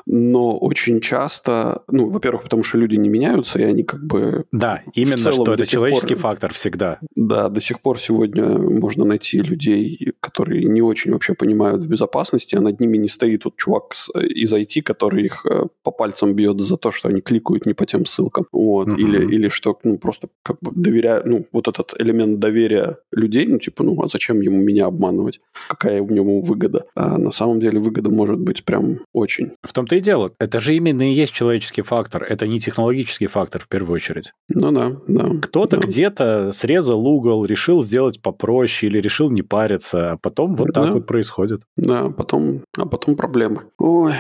но 0.06 0.58
очень 0.58 1.00
часто, 1.00 1.82
ну, 1.88 2.08
во-первых, 2.08 2.44
потому 2.44 2.62
что 2.62 2.78
люди 2.78 2.96
не 2.96 3.08
меняются, 3.08 3.58
и 3.58 3.62
они 3.62 3.82
как 3.82 4.04
бы... 4.04 4.44
Да, 4.52 4.82
именно 4.94 5.32
что 5.32 5.54
это 5.54 5.66
человеческий 5.66 6.14
пор, 6.14 6.22
фактор 6.22 6.52
всегда. 6.52 6.98
Да, 7.16 7.48
до 7.48 7.60
сих 7.60 7.80
пор 7.80 8.00
сегодня 8.00 8.46
можно 8.58 9.04
найти 9.04 9.40
людей, 9.40 10.12
которые 10.20 10.64
не 10.64 10.82
очень 10.82 11.12
вообще 11.12 11.34
понимают 11.34 11.84
в 11.84 11.88
безопасности, 11.88 12.56
а 12.56 12.60
над 12.60 12.80
ними 12.80 12.96
не 12.96 13.08
стоит 13.08 13.44
вот 13.44 13.56
чувак 13.56 13.94
из 14.14 14.52
IT, 14.52 14.82
который 14.82 15.24
их 15.24 15.46
э, 15.46 15.66
по 15.82 15.90
пальцам 15.90 16.34
бьет 16.34 16.60
за 16.60 16.76
то, 16.76 16.90
что 16.90 17.08
они 17.08 17.20
кликают 17.20 17.66
не 17.66 17.74
по 17.74 17.86
тем 17.86 18.06
ссылкам. 18.06 18.46
Вот. 18.52 18.88
Mm-hmm. 18.88 19.00
Или, 19.00 19.34
или 19.34 19.48
что, 19.48 19.78
ну, 19.84 19.98
просто 19.98 20.28
как 20.42 20.58
бы 20.60 20.72
доверяя, 20.74 21.22
ну, 21.24 21.46
вот 21.52 21.68
этот 21.68 21.94
элемент 21.98 22.38
доверия 22.38 22.98
людей, 23.12 23.46
ну, 23.46 23.58
типа, 23.58 23.84
ну, 23.84 24.00
а 24.02 24.08
зачем 24.08 24.40
ему 24.40 24.62
меня 24.62 24.86
обманывать? 24.86 25.40
Какая 25.68 26.02
у 26.02 26.10
него 26.10 26.40
выгода? 26.40 26.86
А 26.94 27.18
на 27.18 27.30
самом 27.30 27.60
деле 27.60 27.78
выгода 27.78 28.10
может 28.10 28.38
быть 28.40 28.64
прям 28.64 29.00
очень. 29.12 29.52
В 29.62 29.72
том-то 29.92 29.96
и 29.96 30.00
дело. 30.00 30.32
Это 30.38 30.60
же 30.60 30.74
именно 30.74 31.02
и 31.10 31.14
есть 31.14 31.32
человеческий 31.32 31.82
фактор. 31.82 32.24
Это 32.24 32.46
не 32.46 32.58
технологический 32.58 33.26
фактор 33.26 33.62
в 33.62 33.68
первую 33.68 33.96
очередь. 33.96 34.32
Ну 34.48 34.72
да, 34.72 34.92
да. 35.06 35.30
Кто-то 35.42 35.78
да. 35.78 35.86
где-то 35.86 36.52
срезал 36.52 37.06
угол, 37.06 37.44
решил 37.44 37.82
сделать 37.82 38.20
попроще 38.22 38.90
или 38.90 39.00
решил 39.00 39.30
не 39.30 39.42
париться, 39.42 40.12
а 40.12 40.16
потом 40.16 40.54
вот 40.54 40.72
так 40.72 40.90
вот 40.92 41.06
происходит. 41.06 41.62
Да, 41.76 42.10
потом, 42.10 42.62
а 42.76 42.86
потом 42.86 43.16
проблемы. 43.16 43.62
Ой, 43.78 44.14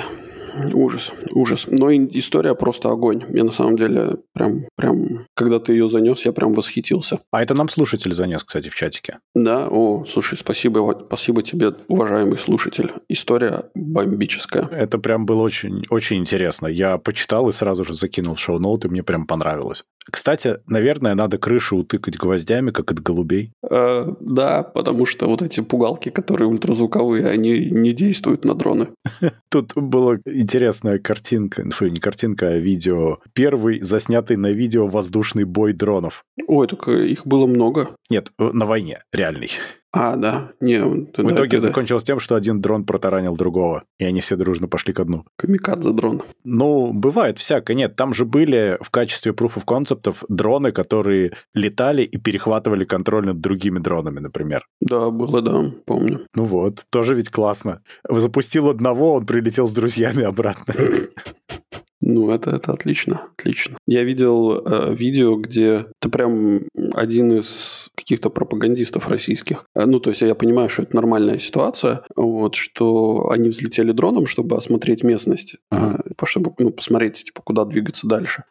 Ужас, 0.72 1.12
ужас. 1.32 1.66
Но 1.68 1.92
история 1.92 2.54
просто 2.54 2.90
огонь. 2.90 3.24
Я 3.30 3.44
на 3.44 3.52
самом 3.52 3.76
деле 3.76 4.16
прям, 4.32 4.64
прям, 4.76 5.26
когда 5.34 5.58
ты 5.58 5.72
ее 5.72 5.88
занес, 5.88 6.24
я 6.24 6.32
прям 6.32 6.52
восхитился. 6.52 7.20
А 7.30 7.42
это 7.42 7.54
нам 7.54 7.68
слушатель 7.68 8.12
занес, 8.12 8.44
кстати, 8.44 8.68
в 8.68 8.74
чатике. 8.74 9.18
Да, 9.34 9.68
о, 9.68 10.04
слушай, 10.04 10.38
спасибо, 10.38 11.04
спасибо 11.06 11.42
тебе, 11.42 11.74
уважаемый 11.88 12.38
слушатель. 12.38 12.92
История 13.08 13.70
бомбическая. 13.74 14.68
Это 14.70 14.98
прям 14.98 15.26
было 15.26 15.42
очень, 15.42 15.84
очень 15.90 16.18
интересно. 16.18 16.66
Я 16.66 16.98
почитал 16.98 17.48
и 17.48 17.52
сразу 17.52 17.84
же 17.84 17.94
закинул 17.94 18.36
шоу-ноуты, 18.36 18.88
мне 18.88 19.02
прям 19.02 19.26
понравилось. 19.26 19.84
Кстати, 20.10 20.58
наверное, 20.66 21.14
надо 21.14 21.38
крышу 21.38 21.78
утыкать 21.78 22.16
гвоздями, 22.16 22.70
как 22.70 22.90
от 22.90 23.00
голубей. 23.00 23.52
Э, 23.68 24.06
да, 24.20 24.62
потому 24.62 25.06
что 25.06 25.26
вот 25.26 25.42
эти 25.42 25.60
пугалки, 25.60 26.08
которые 26.08 26.48
ультразвуковые, 26.48 27.28
они 27.28 27.70
не 27.70 27.92
действуют 27.92 28.44
на 28.44 28.54
дроны. 28.54 28.88
Тут 29.50 29.74
была 29.76 30.18
интересная 30.24 30.98
картинка, 30.98 31.68
фу, 31.70 31.86
не 31.86 32.00
картинка, 32.00 32.48
а 32.48 32.58
видео. 32.58 33.18
Первый 33.32 33.80
заснятый 33.82 34.36
на 34.36 34.50
видео 34.50 34.86
воздушный 34.86 35.44
бой 35.44 35.72
дронов. 35.72 36.24
Ой, 36.46 36.66
так 36.66 36.88
их 36.88 37.26
было 37.26 37.46
много. 37.46 37.90
Нет, 38.10 38.32
на 38.38 38.66
войне, 38.66 39.02
реальный. 39.12 39.50
А, 39.92 40.16
да. 40.16 40.52
Не, 40.60 40.80
в 40.82 41.30
итоге 41.30 41.58
это, 41.58 41.60
закончилось 41.60 42.02
тем, 42.02 42.18
что 42.18 42.34
один 42.34 42.62
дрон 42.62 42.84
протаранил 42.84 43.36
другого, 43.36 43.84
и 43.98 44.04
они 44.04 44.22
все 44.22 44.36
дружно 44.36 44.66
пошли 44.66 44.94
ко 44.94 45.04
дну. 45.04 45.26
Камикадзе 45.36 45.90
дрон. 45.90 46.22
Ну, 46.44 46.92
бывает 46.94 47.38
всякое. 47.38 47.74
Нет, 47.74 47.94
там 47.94 48.14
же 48.14 48.24
были 48.24 48.78
в 48.80 48.90
качестве 48.90 49.32
proof 49.32 49.56
of 49.56 49.64
concept 49.66 50.24
дроны, 50.28 50.72
которые 50.72 51.32
летали 51.54 52.02
и 52.02 52.16
перехватывали 52.16 52.84
контроль 52.84 53.26
над 53.26 53.40
другими 53.40 53.78
дронами, 53.78 54.20
например. 54.20 54.66
Да, 54.80 55.10
было, 55.10 55.42
да, 55.42 55.64
помню. 55.84 56.20
Ну 56.34 56.44
вот, 56.44 56.86
тоже 56.90 57.14
ведь 57.14 57.28
классно. 57.28 57.82
Запустил 58.08 58.70
одного, 58.70 59.12
он 59.12 59.26
прилетел 59.26 59.66
с 59.66 59.72
друзьями 59.72 60.22
обратно. 60.22 60.74
Ну, 62.12 62.30
это, 62.30 62.50
это 62.50 62.72
отлично, 62.72 63.22
отлично. 63.38 63.78
Я 63.86 64.04
видел 64.04 64.52
э, 64.52 64.94
видео, 64.94 65.36
где 65.36 65.86
это 66.00 66.10
прям 66.10 66.60
один 66.92 67.38
из 67.38 67.88
каких-то 67.94 68.28
пропагандистов 68.28 69.08
российских. 69.08 69.64
Э, 69.74 69.86
ну, 69.86 69.98
то 69.98 70.10
есть 70.10 70.20
я 70.20 70.34
понимаю, 70.34 70.68
что 70.68 70.82
это 70.82 70.94
нормальная 70.94 71.38
ситуация, 71.38 72.02
вот, 72.14 72.54
что 72.54 73.30
они 73.30 73.48
взлетели 73.48 73.92
дроном, 73.92 74.26
чтобы 74.26 74.56
осмотреть 74.56 75.02
местность, 75.02 75.56
ага. 75.70 76.02
э, 76.04 76.26
чтобы 76.26 76.52
ну, 76.58 76.70
посмотреть, 76.70 77.24
типа, 77.24 77.40
куда 77.42 77.64
двигаться 77.64 78.06
дальше. 78.06 78.44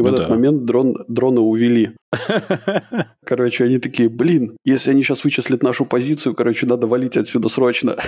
И 0.00 0.02
ну, 0.02 0.10
в 0.10 0.14
этот 0.14 0.28
да. 0.28 0.34
момент 0.34 0.64
дрон, 0.64 0.96
дроны 1.08 1.40
увели. 1.40 1.92
Короче, 3.24 3.64
они 3.64 3.78
такие, 3.78 4.08
блин, 4.08 4.56
если 4.64 4.90
они 4.90 5.02
сейчас 5.02 5.24
вычислят 5.24 5.62
нашу 5.62 5.84
позицию, 5.84 6.34
короче, 6.34 6.66
надо 6.66 6.86
валить 6.86 7.16
отсюда 7.16 7.48
срочно. 7.48 7.96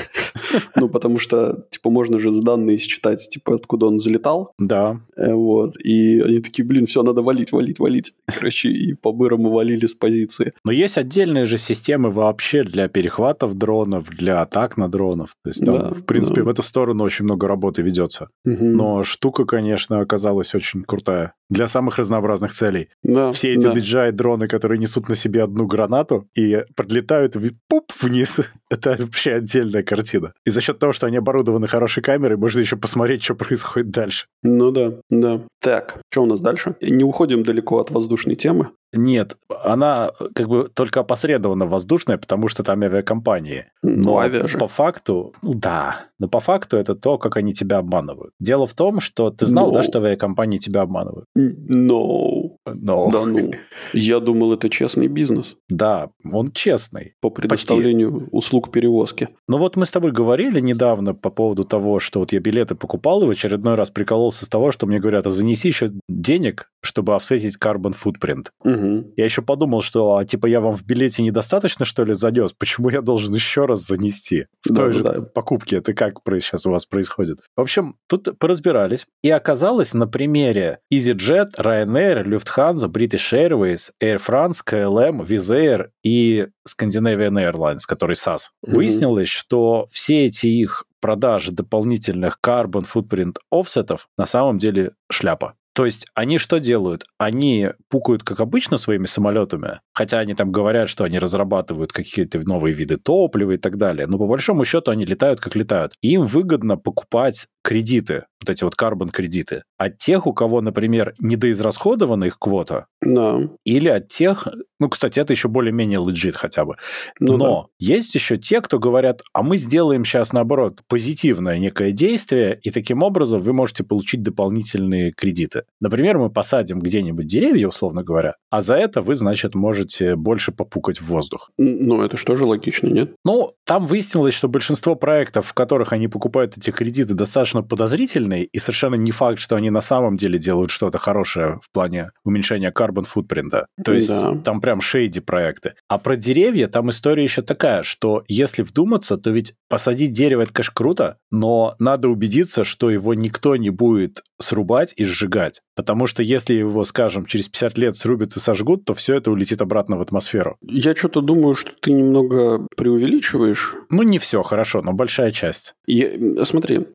Ну, 0.76 0.88
потому 0.88 1.18
что, 1.18 1.64
типа, 1.70 1.90
можно 1.90 2.18
же 2.18 2.30
данные 2.32 2.76
считать, 2.76 3.28
типа, 3.28 3.54
откуда 3.54 3.86
он 3.86 4.00
залетал. 4.00 4.52
Да. 4.58 5.00
Э, 5.16 5.32
вот. 5.32 5.78
И 5.78 6.20
они 6.20 6.40
такие, 6.40 6.64
блин, 6.64 6.84
все, 6.86 7.02
надо 7.02 7.22
валить, 7.22 7.52
валить, 7.52 7.78
валить. 7.78 8.12
Короче, 8.26 8.68
и 8.68 8.92
по-бырому 8.92 9.50
валили 9.50 9.86
с 9.86 9.94
позиции. 9.94 10.52
Но 10.64 10.72
есть 10.72 10.98
отдельные 10.98 11.44
же 11.44 11.56
системы 11.56 12.10
вообще 12.10 12.64
для 12.64 12.88
перехватов 12.88 13.54
дронов, 13.54 14.08
для 14.10 14.42
атак 14.42 14.76
на 14.76 14.88
дронов. 14.88 15.30
То 15.42 15.50
есть 15.50 15.64
там, 15.64 15.76
да, 15.76 15.90
в 15.90 16.02
принципе, 16.04 16.42
да. 16.42 16.44
в 16.44 16.48
эту 16.48 16.62
сторону 16.62 17.04
очень 17.04 17.24
много 17.24 17.48
работы 17.48 17.82
ведется. 17.82 18.28
Угу. 18.44 18.64
Но 18.64 19.04
штука, 19.04 19.44
конечно, 19.44 20.00
оказалась 20.00 20.54
очень 20.54 20.82
крутая. 20.82 21.34
Для 21.48 21.68
самых 21.82 21.98
разнообразных 21.98 22.52
целей. 22.52 22.88
Да, 23.02 23.32
Все 23.32 23.54
эти 23.54 23.64
да. 23.64 23.72
DJI-дроны, 23.72 24.46
которые 24.46 24.78
несут 24.78 25.08
на 25.08 25.16
себе 25.16 25.42
одну 25.42 25.66
гранату 25.66 26.28
и 26.38 26.64
подлетают 26.76 27.34
в... 27.34 27.50
пуп 27.68 27.92
вниз, 28.00 28.40
это 28.70 28.96
вообще 28.98 29.34
отдельная 29.34 29.82
картина. 29.82 30.32
И 30.46 30.50
за 30.50 30.60
счет 30.60 30.78
того, 30.78 30.92
что 30.92 31.06
они 31.06 31.16
оборудованы 31.16 31.66
хорошей 31.66 32.02
камерой, 32.02 32.36
можно 32.36 32.60
еще 32.60 32.76
посмотреть, 32.76 33.24
что 33.24 33.34
происходит 33.34 33.90
дальше. 33.90 34.26
Ну 34.42 34.70
да, 34.70 34.92
да. 35.10 35.40
Так, 35.60 35.98
что 36.10 36.22
у 36.22 36.26
нас 36.26 36.40
дальше? 36.40 36.76
Не 36.80 37.04
уходим 37.04 37.42
далеко 37.42 37.78
от 37.80 37.90
воздушной 37.90 38.36
темы. 38.36 38.68
Нет, 38.92 39.36
она 39.64 40.12
как 40.34 40.48
бы 40.48 40.70
только 40.72 41.00
опосредованно 41.00 41.66
воздушная, 41.66 42.18
потому 42.18 42.48
что 42.48 42.62
там 42.62 42.82
авиакомпании. 42.82 43.66
Ну, 43.82 44.04
Но 44.04 44.18
авиа 44.18 44.46
же. 44.46 44.58
по 44.58 44.68
факту, 44.68 45.32
ну 45.42 45.54
да, 45.54 46.06
но 46.18 46.28
по 46.28 46.40
факту 46.40 46.76
это 46.76 46.94
то, 46.94 47.18
как 47.18 47.36
они 47.36 47.54
тебя 47.54 47.78
обманывают. 47.78 48.34
Дело 48.38 48.66
в 48.66 48.74
том, 48.74 49.00
что 49.00 49.30
ты 49.30 49.46
знал, 49.46 49.70
no. 49.70 49.74
да, 49.74 49.82
что 49.82 49.98
авиакомпании 49.98 50.58
тебя 50.58 50.82
обманывают? 50.82 51.26
No. 51.36 52.50
No. 52.66 53.10
Да 53.10 53.24
ну. 53.24 53.50
Я 53.92 54.20
думал, 54.20 54.52
это 54.52 54.68
честный 54.68 55.08
бизнес. 55.08 55.56
Да, 55.68 56.10
он 56.30 56.52
честный. 56.52 57.14
По 57.20 57.30
предоставлению 57.30 58.12
Почти. 58.12 58.28
услуг 58.30 58.70
перевозки. 58.70 59.30
Ну 59.48 59.58
вот 59.58 59.76
мы 59.76 59.86
с 59.86 59.90
тобой 59.90 60.12
говорили 60.12 60.60
недавно 60.60 61.14
по 61.14 61.30
поводу 61.30 61.64
того, 61.64 61.98
что 61.98 62.20
вот 62.20 62.32
я 62.32 62.40
билеты 62.40 62.74
покупал 62.74 63.22
и 63.22 63.26
в 63.26 63.30
очередной 63.30 63.74
раз 63.74 63.90
прикололся 63.90 64.44
с 64.44 64.48
того, 64.48 64.70
что 64.70 64.86
мне 64.86 64.98
говорят, 64.98 65.26
а 65.26 65.30
занеси 65.30 65.68
еще 65.68 65.92
денег 66.08 66.68
чтобы 66.82 67.14
офсетить 67.14 67.56
carbon 67.56 67.94
footprint. 67.94 68.48
Угу. 68.64 68.81
Я 69.16 69.24
еще 69.24 69.42
подумал, 69.42 69.82
что, 69.82 70.16
а, 70.16 70.24
типа, 70.24 70.46
я 70.46 70.60
вам 70.60 70.74
в 70.74 70.84
билете 70.84 71.22
недостаточно, 71.22 71.84
что 71.84 72.04
ли, 72.04 72.14
занес? 72.14 72.52
Почему 72.52 72.88
я 72.90 73.00
должен 73.02 73.34
еще 73.34 73.66
раз 73.66 73.86
занести? 73.86 74.46
В 74.64 74.70
Да, 74.70 74.74
той 74.74 74.86
да, 74.86 74.92
же 74.92 75.02
да. 75.04 75.20
покупке. 75.22 75.76
Это 75.76 75.92
как 75.92 76.14
сейчас 76.40 76.66
у 76.66 76.70
вас 76.70 76.86
происходит? 76.86 77.40
В 77.56 77.60
общем, 77.60 77.96
тут 78.08 78.38
поразбирались. 78.38 79.06
И 79.22 79.30
оказалось 79.30 79.94
на 79.94 80.06
примере 80.06 80.78
EasyJet, 80.92 81.56
Ryanair, 81.58 82.24
Lufthansa, 82.24 82.88
British 82.88 83.32
Airways, 83.32 83.90
Air 84.02 84.20
France, 84.24 84.58
KLM, 84.66 85.26
Wizz 85.26 85.56
Air 85.56 85.88
и 86.02 86.46
Scandinavian 86.68 87.34
Airlines, 87.34 87.80
который 87.86 88.14
SAS. 88.14 88.50
Мгм. 88.62 88.76
Выяснилось, 88.76 89.28
что 89.28 89.88
все 89.90 90.26
эти 90.26 90.46
их 90.46 90.84
продажи 91.00 91.52
дополнительных 91.52 92.38
carbon 92.44 92.86
footprint 92.86 93.36
офсетов 93.50 94.08
на 94.16 94.24
самом 94.24 94.58
деле 94.58 94.92
шляпа. 95.10 95.54
То 95.74 95.86
есть 95.86 96.06
они 96.14 96.38
что 96.38 96.58
делают? 96.60 97.04
Они 97.18 97.70
пукают, 97.88 98.22
как 98.24 98.40
обычно, 98.40 98.76
своими 98.76 99.06
самолетами, 99.06 99.80
хотя 99.94 100.18
они 100.18 100.34
там 100.34 100.52
говорят, 100.52 100.90
что 100.90 101.04
они 101.04 101.18
разрабатывают 101.18 101.92
какие-то 101.92 102.40
новые 102.40 102.74
виды 102.74 102.98
топлива 102.98 103.52
и 103.52 103.56
так 103.56 103.76
далее, 103.76 104.06
но 104.06 104.18
по 104.18 104.26
большому 104.26 104.64
счету 104.64 104.90
они 104.90 105.04
летают, 105.04 105.40
как 105.40 105.56
летают. 105.56 105.94
И 106.02 106.12
им 106.12 106.26
выгодно 106.26 106.76
покупать 106.76 107.46
кредиты, 107.62 108.24
вот 108.40 108.50
эти 108.50 108.64
вот 108.64 108.74
карбон-кредиты, 108.74 109.62
от 109.78 109.98
тех, 109.98 110.26
у 110.26 110.32
кого, 110.32 110.60
например, 110.60 111.14
недоизрасходована 111.20 112.24
их 112.24 112.38
квота, 112.38 112.86
Да. 113.00 113.38
или 113.64 113.88
от 113.88 114.08
тех, 114.08 114.48
ну, 114.80 114.88
кстати, 114.88 115.20
это 115.20 115.32
еще 115.32 115.48
более-менее 115.48 116.00
легит 116.04 116.36
хотя 116.36 116.64
бы. 116.64 116.74
Ну 117.20 117.36
Но 117.36 117.68
есть 117.78 118.14
еще 118.14 118.36
те, 118.36 118.60
кто 118.60 118.78
говорят, 118.78 119.22
а 119.32 119.42
мы 119.42 119.56
сделаем 119.56 120.04
сейчас, 120.04 120.32
наоборот, 120.32 120.80
позитивное 120.88 121.58
некое 121.58 121.92
действие, 121.92 122.58
и 122.62 122.70
таким 122.70 123.02
образом 123.02 123.40
вы 123.40 123.52
можете 123.52 123.84
получить 123.84 124.22
дополнительные 124.22 125.12
кредиты. 125.12 125.62
Например, 125.80 126.18
мы 126.18 126.30
посадим 126.30 126.80
где-нибудь 126.80 127.26
деревья, 127.26 127.68
условно 127.68 128.02
говоря, 128.02 128.34
а 128.50 128.60
за 128.60 128.74
это 128.74 129.02
вы, 129.02 129.14
значит, 129.14 129.54
можете 129.54 130.16
больше 130.16 130.50
попукать 130.52 130.98
в 131.00 131.06
воздух. 131.06 131.50
да. 131.58 131.92
Ну, 131.92 132.02
это 132.02 132.16
же 132.16 132.44
логично, 132.44 132.88
нет? 132.88 133.14
Ну, 133.24 133.52
там 133.64 133.86
выяснилось, 133.86 134.34
что 134.34 134.48
большинство 134.48 134.94
проектов, 134.94 135.46
в 135.46 135.52
которых 135.52 135.92
они 135.92 136.08
покупают 136.08 136.56
эти 136.56 136.70
кредиты, 136.70 137.14
достаточно 137.14 137.51
подозрительные, 137.60 138.44
и 138.44 138.58
совершенно 138.58 138.94
не 138.94 139.10
факт, 139.12 139.38
что 139.38 139.56
они 139.56 139.68
на 139.70 139.82
самом 139.82 140.16
деле 140.16 140.38
делают 140.38 140.70
что-то 140.70 140.96
хорошее 140.98 141.60
в 141.62 141.70
плане 141.70 142.10
уменьшения 142.24 142.72
carbon 142.72 143.04
footprint. 143.12 143.64
То 143.84 143.92
есть 143.92 144.08
Да. 144.08 144.38
там 144.42 144.60
прям 144.62 144.80
шейди 144.80 145.20
проекты. 145.20 145.74
А 145.88 145.98
про 145.98 146.16
деревья 146.16 146.68
там 146.68 146.88
история 146.90 147.22
еще 147.24 147.42
такая, 147.42 147.82
что 147.82 148.24
если 148.28 148.62
вдуматься, 148.62 149.16
то 149.18 149.30
ведь 149.30 149.54
посадить 149.68 150.12
дерево 150.12 150.42
это, 150.42 150.52
конечно, 150.54 150.72
круто, 150.74 151.16
но 151.30 151.74
надо 151.78 152.08
убедиться, 152.08 152.64
что 152.64 152.88
его 152.90 153.12
никто 153.14 153.56
не 153.56 153.70
будет 153.70 154.22
срубать 154.40 154.94
и 154.96 155.04
сжигать. 155.04 155.60
Потому 155.76 156.06
что 156.06 156.22
если 156.22 156.54
его, 156.54 156.84
скажем, 156.84 157.24
через 157.26 157.48
50 157.48 157.78
лет 157.78 157.96
срубят 157.96 158.36
и 158.36 158.40
сожгут, 158.40 158.84
то 158.84 158.94
все 158.94 159.14
это 159.16 159.30
улетит 159.30 159.62
обратно 159.62 159.96
в 159.96 160.00
атмосферу. 160.00 160.56
Я 160.62 160.94
что-то 160.94 161.20
думаю, 161.20 161.54
что 161.54 161.70
ты 161.80 161.92
немного 161.92 162.66
преувеличиваешь. 162.76 163.74
Ну, 163.90 164.02
не 164.02 164.18
все 164.18 164.42
хорошо, 164.42 164.82
но 164.82 164.92
большая 164.92 165.30
часть. 165.30 165.74
Я- 165.86 166.44
смотри, 166.44 166.86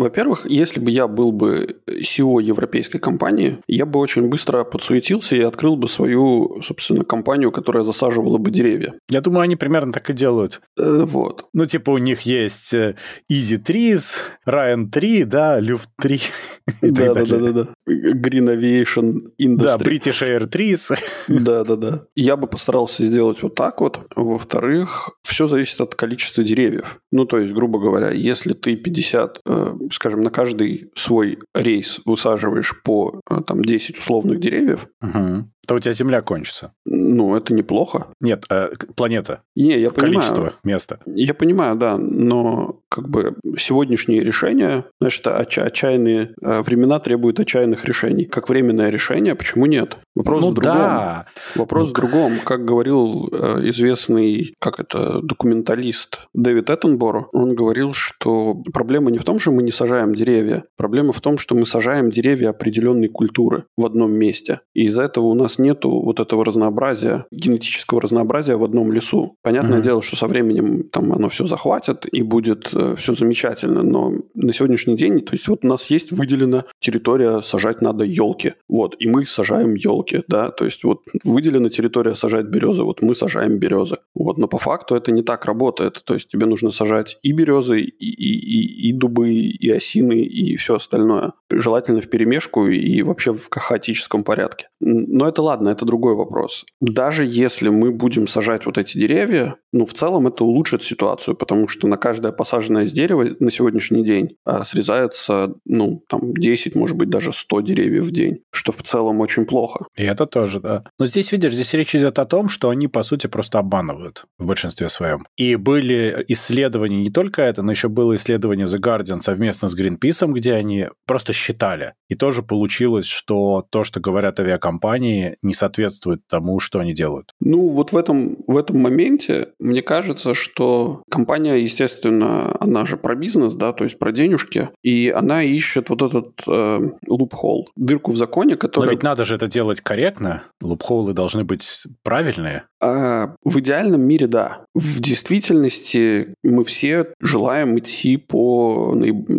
во-первых, 0.00 0.46
если 0.48 0.80
бы 0.80 0.90
я 0.90 1.06
был 1.06 1.32
бы 1.32 1.76
SEO 1.88 2.42
европейской 2.42 2.98
компании, 2.98 3.58
я 3.66 3.86
бы 3.86 3.98
очень 4.00 4.28
быстро 4.28 4.64
подсуетился 4.64 5.36
и 5.36 5.40
открыл 5.40 5.76
бы 5.76 5.88
свою, 5.88 6.60
собственно, 6.62 7.04
компанию, 7.04 7.52
которая 7.52 7.84
засаживала 7.84 8.38
бы 8.38 8.50
деревья. 8.50 8.94
Я 9.10 9.20
думаю, 9.20 9.42
они 9.42 9.56
примерно 9.56 9.92
так 9.92 10.08
и 10.10 10.12
делают. 10.12 10.60
Э, 10.78 11.04
Вот. 11.06 11.46
Ну, 11.52 11.66
типа, 11.66 11.90
у 11.90 11.98
них 11.98 12.22
есть 12.22 12.74
э, 12.74 12.96
Easy 13.30 13.58
Trees, 13.62 14.18
Ryan 14.46 14.88
3, 14.90 15.24
да, 15.24 15.60
Luft 15.60 15.88
3. 16.00 16.20
и 16.82 16.90
так 16.92 16.94
Да, 16.94 17.14
да, 17.14 17.14
да, 17.14 17.24
далее. 17.26 17.52
да, 17.52 17.64
да. 17.64 17.70
Green 17.88 18.46
Aviation 18.54 19.20
Да, 19.38 19.76
Industry. 19.76 19.84
British 19.84 20.22
Air 20.22 20.48
Trees. 20.48 20.98
Да, 21.28 21.64
да, 21.64 21.76
да. 21.76 22.02
Я 22.14 22.36
бы 22.36 22.46
постарался 22.46 23.04
сделать 23.04 23.42
вот 23.42 23.54
так 23.54 23.80
вот. 23.80 24.00
Во-вторых, 24.16 25.10
все 25.22 25.46
зависит 25.46 25.80
от 25.80 25.94
количества 25.94 26.42
деревьев. 26.44 27.00
Ну, 27.12 27.24
то 27.24 27.38
есть, 27.38 27.52
грубо 27.52 27.78
говоря, 27.78 28.10
если 28.10 28.52
ты 28.54 28.76
50, 28.76 29.40
э, 29.44 29.74
скажем, 29.90 30.20
на 30.20 30.30
каждый 30.30 30.90
свой 30.96 31.38
рейс 31.54 32.00
высаживаешь 32.04 32.74
по 32.82 33.20
э, 33.28 33.40
там 33.46 33.62
10 33.62 33.98
условных 33.98 34.40
деревьев, 34.40 34.86
Мгм. 35.00 35.52
То 35.66 35.74
у 35.74 35.78
тебя 35.78 35.92
Земля 35.92 36.20
кончится. 36.22 36.72
ну, 36.84 37.36
это 37.36 37.54
неплохо. 37.54 38.06
Нет, 38.20 38.44
э, 38.50 38.70
планета. 38.96 39.42
Не, 39.54 39.78
я 39.78 39.90
понимаю. 39.90 40.14
Количество 40.14 40.52
места. 40.64 40.98
Я 41.06 41.34
понимаю, 41.34 41.76
да, 41.76 41.96
но 41.96 42.80
как 42.88 43.08
бы 43.08 43.36
сегодняшние 43.58 44.20
решения, 44.24 44.84
это 45.00 45.40
отча- 45.40 45.62
отчаянные 45.62 46.34
э, 46.42 46.62
времена 46.62 46.98
требуют 46.98 47.38
отчаянных 47.38 47.84
решений. 47.84 48.24
Как 48.24 48.48
временное 48.48 48.90
решение, 48.90 49.34
почему 49.36 49.66
нет? 49.66 49.98
Вопрос 50.16 50.40
ну 50.40 50.50
в 50.50 50.54
другом. 50.54 50.74
да. 50.74 51.26
Вопрос 51.54 51.84
Ну, 51.84 51.88
в 51.90 51.92
другом. 51.92 52.32
Как 52.44 52.64
говорил 52.64 53.28
э, 53.30 53.68
известный, 53.68 54.54
как 54.60 54.80
это, 54.80 55.20
документалист 55.22 56.20
Дэвид 56.34 56.70
Эттенборо, 56.70 57.28
он 57.32 57.54
говорил, 57.54 57.92
что 57.92 58.54
проблема 58.72 59.10
не 59.10 59.18
в 59.18 59.24
том, 59.24 59.38
что 59.38 59.52
мы 59.52 59.62
не 59.62 59.72
сажаем 59.72 60.14
деревья. 60.14 60.64
Проблема 60.76 61.12
в 61.12 61.20
том, 61.20 61.38
что 61.38 61.54
мы 61.54 61.66
сажаем 61.66 62.10
деревья 62.10 62.50
определенной 62.50 63.08
культуры 63.08 63.64
в 63.76 63.84
одном 63.86 64.12
месте. 64.12 64.60
И 64.74 64.86
из-за 64.86 65.02
этого 65.04 65.26
у 65.26 65.34
нас 65.34 65.58
нету 65.60 65.90
вот 65.90 66.20
этого 66.20 66.44
разнообразия, 66.44 67.26
генетического 67.30 68.00
разнообразия 68.00 68.56
в 68.56 68.64
одном 68.64 68.92
лесу. 68.92 69.36
Понятное 69.42 69.78
Мгм. 69.78 69.82
дело, 69.82 70.02
что 70.02 70.16
со 70.16 70.26
временем 70.26 70.88
там 70.90 71.12
оно 71.12 71.28
все 71.28 71.46
захватит 71.46 72.06
и 72.10 72.22
будет 72.22 72.72
все 72.96 73.14
замечательно, 73.14 73.82
но 73.82 74.12
на 74.34 74.52
сегодняшний 74.52 74.96
день, 74.96 75.20
то 75.20 75.34
есть 75.34 75.48
вот 75.48 75.64
у 75.64 75.68
нас 75.68 75.90
есть 75.90 76.12
выделена 76.12 76.64
территория 76.78 77.42
сажать 77.42 77.80
надо 77.80 78.04
елки. 78.04 78.54
Вот, 78.68 78.96
и 78.98 79.06
мы 79.06 79.26
сажаем 79.26 79.74
елки, 79.74 80.22
да, 80.28 80.50
то 80.50 80.64
есть 80.64 80.84
вот 80.84 81.02
выделена 81.24 81.68
территория 81.70 82.14
сажать 82.14 82.46
березы, 82.46 82.82
вот 82.82 83.02
мы 83.02 83.14
сажаем 83.14 83.58
березы. 83.58 83.98
Вот, 84.14 84.38
но 84.38 84.48
по 84.48 84.58
факту 84.58 84.94
это 84.94 85.12
не 85.12 85.22
так 85.22 85.44
работает. 85.44 86.02
То 86.04 86.14
есть 86.14 86.28
тебе 86.28 86.46
нужно 86.46 86.70
сажать 86.70 87.18
и 87.22 87.32
березы, 87.32 87.80
и, 87.80 87.84
и, 87.84 88.32
и, 88.38 88.88
и 88.88 88.92
дубы, 88.92 89.30
и 89.32 89.70
осины, 89.70 90.20
и 90.20 90.56
все 90.56 90.74
остальное. 90.76 91.32
Желательно 91.50 92.00
в 92.00 92.08
перемешку 92.08 92.66
и 92.66 93.02
вообще 93.02 93.32
в 93.32 93.48
хаотическом 93.50 94.24
порядке. 94.24 94.68
Но 94.80 95.28
это 95.28 95.39
ладно, 95.40 95.68
это 95.70 95.84
другой 95.84 96.14
вопрос. 96.14 96.64
Даже 96.80 97.24
если 97.24 97.68
мы 97.68 97.90
будем 97.92 98.26
сажать 98.26 98.66
вот 98.66 98.78
эти 98.78 98.98
деревья, 98.98 99.56
ну, 99.72 99.84
в 99.84 99.92
целом 99.92 100.26
это 100.26 100.44
улучшит 100.44 100.82
ситуацию, 100.82 101.36
потому 101.36 101.68
что 101.68 101.86
на 101.86 101.96
каждое 101.96 102.32
посаженное 102.32 102.86
с 102.86 102.92
дерева 102.92 103.26
на 103.38 103.50
сегодняшний 103.50 104.04
день 104.04 104.36
а, 104.44 104.64
срезается, 104.64 105.54
ну, 105.64 106.02
там, 106.08 106.34
10, 106.34 106.74
может 106.74 106.96
быть, 106.96 107.08
даже 107.08 107.32
100 107.32 107.60
деревьев 107.60 108.04
в 108.04 108.10
день, 108.10 108.40
что 108.50 108.72
в 108.72 108.82
целом 108.82 109.20
очень 109.20 109.44
плохо. 109.44 109.86
И 109.96 110.04
это 110.04 110.26
тоже, 110.26 110.60
да. 110.60 110.84
Но 110.98 111.06
здесь, 111.06 111.30
видишь, 111.32 111.54
здесь 111.54 111.72
речь 111.74 111.94
идет 111.94 112.18
о 112.18 112.26
том, 112.26 112.48
что 112.48 112.70
они, 112.70 112.88
по 112.88 113.02
сути, 113.02 113.26
просто 113.26 113.58
обманывают 113.58 114.24
в 114.38 114.46
большинстве 114.46 114.88
своем. 114.88 115.26
И 115.36 115.56
были 115.56 116.24
исследования, 116.28 116.98
не 116.98 117.10
только 117.10 117.42
это, 117.42 117.62
но 117.62 117.70
еще 117.70 117.88
было 117.88 118.16
исследование 118.16 118.66
The 118.66 118.80
Guardian 118.80 119.20
совместно 119.20 119.68
с 119.68 119.78
Greenpeace, 119.78 120.32
где 120.32 120.54
они 120.54 120.88
просто 121.06 121.32
считали. 121.32 121.94
И 122.08 122.14
тоже 122.14 122.42
получилось, 122.42 123.06
что 123.06 123.66
то, 123.70 123.84
что 123.84 124.00
говорят 124.00 124.40
авиакомпании, 124.40 125.29
не 125.42 125.54
соответствует 125.54 126.20
тому, 126.28 126.60
что 126.60 126.80
они 126.80 126.92
делают. 126.92 127.34
Ну, 127.40 127.68
вот 127.68 127.92
в 127.92 127.96
этом, 127.96 128.38
в 128.46 128.56
этом 128.56 128.78
моменте 128.78 129.48
мне 129.58 129.82
кажется, 129.82 130.34
что 130.34 131.02
компания, 131.10 131.56
естественно, 131.56 132.56
она 132.60 132.84
же 132.86 132.96
про 132.96 133.14
бизнес, 133.14 133.54
да, 133.54 133.72
то 133.72 133.84
есть 133.84 133.98
про 133.98 134.12
денежки, 134.12 134.70
и 134.82 135.08
она 135.08 135.42
ищет 135.42 135.90
вот 135.90 136.02
этот 136.02 136.42
э, 136.46 136.78
лупхол, 137.06 137.68
дырку 137.76 138.12
в 138.12 138.16
законе, 138.16 138.54
Но 138.54 138.58
которая... 138.58 138.90
ведь 138.90 139.02
надо 139.02 139.24
же 139.24 139.36
это 139.36 139.46
делать 139.46 139.80
корректно. 139.80 140.42
Лупхолы 140.60 141.12
должны 141.12 141.44
быть 141.44 141.84
правильные. 142.02 142.64
А, 142.82 143.34
в 143.44 143.58
идеальном 143.60 144.02
мире, 144.02 144.26
да. 144.26 144.64
В 144.74 145.00
действительности 145.00 146.34
мы 146.42 146.64
все 146.64 147.06
желаем 147.20 147.78
идти 147.78 148.16
по 148.16 148.96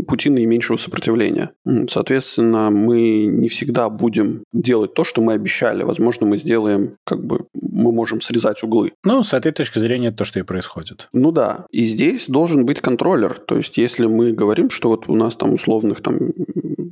пути 0.08 0.30
наименьшего 0.30 0.78
сопротивления. 0.78 1.52
Соответственно, 1.90 2.70
мы 2.70 3.26
не 3.26 3.48
всегда 3.48 3.90
будем 3.90 4.44
делать 4.54 4.94
то, 4.94 5.04
что 5.04 5.22
мы 5.22 5.34
обещали. 5.34 5.81
Возможно, 5.86 6.26
мы 6.26 6.38
сделаем, 6.38 6.98
как 7.06 7.24
бы, 7.24 7.46
мы 7.54 7.92
можем 7.92 8.22
срезать 8.22 8.64
углы. 8.64 8.94
Ну, 9.04 9.24
с 9.24 9.34
этой 9.34 9.52
точки 9.52 9.80
зрения, 9.80 10.10
это 10.10 10.18
то, 10.18 10.26
что 10.26 10.40
и 10.40 10.44
происходит. 10.44 11.10
Ну 11.14 11.32
да, 11.32 11.66
и 11.72 11.84
здесь 11.84 12.28
должен 12.28 12.66
быть 12.66 12.82
контроллер. 12.82 13.40
То 13.40 13.58
есть, 13.58 13.78
если 13.78 14.06
мы 14.06 14.32
говорим, 14.32 14.70
что 14.70 14.90
вот 14.90 15.08
у 15.08 15.16
нас 15.16 15.36
там 15.36 15.54
условных 15.54 16.02
там 16.02 16.18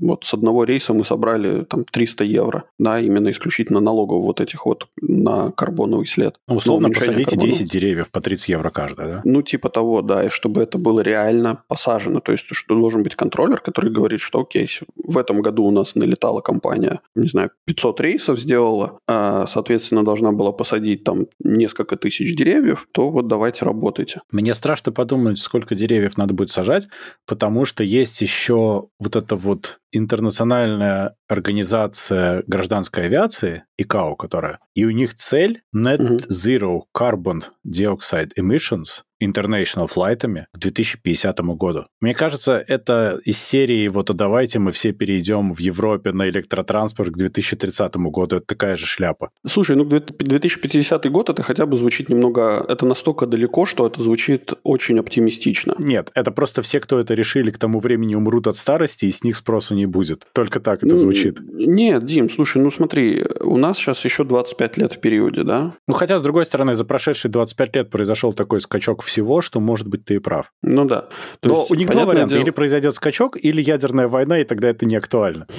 вот 0.01 0.25
с 0.25 0.33
одного 0.33 0.63
рейса 0.63 0.93
мы 0.93 1.03
собрали 1.03 1.63
там 1.65 1.83
300 1.83 2.23
евро, 2.23 2.63
да, 2.77 2.99
именно 2.99 3.29
исключительно 3.31 3.79
налогов 3.79 4.23
вот 4.23 4.41
этих 4.41 4.65
вот 4.65 4.87
на 5.01 5.51
карбоновый 5.51 6.05
след. 6.05 6.35
Ну, 6.47 6.55
условно, 6.55 6.89
посадите 6.89 7.31
карбона. 7.31 7.51
10 7.51 7.71
деревьев 7.71 8.09
по 8.09 8.21
30 8.21 8.49
евро 8.49 8.69
каждое, 8.69 9.07
да? 9.07 9.21
Ну, 9.23 9.41
типа 9.41 9.69
того, 9.69 10.01
да, 10.01 10.25
и 10.25 10.29
чтобы 10.29 10.61
это 10.61 10.77
было 10.77 11.01
реально 11.01 11.63
посажено. 11.67 12.19
То 12.19 12.31
есть, 12.31 12.45
что 12.51 12.75
должен 12.75 13.03
быть 13.03 13.15
контроллер, 13.15 13.59
который 13.59 13.91
говорит, 13.91 14.19
что 14.19 14.41
окей, 14.41 14.69
в 14.95 15.17
этом 15.17 15.41
году 15.41 15.63
у 15.65 15.71
нас 15.71 15.95
налетала 15.95 16.41
компания, 16.41 17.01
не 17.15 17.27
знаю, 17.27 17.51
500 17.65 18.01
рейсов 18.01 18.39
сделала, 18.39 18.78
а, 19.07 19.47
соответственно, 19.47 20.03
должна 20.03 20.31
была 20.31 20.51
посадить 20.51 21.03
там 21.03 21.27
несколько 21.39 21.95
тысяч 21.95 22.35
деревьев, 22.35 22.87
то 22.91 23.09
вот 23.09 23.27
давайте 23.27 23.65
работайте. 23.65 24.21
Мне 24.31 24.53
страшно 24.53 24.91
подумать, 24.91 25.39
сколько 25.39 25.75
деревьев 25.75 26.17
надо 26.17 26.33
будет 26.33 26.51
сажать, 26.51 26.87
потому 27.25 27.65
что 27.65 27.83
есть 27.83 28.21
еще 28.21 28.87
вот 28.99 29.15
это 29.15 29.35
вот 29.35 29.79
интернациональная 29.91 31.15
организация 31.27 32.43
гражданской 32.47 33.05
авиации, 33.05 33.63
ИКАО, 33.77 34.15
которая, 34.15 34.59
и 34.75 34.85
у 34.85 34.91
них 34.91 35.15
цель 35.15 35.61
Net 35.75 36.27
Zero 36.29 36.81
Carbon 36.95 37.41
Dioxide 37.65 38.31
Emissions 38.37 39.03
international 39.21 39.87
флайтами 39.87 40.47
к 40.53 40.57
2050 40.57 41.39
году. 41.39 41.85
Мне 42.01 42.13
кажется, 42.13 42.63
это 42.67 43.19
из 43.25 43.37
серии 43.37 43.87
вот 43.87 44.09
а 44.09 44.13
давайте 44.13 44.59
мы 44.59 44.71
все 44.71 44.91
перейдем 44.91 45.53
в 45.53 45.59
Европе 45.59 46.11
на 46.11 46.29
электротранспорт 46.29 47.11
к 47.11 47.17
2030 47.17 47.95
году. 47.95 48.37
Это 48.37 48.45
такая 48.45 48.75
же 48.75 48.85
шляпа. 48.85 49.29
Слушай, 49.47 49.75
ну 49.75 49.85
2050 49.85 51.11
год 51.11 51.29
это 51.29 51.43
хотя 51.43 51.65
бы 51.65 51.77
звучит 51.77 52.09
немного... 52.09 52.65
Это 52.67 52.85
настолько 52.85 53.25
далеко, 53.25 53.65
что 53.65 53.87
это 53.87 54.01
звучит 54.01 54.53
очень 54.63 54.99
оптимистично. 54.99 55.75
Нет, 55.77 56.11
это 56.15 56.31
просто 56.31 56.61
все, 56.61 56.79
кто 56.79 56.99
это 56.99 57.13
решили, 57.13 57.51
к 57.51 57.57
тому 57.57 57.79
времени 57.79 58.15
умрут 58.15 58.47
от 58.47 58.55
старости, 58.55 59.05
и 59.05 59.11
с 59.11 59.23
них 59.23 59.35
спросу 59.35 59.75
не 59.75 59.85
будет. 59.85 60.27
Только 60.33 60.59
так 60.59 60.83
это 60.83 60.95
звучит. 60.95 61.39
Нет, 61.51 62.05
Дим, 62.05 62.29
слушай, 62.29 62.61
ну 62.61 62.71
смотри, 62.71 63.25
у 63.41 63.57
нас 63.57 63.77
сейчас 63.77 64.03
еще 64.05 64.23
25 64.23 64.77
лет 64.77 64.93
в 64.93 64.99
периоде, 64.99 65.43
да? 65.43 65.75
Ну 65.87 65.93
хотя, 65.93 66.17
с 66.17 66.21
другой 66.21 66.45
стороны, 66.45 66.75
за 66.75 66.85
прошедшие 66.85 67.31
25 67.31 67.75
лет 67.75 67.89
произошел 67.89 68.33
такой 68.33 68.61
скачок 68.61 69.03
всего, 69.09 69.41
что, 69.41 69.59
может 69.59 69.87
быть, 69.87 70.05
ты 70.05 70.15
и 70.15 70.19
прав. 70.19 70.51
Ну 70.61 70.85
да. 70.85 71.09
То 71.39 71.49
Но 71.49 71.59
есть, 71.59 71.71
у 71.71 71.75
них 71.75 71.89
два 71.89 72.05
варианта. 72.05 72.35
Дело... 72.35 72.43
Или 72.43 72.51
произойдет 72.51 72.93
скачок, 72.93 73.37
или 73.41 73.61
ядерная 73.61 74.07
война, 74.07 74.39
и 74.39 74.43
тогда 74.43 74.69
это 74.69 74.85
не 74.85 74.95
актуально. 74.95 75.47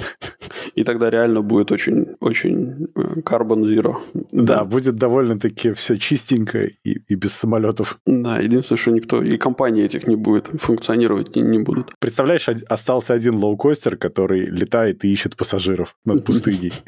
И 0.75 0.83
тогда 0.83 1.09
реально 1.09 1.41
будет 1.41 1.71
очень, 1.71 2.15
очень 2.21 2.87
э, 2.95 3.19
carbon 3.21 3.63
zero. 3.63 3.95
Да, 4.31 4.59
да. 4.59 4.63
будет 4.63 4.95
довольно-таки 4.95 5.73
все 5.73 5.97
чистенько 5.97 6.63
и, 6.63 7.01
и 7.07 7.15
без 7.15 7.33
самолетов. 7.33 7.99
Да, 8.05 8.39
единственное, 8.39 8.77
что 8.77 8.91
никто, 8.91 9.21
и 9.21 9.37
компании 9.37 9.83
этих 9.83 10.07
не 10.07 10.15
будет 10.15 10.47
функционировать, 10.53 11.35
не, 11.35 11.41
не 11.41 11.59
будут. 11.59 11.93
Представляешь, 11.99 12.47
остался 12.69 13.13
один 13.13 13.35
лоукостер, 13.35 13.97
который 13.97 14.45
летает 14.45 15.03
и 15.03 15.11
ищет 15.11 15.35
пассажиров 15.35 15.95
над 16.05 16.23
пустыней. 16.23 16.73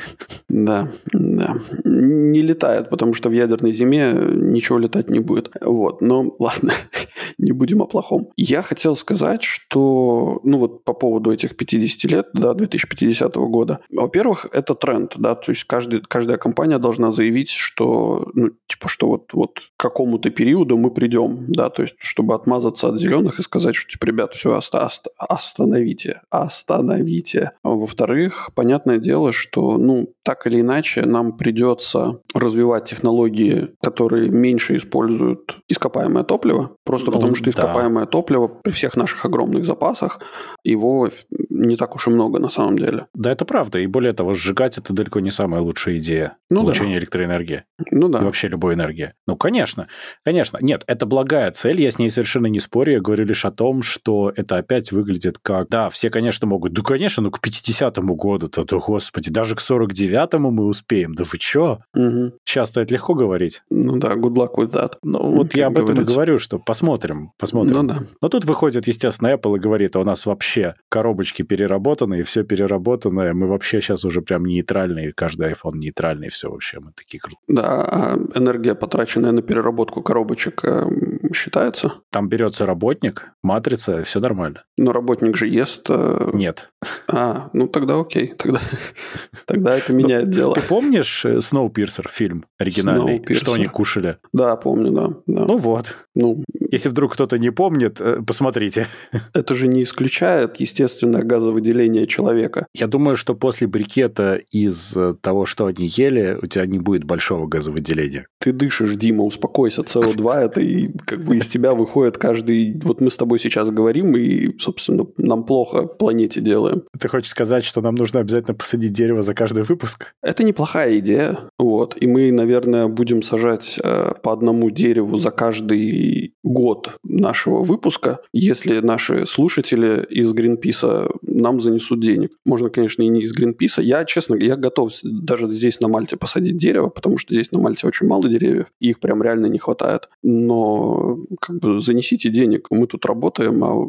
Да, 0.49 0.87
да. 1.11 1.55
Не 1.83 2.41
летает, 2.41 2.89
потому 2.89 3.13
что 3.15 3.29
в 3.29 3.31
ядерной 3.31 3.73
зиме 3.73 4.13
ничего 4.13 4.77
летать 4.77 5.09
не 5.09 5.19
будет. 5.19 5.49
Вот, 5.61 6.01
но 6.01 6.35
ладно, 6.53 6.73
не 7.37 7.51
будем 7.51 7.81
о 7.81 7.85
плохом. 7.85 8.29
Я 8.35 8.61
хотел 8.61 8.95
сказать, 8.95 9.43
что, 9.43 10.39
ну 10.43 10.57
вот 10.57 10.83
по 10.83 10.93
поводу 10.93 11.31
этих 11.31 11.55
50 11.55 12.11
лет, 12.11 12.27
да, 12.33 12.53
2050 12.53 13.35
года, 13.35 13.79
во-первых, 13.89 14.47
это 14.51 14.75
тренд, 14.75 15.13
да, 15.17 15.35
то 15.35 15.51
есть 15.51 15.63
каждый, 15.65 16.01
каждая 16.01 16.37
компания 16.37 16.79
должна 16.79 17.11
заявить, 17.11 17.49
что, 17.49 18.29
ну, 18.33 18.51
типа, 18.67 18.87
что 18.87 19.07
вот, 19.07 19.33
вот 19.33 19.59
к 19.77 19.81
какому-то 19.81 20.29
периоду 20.29 20.77
мы 20.77 20.91
придем, 20.91 21.45
да, 21.47 21.69
то 21.69 21.81
есть 21.81 21.95
чтобы 21.97 22.35
отмазаться 22.35 22.89
от 22.89 22.99
зеленых 22.99 23.39
и 23.39 23.43
сказать, 23.43 23.75
что, 23.75 23.91
типа, 23.91 24.05
ребята, 24.05 24.37
все, 24.37 24.55
оста- 24.55 24.85
оста- 24.85 25.11
остановите, 25.17 26.21
остановите. 26.29 27.51
Во-вторых, 27.63 28.49
понятное 28.55 28.97
дело, 28.97 29.31
что, 29.31 29.77
ну, 29.77 30.13
так 30.23 30.47
или 30.47 30.61
иначе 30.61 31.05
нам 31.05 31.37
придется 31.37 32.19
развивать 32.33 32.85
технологии, 32.85 33.69
которые 33.81 34.29
меньше 34.29 34.75
используют 34.75 35.57
ископаемое 35.67 36.23
топливо, 36.23 36.42
просто 36.85 37.11
ну, 37.11 37.13
потому 37.13 37.35
что 37.35 37.49
ископаемое 37.49 38.05
да. 38.05 38.11
топливо 38.11 38.47
при 38.47 38.71
всех 38.71 38.95
наших 38.95 39.25
огромных 39.25 39.65
запасах, 39.65 40.19
его 40.63 41.09
не 41.49 41.77
так 41.77 41.95
уж 41.95 42.07
и 42.07 42.09
много 42.09 42.39
на 42.39 42.49
самом 42.49 42.77
деле. 42.77 43.07
Да, 43.13 43.31
это 43.31 43.45
правда. 43.45 43.79
И 43.79 43.87
более 43.87 44.13
того, 44.13 44.33
сжигать 44.33 44.77
это 44.77 44.93
далеко 44.93 45.19
не 45.19 45.31
самая 45.31 45.61
лучшая 45.61 45.97
идея 45.97 46.37
ну, 46.49 46.61
получения 46.61 46.93
да. 46.93 46.99
электроэнергии. 46.99 47.63
Ну 47.91 48.09
да. 48.09 48.19
И 48.19 48.23
вообще 48.23 48.47
любой 48.47 48.73
энергии. 48.73 49.13
Ну, 49.27 49.35
конечно. 49.35 49.87
Конечно. 50.23 50.57
Нет, 50.61 50.83
это 50.87 51.05
благая 51.05 51.51
цель, 51.51 51.81
я 51.81 51.91
с 51.91 51.99
ней 51.99 52.09
совершенно 52.09 52.47
не 52.47 52.59
спорю. 52.59 52.93
Я 52.93 52.99
говорю 53.01 53.25
лишь 53.25 53.45
о 53.45 53.51
том, 53.51 53.81
что 53.81 54.31
это 54.35 54.57
опять 54.57 54.91
выглядит 54.91 55.37
как... 55.41 55.69
Да, 55.69 55.89
все, 55.89 56.09
конечно, 56.09 56.47
могут... 56.47 56.73
Да, 56.73 56.81
конечно, 56.81 57.23
ну 57.23 57.31
к 57.31 57.39
50-му 57.45 58.15
году-то, 58.15 58.63
да, 58.63 58.77
господи, 58.77 59.31
даже 59.31 59.55
к 59.55 59.59
49-му 59.59 60.51
мы 60.51 60.65
успеем. 60.65 61.13
Да 61.15 61.23
вы 61.23 61.37
чё? 61.37 61.79
Угу. 61.93 62.33
Сейчас-то 62.45 62.81
это 62.81 62.93
легко 62.93 63.13
говорить. 63.13 63.61
Ну 63.69 63.97
да, 63.97 64.13
good 64.13 64.33
luck 64.33 64.55
with 64.57 64.71
that. 64.71 64.93
Ну, 65.03 65.35
вот 65.35 65.53
я 65.55 65.67
об 65.67 65.77
этом 65.77 66.01
и 66.01 66.03
говорю, 66.03 66.32
что 66.39 66.59
посмотрим, 66.59 67.31
посмотрим. 67.37 67.77
Ну 67.77 67.83
да. 67.83 68.03
Но 68.21 68.29
тут 68.29 68.45
выходит, 68.45 68.87
естественно, 68.87 69.29
Apple 69.29 69.57
и 69.57 69.59
говорит, 69.59 69.95
а 69.95 69.99
у 69.99 70.03
нас 70.03 70.25
вообще 70.25 70.75
коробочки 70.89 71.41
переработаны, 71.43 72.19
и 72.19 72.23
все 72.23 72.43
переработанное. 72.43 73.33
Мы 73.33 73.47
вообще 73.47 73.81
сейчас 73.81 74.05
уже 74.05 74.21
прям 74.21 74.45
нейтральные, 74.45 75.11
каждый 75.11 75.51
iPhone 75.51 75.75
нейтральный, 75.75 76.29
все 76.29 76.49
вообще, 76.49 76.79
мы 76.79 76.91
такие 76.91 77.19
крутые. 77.19 77.39
Да, 77.47 77.83
а 77.83 78.17
энергия, 78.35 78.75
потраченная 78.75 79.31
на 79.31 79.41
переработку 79.41 80.01
коробочек, 80.01 80.63
э, 80.63 80.85
считается? 81.33 81.93
Там 82.11 82.29
берется 82.29 82.65
работник, 82.65 83.31
матрица, 83.43 84.03
все 84.03 84.19
нормально. 84.19 84.63
Но 84.77 84.91
работник 84.91 85.35
же 85.37 85.47
ест... 85.47 85.85
Э... 85.89 86.29
Нет. 86.33 86.71
А, 87.07 87.49
ну 87.53 87.67
тогда 87.67 87.99
окей, 87.99 88.33
тогда, 88.37 88.61
тогда 89.45 89.77
это 89.77 89.93
меняет 89.93 90.27
ну, 90.27 90.31
дело. 90.31 90.55
Ты 90.55 90.61
помнишь 90.61 91.25
Snowpiercer 91.25 92.07
фильм 92.09 92.45
оригинальный, 92.57 93.23
что 93.33 93.53
они 93.53 93.67
кушали? 93.67 94.17
Да, 94.31 94.55
помню, 94.55 94.91
да. 94.91 95.09
Ну 95.27 95.57
вот. 95.57 95.95
Ну, 96.23 96.41
Если 96.71 96.87
вдруг 96.87 97.13
кто-то 97.13 97.37
не 97.37 97.49
помнит, 97.49 97.99
э, 97.99 98.21
посмотрите. 98.25 98.87
Это 99.33 99.53
же 99.53 99.67
не 99.67 99.83
исключает 99.83 100.55
естественное 100.61 101.21
газовыделение 101.21 102.07
человека. 102.07 102.65
Я 102.73 102.87
думаю, 102.87 103.17
что 103.17 103.35
после 103.35 103.67
брикета 103.67 104.39
из 104.51 104.95
э, 104.95 105.15
того, 105.19 105.45
что 105.45 105.65
они 105.65 105.87
ели, 105.87 106.39
у 106.41 106.47
тебя 106.47 106.65
не 106.65 106.79
будет 106.79 107.03
большого 107.03 107.45
газовыделения. 107.45 108.27
Ты 108.39 108.53
дышишь, 108.53 108.95
Дима, 108.95 109.25
успокойся. 109.25 109.81
СО2 109.81 110.33
это 110.33 110.61
и 110.61 110.91
как 111.05 111.25
бы 111.25 111.35
из 111.35 111.47
тебя 111.49 111.73
выходит 111.73 112.17
каждый... 112.17 112.79
Вот 112.83 113.01
мы 113.01 113.09
с 113.09 113.17
тобой 113.17 113.39
сейчас 113.39 113.69
говорим, 113.69 114.15
и, 114.15 114.57
собственно, 114.59 115.05
нам 115.17 115.43
плохо 115.43 115.87
планете 115.87 116.39
делаем. 116.39 116.83
Ты 116.97 117.09
хочешь 117.09 117.31
сказать, 117.31 117.65
что 117.65 117.81
нам 117.81 117.95
нужно 117.95 118.21
обязательно 118.21 118.55
посадить 118.55 118.93
дерево 118.93 119.23
за 119.23 119.33
каждый 119.33 119.63
выпуск? 119.63 120.13
Это 120.21 120.45
неплохая 120.45 120.99
идея. 120.99 121.37
Вот. 121.59 121.97
И 121.99 122.07
мы, 122.07 122.31
наверное, 122.31 122.87
будем 122.87 123.21
сажать 123.23 123.77
э, 123.83 124.13
по 124.23 124.31
одному 124.31 124.69
дереву 124.69 125.17
за 125.17 125.31
каждый 125.31 126.02
год 126.43 126.97
нашего 127.03 127.63
выпуска, 127.63 128.19
если 128.33 128.79
наши 128.79 129.25
слушатели 129.25 130.05
из 130.09 130.31
Гринписа 130.33 131.09
нам 131.21 131.61
занесут 131.61 132.01
денег. 132.01 132.31
Можно, 132.45 132.69
конечно, 132.69 133.03
и 133.03 133.07
не 133.07 133.21
из 133.21 133.31
Гринписа. 133.31 133.81
Я, 133.81 134.05
честно, 134.05 134.35
я 134.35 134.55
готов 134.55 134.91
даже 135.03 135.47
здесь 135.47 135.79
на 135.79 135.87
Мальте 135.87 136.17
посадить 136.17 136.57
дерево, 136.57 136.89
потому 136.89 137.17
что 137.17 137.33
здесь 137.33 137.51
на 137.51 137.59
Мальте 137.59 137.87
очень 137.87 138.07
мало 138.07 138.27
деревьев, 138.29 138.67
и 138.79 138.89
их 138.89 138.99
прям 138.99 139.23
реально 139.23 139.47
не 139.47 139.59
хватает. 139.59 140.09
Но 140.21 141.17
как 141.39 141.59
бы 141.59 141.79
занесите 141.79 142.29
денег, 142.29 142.67
мы 142.69 142.87
тут 142.87 143.05
работаем, 143.05 143.63
а 143.63 143.87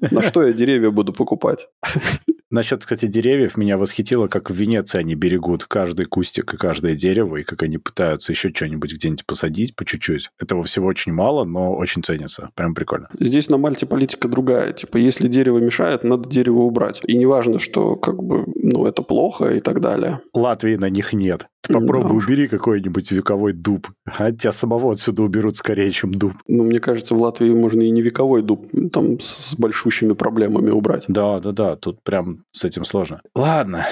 на 0.10 0.22
что 0.22 0.42
я 0.42 0.52
деревья 0.52 0.90
буду 0.90 1.12
покупать? 1.12 1.68
Насчет, 2.50 2.80
кстати, 2.80 3.06
деревьев 3.06 3.56
меня 3.56 3.78
восхитило, 3.78 4.28
как 4.28 4.50
в 4.50 4.54
Венеции 4.54 4.98
они 4.98 5.14
берегут 5.14 5.64
каждый 5.64 6.06
кустик 6.06 6.54
и 6.54 6.56
каждое 6.56 6.94
дерево, 6.94 7.36
и 7.36 7.42
как 7.42 7.62
они 7.62 7.78
пытаются 7.78 8.32
еще 8.32 8.50
что-нибудь 8.50 8.92
где-нибудь 8.94 9.26
посадить 9.26 9.74
по 9.74 9.84
чуть-чуть. 9.84 10.30
Этого 10.38 10.62
всего 10.62 10.86
очень 10.86 11.12
мало, 11.12 11.44
но 11.44 11.74
очень 11.74 12.02
ценится. 12.02 12.50
Прям 12.54 12.74
прикольно. 12.74 13.08
Здесь 13.18 13.48
на 13.48 13.56
Мальте 13.56 13.86
политика 13.86 14.28
другая. 14.28 14.72
Типа, 14.72 14.98
если 14.98 15.28
дерево 15.28 15.58
мешает, 15.58 16.04
надо 16.04 16.28
дерево 16.28 16.60
убрать. 16.60 17.00
И 17.06 17.16
неважно, 17.16 17.58
что 17.58 17.96
как 17.96 18.22
бы, 18.22 18.44
ну, 18.54 18.86
это 18.86 19.02
плохо 19.02 19.48
и 19.54 19.60
так 19.60 19.80
далее. 19.80 20.20
Латвии 20.32 20.76
на 20.76 20.90
них 20.90 21.12
нет. 21.12 21.46
Попробуй 21.68 22.10
да. 22.10 22.16
убери 22.16 22.48
какой-нибудь 22.48 23.10
вековой 23.10 23.52
дуб. 23.52 23.88
А 24.04 24.30
тебя 24.32 24.52
самого 24.52 24.92
отсюда 24.92 25.22
уберут 25.22 25.56
скорее, 25.56 25.90
чем 25.90 26.12
дуб. 26.12 26.32
Ну, 26.46 26.64
мне 26.64 26.80
кажется, 26.80 27.14
в 27.14 27.22
Латвии 27.22 27.50
можно 27.50 27.82
и 27.82 27.90
не 27.90 28.02
вековой 28.02 28.42
дуб 28.42 28.70
там 28.92 29.20
с 29.20 29.54
большущими 29.56 30.12
проблемами 30.12 30.70
убрать. 30.70 31.04
Да, 31.08 31.40
да, 31.40 31.52
да. 31.52 31.76
Тут 31.76 32.02
прям 32.02 32.44
с 32.50 32.64
этим 32.64 32.84
сложно. 32.84 33.20
Ладно, 33.34 33.86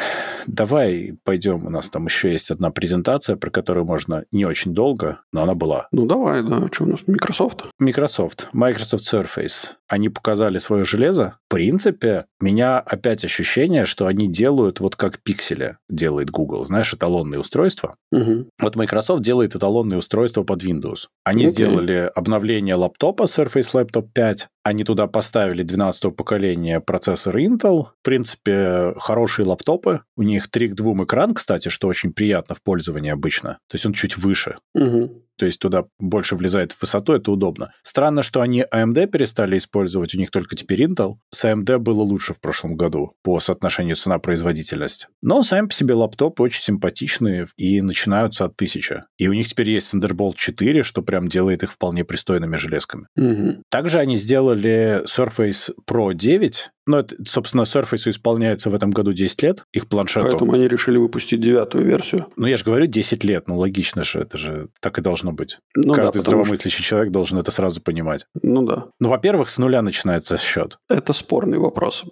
давай 0.46 1.14
пойдем. 1.24 1.66
У 1.66 1.70
нас 1.70 1.90
там 1.90 2.06
еще 2.06 2.32
есть 2.32 2.50
одна 2.50 2.70
презентация, 2.70 3.36
про 3.36 3.50
которую 3.50 3.84
можно 3.84 4.24
не 4.32 4.44
очень 4.44 4.74
долго, 4.74 5.20
но 5.32 5.42
она 5.42 5.54
была. 5.54 5.88
Ну, 5.92 6.06
давай, 6.06 6.42
да. 6.42 6.68
Что 6.70 6.84
у 6.84 6.88
нас? 6.88 7.00
Microsoft? 7.06 7.64
Microsoft. 7.78 8.48
Microsoft 8.52 9.12
Surface. 9.12 9.70
Они 9.88 10.08
показали 10.08 10.58
свое 10.58 10.84
железо. 10.84 11.36
В 11.48 11.54
принципе, 11.54 12.24
меня 12.40 12.78
опять 12.78 13.24
ощущение, 13.26 13.84
что 13.84 14.06
они 14.06 14.26
делают 14.26 14.80
вот 14.80 14.96
как 14.96 15.18
пикселя 15.22 15.78
делает 15.90 16.30
Google. 16.30 16.64
Знаешь, 16.64 16.94
эталонные 16.94 17.38
устройства. 17.38 17.96
Угу. 18.10 18.48
Вот 18.58 18.76
Microsoft 18.76 19.22
делает 19.22 19.54
эталонные 19.54 19.98
устройства 19.98 20.44
под 20.44 20.64
Windows. 20.64 21.08
Они 21.24 21.44
okay. 21.44 21.48
сделали 21.48 22.10
обновление 22.14 22.74
лаптопа 22.74 23.24
Surface 23.24 23.74
Laptop 23.74 24.08
5. 24.14 24.48
Они 24.64 24.84
туда 24.84 25.08
поставили 25.08 25.62
12 25.62 26.16
поколения 26.16 26.80
процессор 26.80 27.36
Intel. 27.36 27.88
В 28.00 28.04
принципе, 28.04 28.94
хорошие 28.96 29.44
лаптопы. 29.44 30.02
У 30.16 30.22
них 30.22 30.31
3 30.40 30.68
к 30.68 30.74
2 30.74 31.04
экран, 31.04 31.34
кстати, 31.34 31.68
что 31.68 31.88
очень 31.88 32.12
приятно 32.12 32.54
в 32.54 32.62
пользовании 32.62 33.10
обычно. 33.10 33.58
То 33.68 33.74
есть 33.74 33.86
он 33.86 33.92
чуть 33.92 34.16
выше. 34.16 34.56
Угу. 34.74 35.24
То 35.42 35.46
есть 35.46 35.58
туда 35.58 35.86
больше 35.98 36.36
влезает 36.36 36.70
в 36.70 36.80
высоту, 36.80 37.14
это 37.14 37.32
удобно. 37.32 37.72
Странно, 37.82 38.22
что 38.22 38.42
они 38.42 38.62
AMD 38.72 39.08
перестали 39.08 39.56
использовать, 39.56 40.14
у 40.14 40.18
них 40.18 40.30
только 40.30 40.54
теперь 40.54 40.84
Intel. 40.84 41.14
С 41.30 41.44
AMD 41.44 41.78
было 41.78 42.02
лучше 42.02 42.32
в 42.32 42.40
прошлом 42.40 42.76
году 42.76 43.14
по 43.24 43.40
соотношению 43.40 43.96
цена-производительность. 43.96 45.08
Но 45.20 45.42
сами 45.42 45.66
по 45.66 45.72
себе 45.72 45.94
лаптопы 45.94 46.44
очень 46.44 46.62
симпатичные 46.62 47.48
и 47.56 47.80
начинаются 47.80 48.44
от 48.44 48.52
1000. 48.52 49.06
И 49.18 49.26
у 49.26 49.32
них 49.32 49.48
теперь 49.48 49.68
есть 49.68 49.92
Thunderbolt 49.92 50.34
4, 50.36 50.84
что 50.84 51.02
прям 51.02 51.26
делает 51.26 51.64
их 51.64 51.72
вполне 51.72 52.04
пристойными 52.04 52.54
железками. 52.54 53.08
Угу. 53.16 53.64
Также 53.68 53.98
они 53.98 54.16
сделали 54.16 55.02
Surface 55.08 55.72
Pro 55.88 56.14
9, 56.14 56.70
ну, 56.86 56.98
это, 56.98 57.14
собственно, 57.24 57.62
Surface 57.62 58.08
исполняется 58.08 58.68
в 58.68 58.74
этом 58.74 58.90
году 58.90 59.12
10 59.12 59.42
лет, 59.42 59.64
их 59.72 59.88
планшету. 59.88 60.26
Поэтому 60.26 60.52
они 60.54 60.66
решили 60.66 60.98
выпустить 60.98 61.40
девятую 61.40 61.84
версию. 61.84 62.26
Ну, 62.36 62.46
я 62.46 62.56
же 62.56 62.64
говорю 62.64 62.86
10 62.86 63.22
лет, 63.24 63.46
ну, 63.46 63.56
логично 63.56 64.02
же, 64.02 64.20
это 64.20 64.36
же 64.36 64.68
так 64.80 64.98
и 64.98 65.02
должно 65.02 65.31
быть. 65.32 65.58
Ну, 65.74 65.94
Каждый 65.94 66.18
да, 66.18 66.20
здравомыслящий 66.20 66.78
что... 66.78 66.90
человек 66.90 67.12
должен 67.12 67.38
это 67.38 67.50
сразу 67.50 67.80
понимать. 67.80 68.26
Ну 68.42 68.62
да. 68.62 68.86
Ну, 69.00 69.08
во-первых, 69.08 69.50
с 69.50 69.58
нуля 69.58 69.82
начинается 69.82 70.36
счет. 70.36 70.78
Это 70.88 71.12
спорный 71.12 71.58
вопрос. 71.58 72.04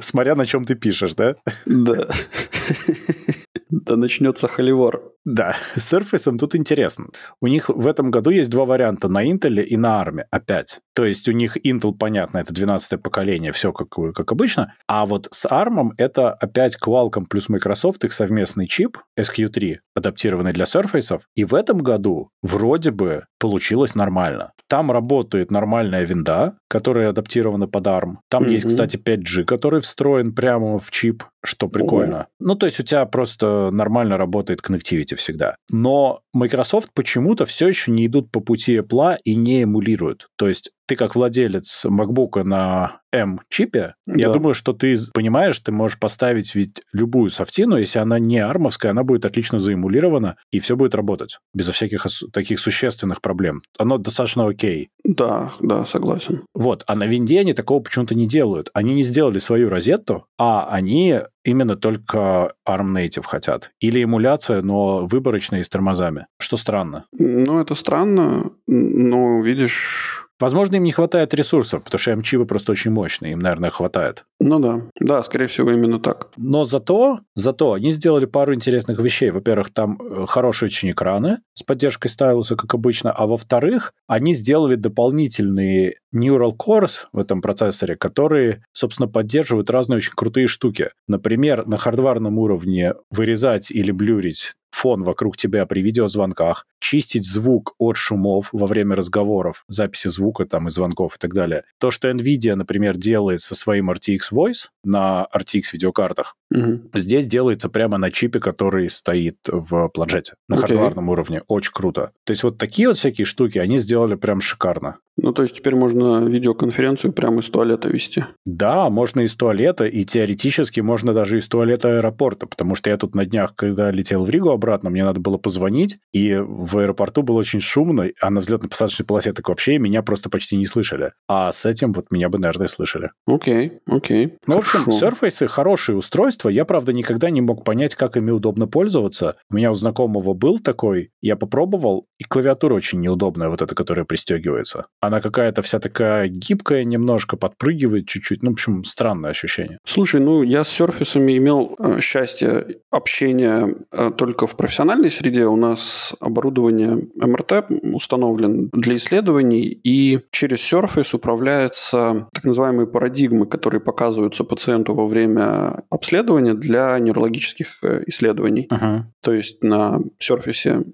Смотря 0.00 0.34
на 0.34 0.46
чем 0.46 0.64
ты 0.64 0.74
пишешь, 0.74 1.14
да? 1.14 1.36
Да. 1.66 2.08
Да 3.70 3.96
начнется 3.96 4.48
холивор. 4.48 5.02
Да, 5.24 5.54
с 5.76 5.92
Surface 5.92 6.36
тут 6.38 6.54
интересно. 6.54 7.06
У 7.40 7.46
них 7.46 7.68
в 7.68 7.86
этом 7.86 8.10
году 8.10 8.30
есть 8.30 8.50
два 8.50 8.64
варианта, 8.64 9.08
на 9.08 9.24
Intel 9.24 9.62
и 9.62 9.76
на 9.76 10.02
ARM 10.02 10.22
опять. 10.30 10.80
То 10.94 11.04
есть 11.04 11.28
у 11.28 11.32
них 11.32 11.56
Intel, 11.58 11.92
понятно, 11.92 12.38
это 12.38 12.54
12 12.54 13.02
поколение, 13.02 13.52
все 13.52 13.72
как, 13.72 13.90
как 14.14 14.32
обычно. 14.32 14.74
А 14.86 15.04
вот 15.04 15.28
с 15.30 15.46
ARM 15.46 15.90
это 15.98 16.32
опять 16.32 16.76
Qualcomm 16.82 17.26
плюс 17.28 17.48
Microsoft, 17.48 18.04
их 18.04 18.12
совместный 18.12 18.66
чип 18.66 18.98
SQ3, 19.18 19.76
адаптированный 19.94 20.52
для 20.52 20.64
Surface. 20.64 21.20
И 21.34 21.44
в 21.44 21.54
этом 21.54 21.78
году 21.78 22.30
вроде 22.42 22.90
бы 22.90 23.24
получилось 23.38 23.94
нормально. 23.94 24.52
Там 24.68 24.90
работает 24.90 25.50
нормальная 25.50 26.04
винда, 26.04 26.56
которая 26.68 27.10
адаптирована 27.10 27.66
под 27.66 27.86
ARM. 27.86 28.14
Там 28.30 28.44
mm-hmm. 28.44 28.52
есть, 28.52 28.66
кстати, 28.68 28.96
5G, 28.96 29.44
который 29.44 29.80
встроен 29.80 30.34
прямо 30.34 30.78
в 30.78 30.90
чип, 30.90 31.24
что 31.42 31.68
прикольно. 31.68 32.26
Oh. 32.28 32.34
Ну, 32.40 32.54
то 32.54 32.66
есть 32.66 32.80
у 32.80 32.82
тебя 32.82 33.06
просто 33.06 33.70
нормально 33.72 34.16
работает 34.16 34.60
connectivity 34.60 35.14
всегда. 35.14 35.56
Но 35.70 36.20
Microsoft 36.32 36.90
почему-то 36.94 37.46
все 37.46 37.68
еще 37.68 37.90
не 37.90 38.06
идут 38.06 38.30
по 38.30 38.40
пути 38.40 38.76
Apple 38.76 39.16
и 39.24 39.34
не 39.34 39.62
эмулируют. 39.62 40.28
То 40.36 40.48
есть 40.48 40.72
ты 40.90 40.96
как 40.96 41.14
владелец 41.14 41.86
MacBook 41.86 42.42
на 42.42 43.02
M-чипе, 43.12 43.94
да. 44.06 44.14
я 44.16 44.30
думаю, 44.30 44.54
что 44.54 44.72
ты 44.72 44.96
понимаешь, 45.14 45.56
ты 45.60 45.70
можешь 45.70 46.00
поставить 46.00 46.56
ведь 46.56 46.82
любую 46.92 47.30
софтину, 47.30 47.76
если 47.76 48.00
она 48.00 48.18
не 48.18 48.40
армовская, 48.40 48.90
она 48.90 49.04
будет 49.04 49.24
отлично 49.24 49.60
заэмулирована, 49.60 50.34
и 50.50 50.58
все 50.58 50.74
будет 50.74 50.96
работать 50.96 51.38
безо 51.54 51.70
всяких 51.70 52.06
таких 52.32 52.58
существенных 52.58 53.22
проблем. 53.22 53.62
Оно 53.78 53.98
достаточно 53.98 54.48
окей. 54.48 54.90
Да, 55.04 55.52
да, 55.60 55.84
согласен. 55.84 56.42
Вот, 56.54 56.82
а 56.88 56.96
на 56.96 57.04
винде 57.04 57.38
они 57.38 57.54
такого 57.54 57.80
почему-то 57.80 58.16
не 58.16 58.26
делают. 58.26 58.70
Они 58.74 58.92
не 58.92 59.04
сделали 59.04 59.38
свою 59.38 59.68
розетту, 59.68 60.26
а 60.38 60.68
они 60.70 61.20
именно 61.44 61.76
только 61.76 62.52
ARM 62.68 62.92
Native 62.96 63.24
хотят. 63.24 63.70
Или 63.78 64.02
эмуляция, 64.02 64.60
но 64.62 65.06
выборочная 65.06 65.60
и 65.60 65.62
с 65.62 65.68
тормозами. 65.68 66.26
Что 66.40 66.56
странно. 66.56 67.06
Ну, 67.12 67.60
это 67.60 67.76
странно, 67.76 68.50
но, 68.66 69.40
видишь, 69.40 70.29
Возможно, 70.40 70.76
им 70.76 70.84
не 70.84 70.92
хватает 70.92 71.34
ресурсов, 71.34 71.84
потому 71.84 71.98
что 71.98 72.12
M-чипы 72.12 72.46
просто 72.46 72.72
очень 72.72 72.90
мощные, 72.90 73.32
им, 73.32 73.38
наверное, 73.38 73.70
хватает. 73.70 74.24
Ну 74.40 74.58
да, 74.58 74.82
да, 74.98 75.22
скорее 75.22 75.46
всего, 75.46 75.70
именно 75.70 76.00
так. 76.00 76.28
Но 76.36 76.64
зато, 76.64 77.20
зато 77.36 77.74
они 77.74 77.92
сделали 77.92 78.24
пару 78.24 78.54
интересных 78.54 78.98
вещей. 78.98 79.30
Во-первых, 79.30 79.70
там 79.70 80.00
э, 80.00 80.24
хорошие 80.26 80.68
очень 80.68 80.90
экраны 80.90 81.38
с 81.52 81.62
поддержкой 81.62 82.08
стайлуса, 82.08 82.56
как 82.56 82.72
обычно, 82.74 83.12
а 83.12 83.26
во-вторых, 83.26 83.92
они 84.06 84.32
сделали 84.32 84.76
дополнительные 84.76 85.96
Neural 86.14 86.52
Cores 86.56 87.06
в 87.12 87.18
этом 87.18 87.42
процессоре, 87.42 87.96
которые, 87.96 88.64
собственно, 88.72 89.08
поддерживают 89.08 89.70
разные 89.70 89.98
очень 89.98 90.12
крутые 90.14 90.48
штуки. 90.48 90.90
Например, 91.06 91.66
на 91.66 91.76
хардварном 91.76 92.38
уровне 92.38 92.94
вырезать 93.10 93.70
или 93.70 93.90
блюрить 93.90 94.54
фон 94.70 95.02
вокруг 95.02 95.36
тебя 95.36 95.66
при 95.66 95.80
видеозвонках, 95.80 96.66
чистить 96.80 97.26
звук 97.26 97.74
от 97.78 97.96
шумов 97.96 98.48
во 98.52 98.66
время 98.66 98.96
разговоров, 98.96 99.64
записи 99.68 100.08
звука 100.08 100.46
там 100.46 100.68
и 100.68 100.70
звонков 100.70 101.16
и 101.16 101.18
так 101.18 101.34
далее. 101.34 101.64
То, 101.78 101.90
что 101.90 102.10
NVIDIA, 102.10 102.54
например, 102.54 102.96
делает 102.96 103.40
со 103.40 103.54
своим 103.54 103.90
RTX 103.90 104.32
Voice 104.32 104.68
на 104.84 105.26
RTX 105.34 105.62
видеокартах, 105.72 106.36
угу. 106.50 106.80
здесь 106.94 107.26
делается 107.26 107.68
прямо 107.68 107.98
на 107.98 108.10
чипе, 108.10 108.40
который 108.40 108.88
стоит 108.90 109.38
в 109.46 109.88
планшете 109.88 110.34
на 110.48 110.56
okay. 110.56 110.60
хардварном 110.60 111.08
уровне. 111.08 111.42
Очень 111.48 111.72
круто. 111.72 112.12
То 112.24 112.32
есть 112.32 112.42
вот 112.42 112.58
такие 112.58 112.88
вот 112.88 112.96
всякие 112.96 113.24
штуки 113.24 113.58
они 113.58 113.78
сделали 113.78 114.14
прям 114.14 114.40
шикарно. 114.40 114.98
Ну, 115.22 115.32
то 115.32 115.42
есть 115.42 115.54
теперь 115.56 115.74
можно 115.74 116.24
видеоконференцию 116.24 117.12
прямо 117.12 117.40
из 117.40 117.50
туалета 117.50 117.88
вести? 117.88 118.24
Да, 118.46 118.88
можно 118.88 119.20
из 119.20 119.34
туалета, 119.36 119.84
и 119.84 120.04
теоретически 120.04 120.80
можно 120.80 121.12
даже 121.12 121.38
из 121.38 121.48
туалета 121.48 121.98
аэропорта, 121.98 122.46
потому 122.46 122.74
что 122.74 122.88
я 122.88 122.96
тут 122.96 123.14
на 123.14 123.26
днях, 123.26 123.54
когда 123.54 123.90
летел 123.90 124.24
в 124.24 124.30
Ригу 124.30 124.50
обратно, 124.50 124.88
мне 124.88 125.04
надо 125.04 125.20
было 125.20 125.36
позвонить, 125.36 125.98
и 126.12 126.36
в 126.36 126.78
аэропорту 126.78 127.22
было 127.22 127.38
очень 127.38 127.60
шумно, 127.60 128.08
а 128.20 128.30
на 128.30 128.40
взлетно-посадочной 128.40 129.04
полосе 129.04 129.32
так 129.32 129.48
вообще 129.48 129.78
меня 129.78 130.02
просто 130.02 130.30
почти 130.30 130.56
не 130.56 130.66
слышали. 130.66 131.12
А 131.28 131.52
с 131.52 131.66
этим 131.66 131.92
вот 131.92 132.10
меня 132.10 132.28
бы, 132.30 132.38
наверное, 132.38 132.68
слышали. 132.68 133.10
Окей, 133.26 133.80
окей. 133.86 134.38
Ну, 134.46 134.56
в 134.56 134.58
общем, 134.58 134.86
Surface 134.88 135.46
хорошие 135.48 135.96
устройства. 135.96 136.39
Я, 136.48 136.64
правда, 136.64 136.92
никогда 136.92 137.30
не 137.30 137.40
мог 137.40 137.64
понять, 137.64 137.94
как 137.94 138.16
ими 138.16 138.30
удобно 138.30 138.66
пользоваться. 138.66 139.36
У 139.50 139.56
меня 139.56 139.70
у 139.70 139.74
знакомого 139.74 140.34
был 140.34 140.58
такой, 140.58 141.10
я 141.20 141.36
попробовал, 141.36 142.06
и 142.18 142.24
клавиатура 142.24 142.74
очень 142.74 143.00
неудобная, 143.00 143.48
вот 143.48 143.62
эта, 143.62 143.74
которая 143.74 144.04
пристегивается. 144.04 144.86
Она 145.00 145.20
какая-то 145.20 145.62
вся 145.62 145.78
такая 145.78 146.28
гибкая, 146.28 146.84
немножко 146.84 147.36
подпрыгивает 147.36 148.06
чуть-чуть. 148.06 148.42
Ну, 148.42 148.50
в 148.50 148.52
общем, 148.54 148.84
странное 148.84 149.30
ощущение. 149.30 149.78
Слушай, 149.84 150.20
ну, 150.20 150.42
я 150.42 150.64
с 150.64 150.80
Surface 150.80 151.18
имел 151.18 151.76
э, 151.78 152.00
счастье 152.00 152.80
общения 152.90 153.74
э, 153.92 154.10
только 154.16 154.46
в 154.46 154.56
профессиональной 154.56 155.10
среде. 155.10 155.46
У 155.46 155.56
нас 155.56 156.14
оборудование 156.20 157.08
МРТ 157.16 157.66
установлен 157.92 158.70
для 158.72 158.96
исследований, 158.96 159.80
и 159.84 160.20
через 160.30 160.72
Surface 160.72 161.14
управляются 161.14 162.28
так 162.32 162.44
называемые 162.44 162.86
парадигмы, 162.86 163.46
которые 163.46 163.80
показываются 163.80 164.44
пациенту 164.44 164.94
во 164.94 165.06
время 165.06 165.84
обследования 165.90 166.29
для 166.38 166.98
нейрологических 166.98 167.78
э, 167.82 168.04
исследований. 168.06 168.68
Uh-huh. 168.70 169.02
То 169.22 169.32
есть 169.32 169.62
на 169.62 170.00
Surface 170.18 170.84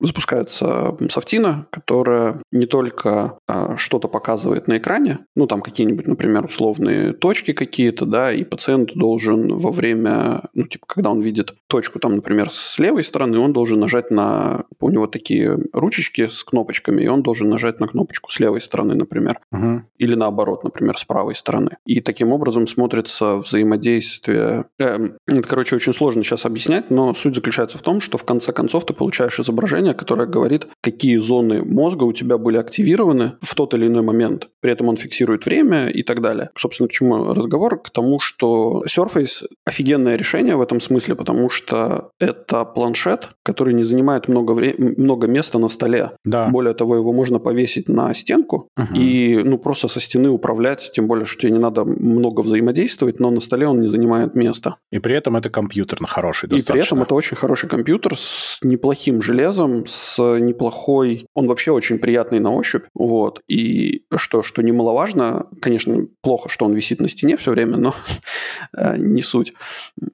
запускается 0.00 0.96
софтина, 1.10 1.66
которая 1.70 2.40
не 2.52 2.66
только 2.66 3.38
а, 3.46 3.76
что-то 3.76 4.08
показывает 4.08 4.68
на 4.68 4.78
экране, 4.78 5.20
ну, 5.34 5.46
там 5.46 5.60
какие-нибудь, 5.60 6.06
например, 6.06 6.44
условные 6.44 7.12
точки 7.12 7.52
какие-то, 7.52 8.06
да, 8.06 8.32
и 8.32 8.44
пациент 8.44 8.94
должен 8.94 9.58
во 9.58 9.70
время, 9.70 10.42
ну, 10.54 10.66
типа, 10.66 10.86
когда 10.86 11.10
он 11.10 11.20
видит 11.20 11.54
точку, 11.66 11.98
там, 11.98 12.16
например, 12.16 12.50
с 12.50 12.78
левой 12.78 13.02
стороны, 13.02 13.38
он 13.38 13.52
должен 13.52 13.80
нажать 13.80 14.10
на, 14.10 14.64
у 14.80 14.90
него 14.90 15.06
такие 15.06 15.58
ручечки 15.72 16.28
с 16.28 16.44
кнопочками, 16.44 17.02
и 17.02 17.08
он 17.08 17.22
должен 17.22 17.48
нажать 17.48 17.80
на 17.80 17.88
кнопочку 17.88 18.30
с 18.30 18.38
левой 18.40 18.60
стороны, 18.60 18.94
например, 18.94 19.40
угу. 19.50 19.82
или 19.98 20.14
наоборот, 20.14 20.64
например, 20.64 20.98
с 20.98 21.04
правой 21.04 21.34
стороны. 21.34 21.78
И 21.86 22.00
таким 22.00 22.32
образом 22.32 22.66
смотрится 22.66 23.36
взаимодействие. 23.36 24.66
Э, 24.78 24.98
это, 25.26 25.48
короче, 25.48 25.76
очень 25.76 25.94
сложно 25.94 26.22
сейчас 26.22 26.46
объяснять, 26.46 26.90
но 26.90 27.14
суть 27.14 27.34
заключается 27.34 27.78
в 27.78 27.82
том, 27.82 28.00
что 28.00 28.18
в 28.18 28.24
конце 28.24 28.52
концов 28.52 28.84
ты 28.86 28.94
получаешь 28.94 29.38
изображение, 29.38 29.94
которое 29.94 30.26
говорит, 30.26 30.66
какие 30.82 31.16
зоны 31.16 31.62
мозга 31.64 32.04
у 32.04 32.12
тебя 32.12 32.38
были 32.38 32.56
активированы 32.56 33.34
в 33.40 33.54
тот 33.54 33.74
или 33.74 33.86
иной 33.86 34.02
момент. 34.02 34.48
При 34.60 34.72
этом 34.72 34.88
он 34.88 34.96
фиксирует 34.96 35.46
время 35.46 35.88
и 35.88 36.02
так 36.02 36.20
далее. 36.20 36.50
Собственно, 36.56 36.88
к 36.88 36.92
чему 36.92 37.34
разговор? 37.34 37.80
К 37.80 37.90
тому, 37.90 38.18
что 38.20 38.82
Surface 38.88 39.46
офигенное 39.64 40.16
решение 40.16 40.56
в 40.56 40.62
этом 40.62 40.80
смысле, 40.80 41.14
потому 41.14 41.50
что 41.50 42.10
это 42.18 42.64
планшет, 42.64 43.30
который 43.42 43.74
не 43.74 43.84
занимает 43.84 44.28
много, 44.28 44.52
вре- 44.52 44.74
много 44.78 45.26
места 45.26 45.58
на 45.58 45.68
столе. 45.68 46.12
Да. 46.24 46.48
Более 46.48 46.74
того, 46.74 46.96
его 46.96 47.12
можно 47.12 47.38
повесить 47.38 47.88
на 47.88 48.12
стенку 48.14 48.68
угу. 48.76 48.94
и 48.94 49.42
ну, 49.44 49.58
просто 49.58 49.88
со 49.88 50.00
стены 50.00 50.30
управлять, 50.30 50.90
тем 50.94 51.06
более, 51.06 51.26
что 51.26 51.42
тебе 51.42 51.52
не 51.52 51.58
надо 51.58 51.84
много 51.84 52.40
взаимодействовать, 52.40 53.20
но 53.20 53.30
на 53.30 53.40
столе 53.40 53.66
он 53.66 53.80
не 53.80 53.88
занимает 53.88 54.34
места. 54.34 54.63
И 54.90 54.98
при 54.98 55.16
этом 55.16 55.36
это 55.36 55.50
компьютер 55.50 55.98
хороший 56.04 56.48
достаточно. 56.48 56.72
И 56.72 56.76
при 56.76 56.86
этом 56.86 57.02
это 57.02 57.14
очень 57.14 57.36
хороший 57.36 57.68
компьютер 57.68 58.16
с 58.16 58.58
неплохим 58.62 59.22
железом, 59.22 59.86
с 59.86 60.18
неплохой... 60.38 61.26
Он 61.34 61.46
вообще 61.46 61.72
очень 61.72 61.98
приятный 61.98 62.40
на 62.40 62.52
ощупь. 62.52 62.84
Вот. 62.94 63.40
И 63.48 64.04
что, 64.16 64.42
что 64.42 64.62
немаловажно, 64.62 65.46
конечно, 65.60 66.06
плохо, 66.20 66.48
что 66.48 66.64
он 66.64 66.74
висит 66.74 67.00
на 67.00 67.08
стене 67.08 67.36
все 67.36 67.50
время, 67.50 67.76
но 67.76 67.94
э, 68.76 68.96
не 68.96 69.22
суть. 69.22 69.54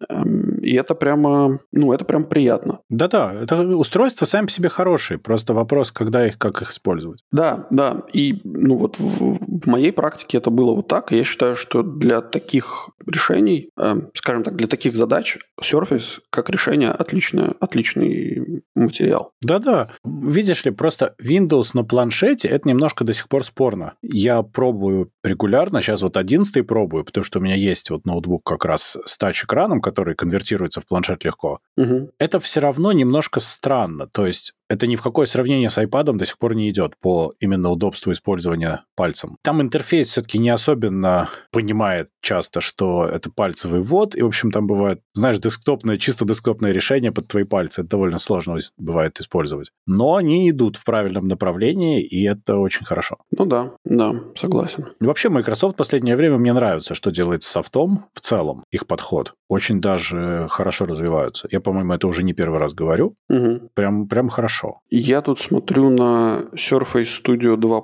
Эм, 0.08 0.58
и 0.58 0.74
это 0.74 0.94
прямо, 0.94 1.60
ну, 1.72 1.92
это 1.92 2.04
прям 2.04 2.24
приятно. 2.24 2.80
Да-да, 2.88 3.32
это 3.42 3.62
устройства 3.76 4.26
сами 4.26 4.46
по 4.46 4.52
себе 4.52 4.68
хорошие, 4.68 5.18
просто 5.18 5.54
вопрос, 5.54 5.92
когда 5.92 6.26
их, 6.26 6.38
как 6.38 6.62
их 6.62 6.70
использовать. 6.70 7.24
Да, 7.32 7.66
да, 7.70 8.02
и 8.12 8.40
ну 8.44 8.76
вот 8.76 8.98
в, 8.98 9.62
в 9.62 9.66
моей 9.66 9.92
практике 9.92 10.38
это 10.38 10.50
было 10.50 10.74
вот 10.74 10.88
так, 10.88 11.12
я 11.12 11.24
считаю, 11.24 11.56
что 11.56 11.82
для 11.82 12.20
таких 12.20 12.90
решений, 13.06 13.70
э, 13.76 13.94
скажем 14.14 14.39
так, 14.42 14.56
для 14.56 14.66
таких 14.66 14.96
задач 14.96 15.38
Surface 15.60 16.20
как 16.30 16.50
решение 16.50 16.90
отличное, 16.90 17.54
отличный 17.60 18.62
материал. 18.74 19.32
Да-да. 19.42 19.90
Видишь 20.04 20.64
ли, 20.64 20.70
просто 20.70 21.14
Windows 21.22 21.70
на 21.74 21.84
планшете 21.84 22.48
это 22.48 22.68
немножко 22.68 23.04
до 23.04 23.12
сих 23.12 23.28
пор 23.28 23.44
спорно. 23.44 23.94
Я 24.02 24.42
пробую 24.42 25.10
регулярно, 25.24 25.80
сейчас 25.80 26.02
вот 26.02 26.16
11 26.16 26.66
пробую, 26.66 27.04
потому 27.04 27.24
что 27.24 27.38
у 27.38 27.42
меня 27.42 27.54
есть 27.54 27.90
вот 27.90 28.06
ноутбук 28.06 28.44
как 28.44 28.64
раз 28.64 28.98
с 29.04 29.18
тач-экраном, 29.18 29.80
который 29.80 30.14
конвертируется 30.14 30.80
в 30.80 30.86
планшет 30.86 31.24
легко. 31.24 31.60
Угу. 31.76 32.10
Это 32.18 32.40
все 32.40 32.60
равно 32.60 32.92
немножко 32.92 33.40
странно. 33.40 34.06
То 34.06 34.26
есть 34.26 34.54
это 34.70 34.86
ни 34.86 34.94
в 34.94 35.02
какое 35.02 35.26
сравнение 35.26 35.68
с 35.68 35.78
iPad 35.78 36.12
до 36.12 36.24
сих 36.24 36.38
пор 36.38 36.54
не 36.54 36.68
идет 36.68 36.94
по 37.00 37.32
именно 37.40 37.70
удобству 37.70 38.12
использования 38.12 38.84
пальцем. 38.94 39.36
Там 39.42 39.60
интерфейс 39.60 40.08
все-таки 40.08 40.38
не 40.38 40.50
особенно 40.50 41.28
понимает 41.50 42.08
часто, 42.22 42.60
что 42.60 43.04
это 43.04 43.30
пальцевый 43.30 43.82
ввод, 43.82 44.14
и, 44.14 44.22
в 44.22 44.26
общем, 44.26 44.52
там 44.52 44.68
бывает, 44.68 45.00
знаешь, 45.12 45.40
десктопное, 45.40 45.96
чисто 45.96 46.24
десктопное 46.24 46.70
решение 46.70 47.10
под 47.10 47.26
твои 47.26 47.42
пальцы. 47.42 47.80
Это 47.80 47.90
довольно 47.90 48.18
сложно 48.18 48.58
бывает 48.78 49.18
использовать. 49.18 49.72
Но 49.86 50.14
они 50.14 50.48
идут 50.50 50.76
в 50.76 50.84
правильном 50.84 51.26
направлении, 51.26 52.00
и 52.00 52.24
это 52.24 52.56
очень 52.56 52.86
хорошо. 52.86 53.16
Ну 53.36 53.46
да, 53.46 53.72
да, 53.84 54.14
согласен. 54.36 54.86
И 55.00 55.04
вообще, 55.04 55.30
Microsoft 55.30 55.74
в 55.74 55.78
последнее 55.78 56.16
время 56.16 56.38
мне 56.38 56.52
нравится, 56.52 56.94
что 56.94 57.10
делает 57.10 57.42
с 57.42 57.48
софтом 57.48 58.06
в 58.14 58.20
целом, 58.20 58.62
их 58.70 58.86
подход. 58.86 59.34
Очень 59.48 59.80
даже 59.80 60.46
хорошо 60.48 60.86
развиваются. 60.86 61.48
Я, 61.50 61.60
по-моему, 61.60 61.92
это 61.92 62.06
уже 62.06 62.22
не 62.22 62.34
первый 62.34 62.60
раз 62.60 62.72
говорю. 62.72 63.14
Угу. 63.28 63.70
Прям, 63.74 64.06
прям 64.06 64.28
хорошо 64.28 64.59
хорошо. 64.60 64.80
Я 64.90 65.20
тут 65.20 65.38
смотрю 65.38 65.90
на 65.90 66.44
Surface 66.54 67.22
Studio 67.22 67.56
2 67.56 67.80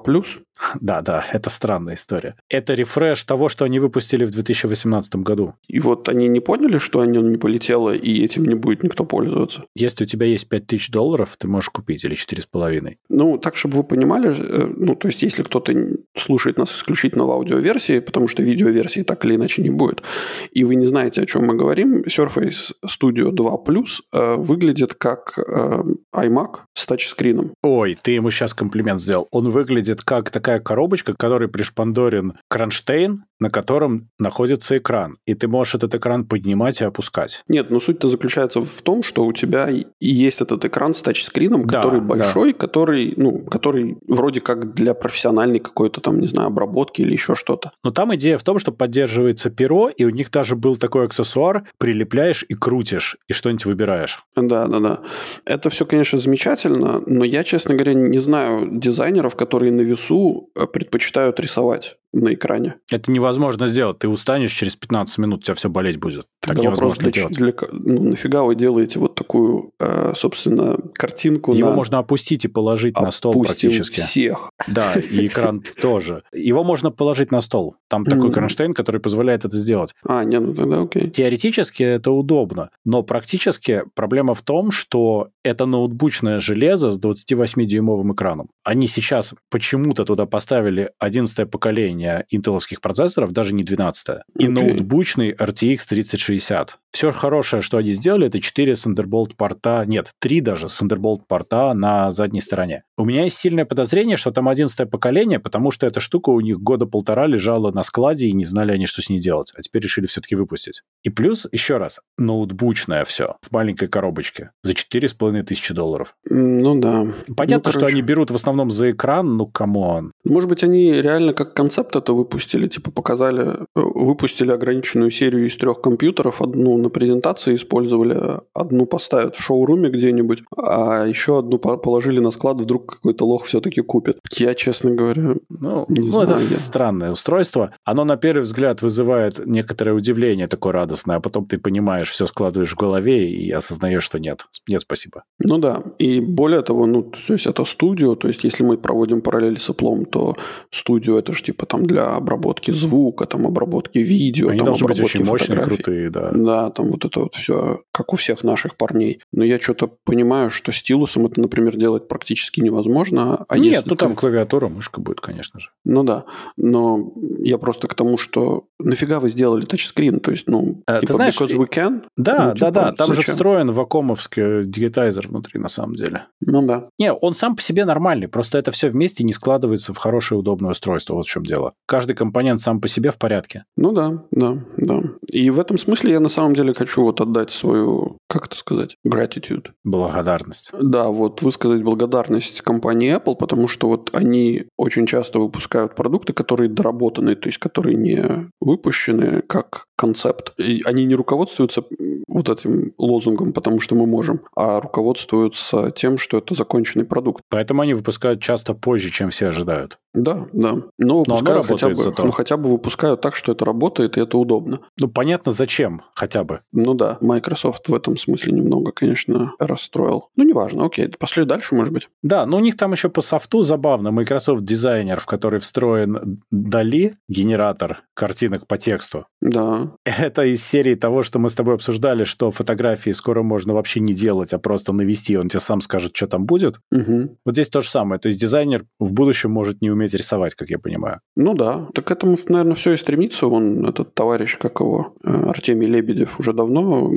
Да, 0.81 1.03
да, 1.03 1.25
это 1.33 1.51
странная 1.51 1.95
история. 1.95 2.35
Это 2.49 2.75
рефреш 2.75 3.23
того, 3.25 3.49
что 3.49 3.65
они 3.65 3.79
выпустили 3.79 4.25
в 4.25 4.31
2018 4.31 5.17
году. 5.17 5.55
И 5.69 5.81
вот 5.81 6.09
они 6.09 6.29
не 6.29 6.41
поняли, 6.41 6.79
что 6.79 7.01
оно 7.01 7.21
не 7.21 7.37
полетело, 7.37 7.95
и 7.95 8.25
этим 8.25 8.45
не 8.45 8.55
будет 8.55 8.83
никто 8.83 9.05
пользоваться. 9.05 9.65
Если 9.75 10.05
у 10.05 10.07
тебя 10.07 10.27
есть 10.27 10.49
5000 10.49 10.91
долларов, 10.91 11.37
ты 11.39 11.49
можешь 11.49 11.71
купить, 11.71 12.05
или 12.05 12.15
4,5. 12.15 12.97
Ну, 13.09 13.39
так, 13.39 13.57
чтобы 13.57 13.79
вы 13.79 13.85
понимали, 13.85 14.35
э, 14.37 14.73
ну, 14.77 14.95
то 14.95 15.09
есть, 15.09 15.23
если 15.23 15.43
кто-то 15.43 15.73
слушает 16.17 16.59
нас 16.59 16.75
исключительно 16.75 17.25
в 17.25 17.31
аудиоверсии, 17.31 18.01
потому 18.01 18.29
что 18.29 18.43
видеоверсии 18.43 19.03
так 19.03 19.25
или 19.25 19.37
иначе 19.37 19.63
не 19.63 19.71
будет, 19.71 20.03
и 20.51 20.65
вы 20.65 20.77
не 20.77 20.87
знаете, 20.87 21.23
о 21.23 21.27
чем 21.27 21.47
мы 21.47 21.55
говорим, 21.55 22.03
Surface 22.03 22.73
Studio 22.85 23.31
2 23.31 23.57
Plus 23.67 24.01
э, 24.13 24.35
выглядит 24.37 24.95
как 24.95 25.39
э, 25.39 25.83
iMac 26.15 26.61
с 26.75 26.87
тачскрином. 26.87 27.53
Ой, 27.63 27.97
ты 28.01 28.13
ему 28.13 28.31
сейчас 28.31 28.55
комплимент 28.55 29.01
сделал. 29.01 29.29
Он 29.31 29.51
выглядит 29.51 30.03
как 30.03 30.31
такая 30.47 30.61
коробочка, 30.61 31.13
к 31.13 31.19
которой 31.19 31.49
пришпандорен 31.49 32.35
кронштейн, 32.49 33.25
на 33.41 33.51
котором 33.51 34.09
находится 34.19 34.79
экран. 34.79 35.17
И 35.27 35.35
ты 35.35 35.49
можешь 35.49 35.75
этот 35.75 35.95
экран 35.95 36.25
поднимать 36.25 36.81
и 36.81 36.85
опускать. 36.85 37.43
Нет, 37.49 37.71
но 37.71 37.81
суть-то 37.81 38.09
заключается 38.09 38.61
в 38.61 38.83
том, 38.83 39.03
что 39.03 39.25
у 39.25 39.33
тебя 39.33 39.69
есть 40.01 40.41
этот 40.41 40.65
экран 40.65 40.95
с 40.95 41.03
тачскрином, 41.03 41.67
да, 41.67 41.83
который 41.83 42.01
большой, 42.01 42.53
да. 42.53 42.59
который, 42.59 43.15
ну, 43.17 43.39
который 43.41 43.99
вроде 44.09 44.41
как 44.41 44.75
для 44.75 44.95
профессиональной 44.95 45.59
какой-то 45.59 46.01
там, 46.01 46.21
не 46.21 46.27
знаю, 46.27 46.49
обработки 46.49 47.03
или 47.03 47.13
еще 47.13 47.35
что-то. 47.35 47.73
Но 47.85 47.91
там 47.91 48.15
идея 48.15 48.39
в 48.39 48.43
том, 48.43 48.59
что 48.59 48.73
поддерживается 48.73 49.51
перо, 49.51 49.89
и 49.89 50.05
у 50.05 50.11
них 50.11 50.31
даже 50.31 50.57
был 50.57 50.77
такой 50.77 51.05
аксессуар, 51.05 51.65
прилепляешь 51.79 52.45
и 52.49 52.55
крутишь, 52.55 53.17
и 53.29 53.33
что-нибудь 53.33 53.67
выбираешь. 53.67 54.25
Да, 54.37 54.67
да, 54.67 54.81
да. 54.81 55.01
Это 55.45 55.71
все, 55.71 55.85
конечно, 55.85 56.19
замечательно, 56.19 57.03
но 57.07 57.25
я, 57.25 57.45
честно 57.45 57.75
говоря, 57.75 57.95
не 57.95 58.19
знаю 58.19 58.69
дизайнеров, 58.73 59.37
которые 59.37 59.73
на 59.73 59.83
весу 59.83 60.51
э, 60.55 60.67
предпочитают 60.67 61.41
рисовать 61.41 61.97
на 62.17 62.35
экране. 62.35 62.77
Это 62.91 63.13
невозможно 63.13 63.67
сделать. 63.67 63.99
Ты 63.99 64.09
устанешь 64.09 64.53
через 64.53 64.77
15 64.77 65.19
минут, 65.19 65.41
у 65.41 65.43
тебя 65.43 65.55
все 65.55 65.69
болеть 65.69 65.99
будет. 65.99 66.27
Так 66.41 66.59
невозможно 66.59 67.03
для, 67.03 67.11
делать. 67.11 67.35
Для, 67.35 67.53
ну, 67.73 68.11
нафига 68.11 68.43
вы 68.43 68.55
делаете 68.55 68.99
вот 68.99 69.15
такую, 69.15 69.73
э, 69.79 70.13
собственно, 70.15 70.79
картинку 70.95 71.53
Его 71.53 71.71
на... 71.71 71.77
можно 71.77 71.99
опустить 71.99 72.45
и 72.45 72.49
положить 72.49 72.99
на 72.99 73.11
стол 73.11 73.45
практически. 73.45 74.01
всех. 74.01 74.51
Да, 74.67 74.95
и 74.95 75.27
экран 75.27 75.63
тоже. 75.81 76.23
Его 76.33 76.65
можно 76.65 76.91
положить 76.91 77.33
на 77.33 77.41
стол. 77.41 77.77
Там 77.89 78.05
такой 78.05 78.33
кронштейн, 78.33 78.75
который 78.75 79.01
позволяет 79.01 79.45
это 79.45 79.57
сделать. 79.57 79.95
А, 80.05 80.25
не, 80.25 80.41
ну 80.41 80.55
тогда 80.55 80.83
окей. 80.83 81.11
Теоретически 81.11 81.83
это 81.83 82.11
удобно, 82.11 82.71
но 82.85 83.03
практически 83.03 83.83
проблема 83.95 84.35
в 84.35 84.43
том, 84.43 84.71
что 84.71 85.29
это 85.43 85.67
ноутбучное 85.67 86.41
железо 86.41 86.91
с 86.91 86.99
28-дюймовым 86.99 88.15
экраном. 88.15 88.49
Они 88.65 88.87
сейчас 88.87 89.35
почему-то 89.51 90.05
туда 90.05 90.27
поставили 90.27 90.91
11 90.99 91.51
поколение 91.51 92.06
поколения 92.07 92.27
интеловских 92.31 92.81
процессоров, 92.81 93.33
даже 93.33 93.53
не 93.53 93.63
12 93.63 94.09
okay. 94.09 94.21
и 94.39 94.49
ноутбучный 94.49 95.33
RTX 95.33 95.81
3060. 95.89 96.79
Все 96.91 97.13
хорошее, 97.13 97.63
что 97.63 97.77
они 97.77 97.93
сделали, 97.93 98.27
это 98.27 98.41
4 98.41 98.73
Thunderbolt 98.73 99.35
порта, 99.37 99.85
нет, 99.87 100.11
3 100.21 100.41
даже 100.41 100.67
Thunderbolt 100.67 101.23
порта 101.29 101.75
на 101.75 102.11
задней 102.11 102.41
стороне. 102.41 102.85
У 102.97 103.05
меня 103.05 103.25
есть 103.25 103.37
сильное 103.37 103.67
подозрение, 103.67 104.17
что 104.17 104.31
там 104.31 104.49
11 104.49 104.91
поколение, 104.91 105.39
потому 105.39 105.71
что 105.71 105.87
эта 105.87 106.01
штука 106.01 106.31
у 106.31 106.41
них 106.41 106.59
года 106.59 106.87
полтора 106.87 107.27
лежала 107.27 107.71
на 107.71 107.83
складе 107.83 108.27
и 108.27 108.33
не 108.33 108.45
знали 108.45 108.73
они, 108.73 108.87
что 108.87 109.03
с 109.03 109.11
ней 109.11 109.21
делать. 109.21 109.53
А 109.55 109.63
теперь 109.63 109.83
решили 109.83 110.07
все-таки 110.07 110.35
выпустить. 110.37 110.83
И 111.03 111.11
плюс, 111.11 111.47
еще 111.53 111.77
раз, 111.77 112.01
ноутбучное 112.17 113.05
все 113.05 113.37
в 113.43 113.53
маленькой 113.53 113.89
коробочке 113.89 114.53
за 114.63 114.73
4,5 114.73 115.43
тысячи 115.43 115.75
долларов. 115.75 116.15
Ну 116.25 116.81
да. 116.81 117.07
Понятно, 117.37 117.73
ну, 117.73 117.79
что 117.79 117.87
они 117.87 118.01
берут 118.01 118.31
в 118.31 118.35
основном 118.35 118.71
за 118.71 118.93
экран, 118.93 119.37
ну 119.37 119.47
come 119.47 119.84
on. 119.84 120.13
Может 120.25 120.49
быть, 120.49 120.65
они 120.65 120.93
реально 120.95 121.35
как 121.35 121.53
концепт 121.53 121.86
это 121.95 122.13
выпустили, 122.13 122.67
типа 122.67 122.91
показали, 122.91 123.43
э, 123.51 123.57
выпустили 123.75 124.51
ограниченную 124.51 125.11
серию 125.11 125.47
из 125.47 125.57
трех 125.57 125.81
компьютеров, 125.81 126.43
одну 126.43 126.77
на 126.79 126.89
презентации 126.89 127.55
использовали, 127.55 128.41
одну 128.55 128.87
поставят 128.87 129.37
в 129.37 129.43
шоуруме 129.43 129.91
где-нибудь, 129.91 130.43
а 130.57 131.05
еще 131.05 131.39
одну 131.39 131.59
положили 131.59 132.19
на 132.19 132.31
склад, 132.31 132.61
вдруг 132.61 132.97
какой-то 132.97 133.27
лох 133.27 133.45
все-таки 133.45 133.83
купит. 133.83 134.19
Я, 134.33 134.55
честно 134.55 134.91
говоря, 134.91 135.35
ну, 135.49 135.85
не 135.89 136.01
ну 136.01 136.11
знаю. 136.11 136.31
это 136.31 136.41
я. 136.41 136.47
странное 136.47 137.13
устройство. 137.13 137.75
Оно 137.85 138.05
на 138.05 138.17
первый 138.17 138.43
взгляд 138.43 138.83
вызывает 138.83 139.45
некоторое 139.47 139.93
удивление 139.93 140.49
такое 140.49 140.73
радостное, 140.73 141.17
а 141.17 141.21
потом 141.21 141.47
ты 141.47 141.59
понимаешь, 141.59 142.11
все 142.11 142.27
складываешь 142.27 142.73
в 142.73 142.77
голове 142.77 143.31
и 143.31 143.51
осознаешь, 143.51 144.05
что 144.05 144.19
нет. 144.19 144.47
Нет, 144.69 144.81
спасибо. 144.81 145.25
Ну 145.39 145.59
да. 145.59 145.83
И 145.99 146.21
более 146.21 146.63
того, 146.63 146.87
ну, 146.87 147.03
то 147.03 147.33
есть 147.33 147.47
это 147.47 147.65
студио, 147.65 148.15
то 148.15 148.29
есть 148.29 148.45
если 148.45 148.65
мы 148.65 148.77
проводим 148.79 149.21
параллели 149.21 149.57
с 149.57 149.69
Apple, 149.69 150.07
то 150.07 150.37
студио 150.71 151.19
это 151.19 151.33
же 151.33 151.43
типа 151.43 151.67
там 151.67 151.76
для 151.85 152.17
обработки 152.17 152.71
звука, 152.71 153.27
там 153.27 153.47
обработки 153.47 153.99
видео. 153.99 154.49
Они 154.49 154.59
там, 154.59 154.67
должны 154.67 154.89
быть 154.89 155.01
очень 155.01 155.25
мощные, 155.25 155.59
крутые, 155.59 156.11
да. 156.11 156.31
Да, 156.33 156.71
там 156.71 156.91
вот 156.91 157.05
это 157.05 157.21
вот 157.21 157.35
все, 157.35 157.81
как 157.93 158.13
у 158.13 158.17
всех 158.17 158.45
наших 158.45 158.77
парней. 158.77 159.21
Но 159.33 159.45
я 159.45 159.61
что-то 159.61 159.89
понимаю, 160.05 160.51
что 160.51 160.73
стилусом 160.73 161.27
это, 161.27 161.41
например, 161.41 161.77
делать 161.77 162.09
практически 162.09 162.61
невозможно. 162.61 163.45
А 163.49 163.59
Нет, 163.59 163.85
ну 163.87 163.97
там 163.97 164.15
клавиатура, 164.15 164.69
мышка 164.69 165.01
будет, 165.01 165.21
конечно 165.21 165.61
же. 165.61 165.71
Ну 165.85 166.03
да, 166.03 166.25
но 166.57 167.13
я 167.39 167.59
просто 167.59 167.89
к 167.89 167.95
тому, 167.95 168.19
что 168.19 168.65
нафига 168.79 169.21
вы 169.21 169.29
сделали 169.29 169.63
тачскрин? 169.63 170.21
То 170.21 170.31
есть, 170.31 170.47
ну, 170.47 170.83
а, 170.87 171.01
типа, 171.01 171.07
ты 171.07 171.13
знаешь, 171.15 171.41
because 171.41 171.57
we 171.57 171.69
can? 171.69 172.05
Да, 172.17 172.49
ну, 172.49 172.55
типа, 172.55 172.71
да, 172.71 172.71
да, 172.71 172.93
там 172.93 173.09
зачем? 173.09 173.23
же 173.23 173.33
встроен 173.33 173.71
вакомовский 173.71 174.65
дигитайзер 174.65 175.29
внутри, 175.29 175.61
на 175.61 175.69
самом 175.69 175.95
деле. 175.95 176.27
Ну 176.41 176.63
да. 176.63 176.89
Не, 176.99 177.13
он 177.13 177.35
сам 177.35 177.57
по 177.57 177.63
себе 177.63 177.85
нормальный, 177.85 178.29
просто 178.29 178.59
это 178.59 178.71
все 178.71 178.89
вместе 178.89 179.25
не 179.25 179.33
складывается 179.33 179.93
в 179.93 179.97
хорошее 179.97 180.39
удобное 180.39 180.71
устройство, 180.71 181.15
вот 181.15 181.27
в 181.27 181.31
чем 181.31 181.45
дело 181.45 181.66
каждый 181.87 182.15
компонент 182.15 182.61
сам 182.61 182.81
по 182.81 182.89
себе 182.89 183.11
в 183.11 183.19
порядке. 183.19 183.65
Ну 183.77 183.93
да, 183.93 184.25
да, 184.31 184.59
да. 184.77 185.03
И 185.31 185.51
в 185.51 185.61
этом 185.61 185.79
смысле 185.79 186.13
я 186.13 186.21
на 186.21 186.29
самом 186.29 186.55
деле 186.55 186.75
хочу 186.75 187.03
вот 187.03 187.21
отдать 187.21 187.51
свою, 187.51 188.19
как 188.29 188.47
это 188.47 188.57
сказать, 188.57 188.97
gratitude. 189.07 189.71
Благодарность. 189.85 190.71
Да, 190.81 191.09
вот 191.09 191.43
высказать 191.43 191.83
благодарность 191.83 192.61
компании 192.63 193.17
Apple, 193.17 193.37
потому 193.37 193.69
что 193.69 193.89
вот 193.89 194.11
они 194.13 194.67
очень 194.77 195.07
часто 195.07 195.39
выпускают 195.39 195.95
продукты, 195.95 196.33
которые 196.33 196.69
доработаны, 196.69 197.35
то 197.35 197.49
есть 197.49 197.59
которые 197.59 197.97
не 197.97 198.51
выпущены 198.61 199.43
как 199.43 199.86
концепт. 199.97 200.53
И 200.59 200.83
они 200.85 201.05
не 201.05 201.15
руководствуются 201.15 201.83
вот 202.29 202.49
этим 202.49 202.93
лозунгом, 202.99 203.53
потому 203.53 203.81
что 203.81 203.95
мы 203.95 204.07
можем, 204.07 204.43
а 204.55 204.81
руководствуются 204.81 205.91
тем, 205.91 206.19
что 206.19 206.39
это 206.39 206.55
законченный 206.55 207.05
продукт. 207.05 207.43
Поэтому 207.49 207.83
они 207.83 207.95
выпускают 207.95 208.41
часто 208.41 208.75
позже, 208.75 209.11
чем 209.11 209.31
все 209.31 209.49
ожидают. 209.49 209.99
Да, 210.15 210.47
да. 210.53 210.77
Но, 210.99 211.25
Но 211.27 211.37
оно 211.37 211.63
хотя 211.63 211.89
бы, 211.89 211.95
зато. 211.95 212.25
ну, 212.25 212.31
хотя 212.31 212.57
бы 212.57 212.69
выпускают 212.69 213.21
так, 213.21 213.35
что 213.35 213.53
это 213.53 213.65
работает 213.65 214.17
и 214.17 214.21
это 214.21 214.39
удобно. 214.39 214.81
Ну, 214.99 215.09
понятно, 215.09 215.53
зачем 215.53 216.03
хотя 216.15 216.45
бы. 216.45 216.61
Ну 216.73 216.95
да, 216.95 217.19
Microsoft 217.21 217.89
в 217.89 217.95
этом 217.95 218.17
смысле 218.17 218.53
немного, 218.53 218.93
конечно, 218.93 219.53
расстроил. 219.59 220.29
Ну, 220.37 220.45
неважно, 220.45 220.87
окей, 220.87 221.09
пошли 221.09 221.45
дальше, 221.45 221.75
может 221.75 221.93
быть. 221.93 222.09
Да, 222.23 222.47
ну 222.47 222.57
у 222.57 222.61
них 222.61 222.77
там 222.77 222.93
еще 222.93 223.09
по 223.09 223.21
софту 223.21 223.63
забавно. 223.63 224.11
Microsoft 224.11 224.65
дизайнер, 224.65 225.21
в 225.21 225.27
который 225.27 225.61
встроен 225.61 226.43
Дали, 226.51 227.17
генератор 227.29 228.03
картинок 228.15 228.67
по 228.67 228.77
тексту. 228.77 229.27
Да 229.41 229.86
да. 230.05 230.13
Это 230.27 230.43
из 230.43 230.65
серии 230.65 230.95
того, 230.95 231.23
что 231.23 231.39
мы 231.39 231.49
с 231.49 231.55
тобой 231.55 231.75
обсуждали, 231.75 232.25
что 232.25 232.51
фотографии 232.51 233.11
скоро 233.11 233.43
можно 233.43 233.75
вообще 233.75 234.01
не 234.01 234.13
делать, 234.13 234.53
а 234.53 234.59
просто 234.59 234.93
навести, 234.93 235.37
он 235.37 235.49
тебе 235.49 235.61
сам 235.61 235.81
скажет, 235.81 236.17
что 236.17 236.27
там 236.27 236.47
будет. 236.47 236.81
Угу. 236.93 237.39
Вот 237.45 237.55
здесь 237.55 237.69
то 237.69 237.81
же 237.81 237.89
самое. 237.89 238.21
То 238.21 238.29
есть 238.29 238.41
дизайнер 238.41 238.85
в 238.99 239.13
будущем 239.13 239.51
может 239.51 239.83
не 239.83 239.91
уметь 239.91 240.15
рисовать, 240.15 240.55
как 240.55 240.71
я 240.71 240.79
понимаю. 240.79 241.21
Ну 241.37 241.55
да. 241.55 241.89
Так 241.95 242.07
к 242.07 242.11
этому, 242.11 242.37
наверное, 242.49 242.75
все 242.75 242.93
и 242.93 242.97
стремится. 242.97 243.47
Он, 243.47 243.87
этот 243.87 244.15
товарищ, 244.15 244.59
как 244.59 244.81
его, 244.81 245.15
э, 245.25 245.31
Артемий 245.31 245.89
Лебедев, 245.89 246.39
уже 246.39 246.53
давно 246.53 247.11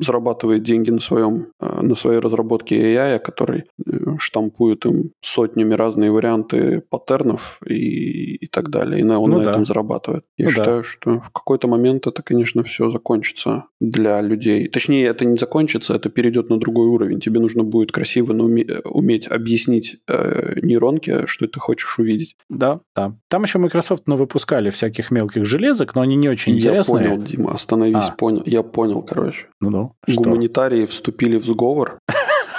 зарабатывает 0.00 0.62
деньги 0.62 0.90
на, 0.90 1.00
своем, 1.00 1.48
э, 1.60 1.80
на 1.82 1.94
своей 1.94 2.20
разработке 2.20 2.76
AI, 2.76 3.18
который 3.18 3.64
э, 3.86 4.16
штампует 4.18 4.86
им 4.86 5.10
сотнями 5.20 5.74
разные 5.74 6.10
варианты 6.10 6.82
паттернов 6.90 7.58
и, 7.66 8.36
и 8.36 8.46
так 8.46 8.70
далее. 8.70 9.00
И 9.00 9.02
на, 9.02 9.18
он 9.20 9.30
Ну 9.30 9.38
на 9.38 9.44
да. 9.44 9.50
этом 9.50 9.64
зарабатывает. 9.64 10.24
Я 10.36 10.46
Ну 10.46 10.50
да. 10.50 10.56
считаю, 10.56 10.82
что 10.84 11.20
в 11.20 11.30
какой-то 11.30 11.68
момент 11.68 12.03
это, 12.06 12.22
конечно, 12.22 12.62
все 12.64 12.88
закончится 12.90 13.64
для 13.80 14.20
людей. 14.20 14.68
Точнее, 14.68 15.06
это 15.06 15.24
не 15.24 15.36
закончится, 15.36 15.94
это 15.94 16.08
перейдет 16.08 16.50
на 16.50 16.58
другой 16.58 16.86
уровень. 16.88 17.20
Тебе 17.20 17.40
нужно 17.40 17.64
будет 17.64 17.92
красиво 17.92 18.32
науме- 18.32 18.80
уметь 18.84 19.26
объяснить 19.28 19.96
э, 20.08 20.60
нейронке, 20.62 21.26
что 21.26 21.46
ты 21.46 21.60
хочешь 21.60 21.98
увидеть. 21.98 22.36
Да, 22.48 22.80
да. 22.94 23.16
Там 23.28 23.42
еще 23.42 23.58
Microsoft 23.58 24.02
выпускали 24.06 24.70
всяких 24.70 25.10
мелких 25.10 25.44
железок, 25.46 25.94
но 25.94 26.02
они 26.02 26.16
не 26.16 26.28
очень 26.28 26.52
Я 26.52 26.58
интересные. 26.58 27.08
понял, 27.08 27.22
Дима, 27.22 27.52
остановись, 27.52 28.08
А. 28.08 28.12
понял. 28.12 28.42
Я 28.46 28.62
понял, 28.62 29.02
короче. 29.02 29.46
Ну-ну. 29.60 29.92
Что? 30.08 30.22
Гуманитарии 30.22 30.84
вступили 30.84 31.36
в 31.38 31.44
сговор 31.44 31.98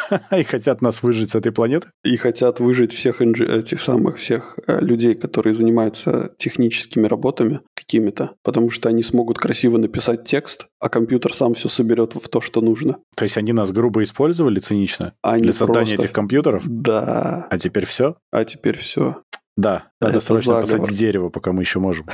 И 0.31 0.43
хотят 0.43 0.81
нас 0.81 1.03
выжить 1.03 1.29
с 1.29 1.35
этой 1.35 1.51
планеты? 1.51 1.87
и 2.03 2.17
хотят 2.17 2.59
выжить 2.59 2.93
всех 2.93 3.21
инжи- 3.21 3.45
этих 3.59 3.81
самых 3.81 4.17
всех 4.17 4.57
э, 4.67 4.79
людей, 4.79 5.15
которые 5.15 5.53
занимаются 5.53 6.33
техническими 6.37 7.07
работами 7.07 7.61
какими-то, 7.75 8.31
потому 8.43 8.69
что 8.69 8.89
они 8.89 9.03
смогут 9.03 9.37
красиво 9.39 9.77
написать 9.77 10.25
текст, 10.25 10.67
а 10.79 10.89
компьютер 10.89 11.33
сам 11.33 11.53
все 11.53 11.67
соберет 11.69 12.15
в 12.15 12.27
то, 12.29 12.41
что 12.41 12.61
нужно. 12.61 12.97
То 13.15 13.23
есть 13.23 13.37
они 13.37 13.53
нас 13.53 13.71
грубо 13.71 14.03
использовали 14.03 14.59
цинично 14.59 15.13
Они 15.21 15.43
для 15.43 15.53
создания 15.53 15.87
просто- 15.91 16.05
этих 16.05 16.13
компьютеров? 16.13 16.63
Да, 16.65 17.47
А 17.49 17.57
теперь 17.57 17.85
все? 17.85 18.15
а 18.31 18.45
теперь 18.45 18.77
все. 18.77 19.21
Да, 19.57 19.85
надо 20.01 20.17
Это 20.17 20.25
срочно 20.25 20.61
заговор. 20.61 20.79
посадить 20.79 20.99
дерево, 20.99 21.29
пока 21.29 21.51
мы 21.53 21.61
еще 21.61 21.79
можем. 21.79 22.05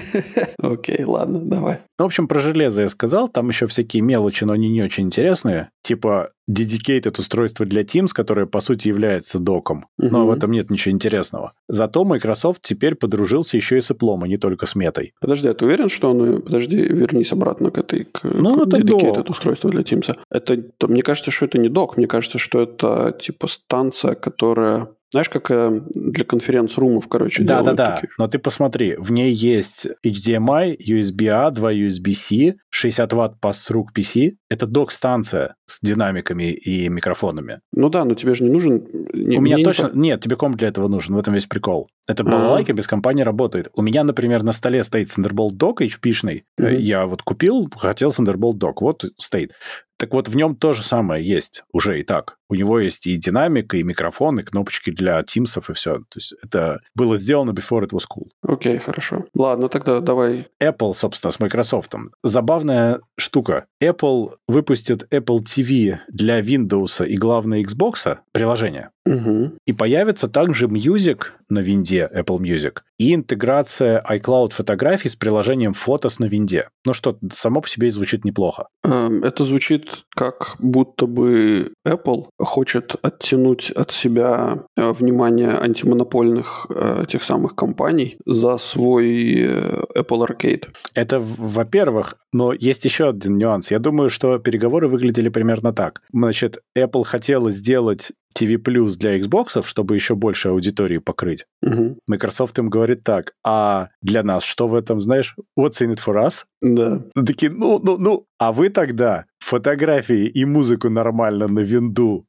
Окей, 0.58 1.04
ладно, 1.04 1.40
давай. 1.40 1.80
Ну, 1.98 2.04
в 2.04 2.06
общем, 2.06 2.28
про 2.28 2.40
железо 2.40 2.82
я 2.82 2.88
сказал. 2.88 3.28
Там 3.28 3.48
еще 3.48 3.66
всякие 3.66 4.02
мелочи, 4.02 4.44
но 4.44 4.52
они 4.52 4.68
не 4.68 4.82
очень 4.82 5.04
интересные. 5.04 5.70
Типа 5.82 6.30
dedicated 6.48 7.18
устройство 7.18 7.66
для 7.66 7.82
Teams, 7.82 8.08
которое, 8.12 8.46
по 8.46 8.60
сути, 8.60 8.88
является 8.88 9.38
доком. 9.38 9.86
Но 9.98 10.26
в 10.26 10.30
этом 10.30 10.52
нет 10.52 10.70
ничего 10.70 10.92
интересного. 10.92 11.52
Зато 11.68 12.04
Microsoft 12.04 12.62
теперь 12.62 12.94
подружился 12.94 13.56
еще 13.56 13.78
и 13.78 13.80
с 13.80 13.90
Apple, 13.90 14.18
а 14.22 14.28
не 14.28 14.36
только 14.36 14.66
с 14.66 14.76
метой. 14.76 15.12
Подожди, 15.20 15.48
а 15.48 15.54
ты 15.54 15.64
уверен, 15.64 15.88
что 15.88 16.10
он... 16.10 16.42
Подожди, 16.42 16.76
вернись 16.76 17.32
обратно 17.32 17.70
к 17.70 17.78
этой... 17.78 18.04
К, 18.04 18.22
Ну, 18.24 18.64
к 18.64 18.68
это 18.68 18.76
dedicated 18.78 19.14
док. 19.14 19.30
устройству 19.30 19.70
для 19.70 19.80
Teams. 19.82 20.16
Это, 20.30 20.56
то, 20.78 20.86
мне 20.88 21.02
кажется, 21.02 21.30
что 21.30 21.46
это 21.46 21.58
не 21.58 21.68
док. 21.68 21.96
Мне 21.96 22.06
кажется, 22.06 22.38
что 22.38 22.62
это 22.62 23.16
типа 23.20 23.48
станция, 23.48 24.14
которая... 24.14 24.88
Знаешь, 25.12 25.28
как 25.28 25.50
э, 25.50 25.82
для 25.94 26.24
конференц-румов, 26.24 27.06
короче, 27.08 27.42
Да, 27.44 27.56
да, 27.56 27.60
делают 27.60 27.76
да. 27.76 27.94
такие? 27.94 28.10
Но 28.18 28.26
ты 28.26 28.38
посмотри, 28.38 28.96
в 28.98 29.12
ней 29.12 29.32
есть 29.32 29.86
HDMI, 30.04 30.76
USB-A, 30.78 31.50
2 31.52 31.72
USB-C, 31.74 32.56
60 32.70 33.12
Вт 33.12 33.34
pass-through 33.40 33.84
к 33.92 33.96
PC. 33.98 34.32
Это 34.50 34.66
док-станция 34.66 35.54
с 35.64 35.78
динамиками 35.80 36.52
и 36.52 36.88
микрофонами. 36.88 37.60
Ну 37.72 37.88
да, 37.88 38.04
но 38.04 38.14
тебе 38.14 38.34
же 38.34 38.44
не 38.44 38.50
нужен... 38.50 38.84
не- 39.12 39.38
У 39.38 39.40
меня 39.40 39.56
не 39.56 39.64
точно... 39.64 39.88
по- 39.88 39.96
Нет, 39.96 40.20
тебе 40.20 40.36
комп 40.36 40.56
для 40.56 40.68
этого 40.68 40.88
нужен, 40.88 41.14
в 41.14 41.18
этом 41.18 41.34
весь 41.34 41.46
прикол. 41.46 41.88
Это 42.08 42.22
А. 42.22 42.26
балалайка 42.26 42.72
без 42.72 42.86
компании 42.86 43.22
работает. 43.22 43.68
У 43.74 43.82
меня, 43.82 44.04
например, 44.04 44.42
на 44.42 44.52
столе 44.52 44.82
стоит 44.82 45.08
Thunderbolt 45.08 45.56
Dock 45.56 45.78
HP-шный. 45.80 46.42
Мгм. 46.58 46.76
Я 46.78 47.06
вот 47.06 47.22
купил, 47.22 47.68
хотел 47.76 48.10
Thunderbolt 48.10 48.54
Dock, 48.58 48.74
вот 48.80 49.04
стоит. 49.16 49.52
Так 49.98 50.12
вот, 50.12 50.28
в 50.28 50.36
нем 50.36 50.56
то 50.56 50.74
же 50.74 50.82
самое 50.82 51.26
есть 51.26 51.64
уже 51.72 51.98
и 52.00 52.02
так. 52.02 52.36
У 52.48 52.54
него 52.54 52.78
есть 52.80 53.06
и 53.06 53.16
динамика, 53.16 53.76
и 53.76 53.82
микрофон, 53.82 54.38
и 54.38 54.42
кнопочки 54.42 54.90
для 54.90 55.22
тимсов, 55.22 55.70
и 55.70 55.74
все. 55.74 55.98
То 55.98 56.16
есть 56.16 56.34
это 56.42 56.80
было 56.94 57.16
сделано 57.16 57.50
before 57.50 57.82
it 57.82 57.90
was 57.90 58.04
cool. 58.08 58.28
Окей, 58.42 58.78
хорошо. 58.78 59.24
Ладно, 59.34 59.68
тогда 59.68 60.00
давай... 60.00 60.46
Apple, 60.62 60.92
собственно, 60.94 61.30
с 61.30 61.40
Microsoft. 61.40 61.94
Забавная 62.22 63.00
штука. 63.18 63.66
Apple 63.82 64.34
выпустит 64.48 65.06
Apple 65.12 65.38
TV 65.38 65.98
для 66.08 66.40
Windows 66.40 67.06
и, 67.06 67.16
главное, 67.16 67.62
Xbox 67.62 68.18
приложение. 68.32 68.90
Мгм. 69.06 69.58
И 69.66 69.72
появится 69.72 70.28
также 70.28 70.66
Music 70.66 71.26
на 71.48 71.60
винде 71.60 72.10
Apple 72.12 72.38
Music 72.38 72.78
и 72.98 73.14
интеграция 73.14 74.02
iCloud 74.10 74.52
фотографий 74.52 75.08
с 75.08 75.14
приложением 75.16 75.72
Photos 75.72 76.16
на 76.18 76.24
винде. 76.24 76.68
Ну 76.84 76.92
что, 76.92 77.18
само 77.32 77.60
по 77.60 77.68
себе 77.68 77.90
звучит 77.90 78.24
неплохо. 78.24 78.66
Эм, 78.84 79.22
Это 79.22 79.44
звучит 79.44 80.04
как 80.14 80.56
будто 80.58 81.06
бы 81.06 81.72
Apple 81.86 82.26
хочет 82.38 82.96
оттянуть 83.02 83.70
от 83.70 83.92
себя 83.92 84.64
э, 84.76 84.90
внимание 84.90 85.58
антимонопольных 85.58 86.66
э, 86.68 87.04
тех 87.08 87.22
самых 87.22 87.54
компаний 87.54 88.18
за 88.26 88.58
свой 88.58 89.34
э, 89.40 89.82
Apple 89.96 90.26
Arcade. 90.26 90.68
Это, 90.94 91.20
во-первых, 91.20 92.16
но 92.32 92.52
есть 92.52 92.84
еще 92.84 93.08
один 93.08 93.38
нюанс. 93.38 93.70
Я 93.70 93.78
думаю, 93.78 94.10
что 94.10 94.38
переговоры 94.38 94.88
выглядели 94.88 95.28
примерно 95.28 95.72
так. 95.72 96.02
Значит, 96.12 96.58
Apple 96.76 97.04
хотела 97.04 97.50
сделать 97.50 98.12
TV 98.38 98.56
Plus 98.56 98.96
для 98.98 99.18
Xbox, 99.18 99.62
чтобы 99.64 99.94
еще 99.94 100.14
больше 100.14 100.48
аудитории 100.48 100.98
покрыть. 100.98 101.46
Мгм. 101.62 101.98
Microsoft 102.06 102.58
им 102.58 102.68
говорит 102.68 103.02
так, 103.02 103.32
а 103.44 103.88
для 104.02 104.22
нас 104.22 104.44
что 104.44 104.68
в 104.68 104.74
этом, 104.74 105.00
знаешь? 105.00 105.34
What's 105.58 105.80
in 105.80 105.94
it 105.94 106.00
for 106.04 106.22
us? 106.22 106.44
Да. 106.60 107.02
Такие, 107.14 107.50
ну, 107.50 107.80
ну, 107.82 107.96
ну. 107.96 108.26
А 108.38 108.52
вы 108.52 108.68
тогда 108.68 109.24
фотографии 109.46 110.26
и 110.26 110.44
музыку 110.44 110.90
нормально 110.90 111.46
на 111.48 111.60
винду. 111.60 112.24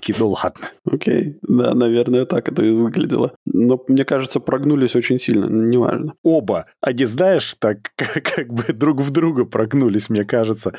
Такие, 0.00 0.14
ну 0.18 0.28
ладно. 0.28 0.70
Окей. 0.90 1.36
Да, 1.42 1.74
наверное, 1.74 2.24
так 2.24 2.50
это 2.50 2.64
и 2.64 2.70
выглядело. 2.70 3.32
Но, 3.44 3.82
мне 3.88 4.04
кажется, 4.04 4.40
прогнулись 4.40 4.96
очень 4.96 5.18
сильно. 5.18 5.44
Неважно. 5.46 6.14
Оба. 6.22 6.66
Они, 6.80 7.04
знаешь, 7.04 7.54
так 7.58 7.90
как, 7.96 8.22
как 8.36 8.52
бы 8.52 8.72
друг 8.72 9.00
в 9.02 9.10
друга 9.10 9.44
прогнулись, 9.44 10.08
мне 10.08 10.24
кажется. 10.24 10.72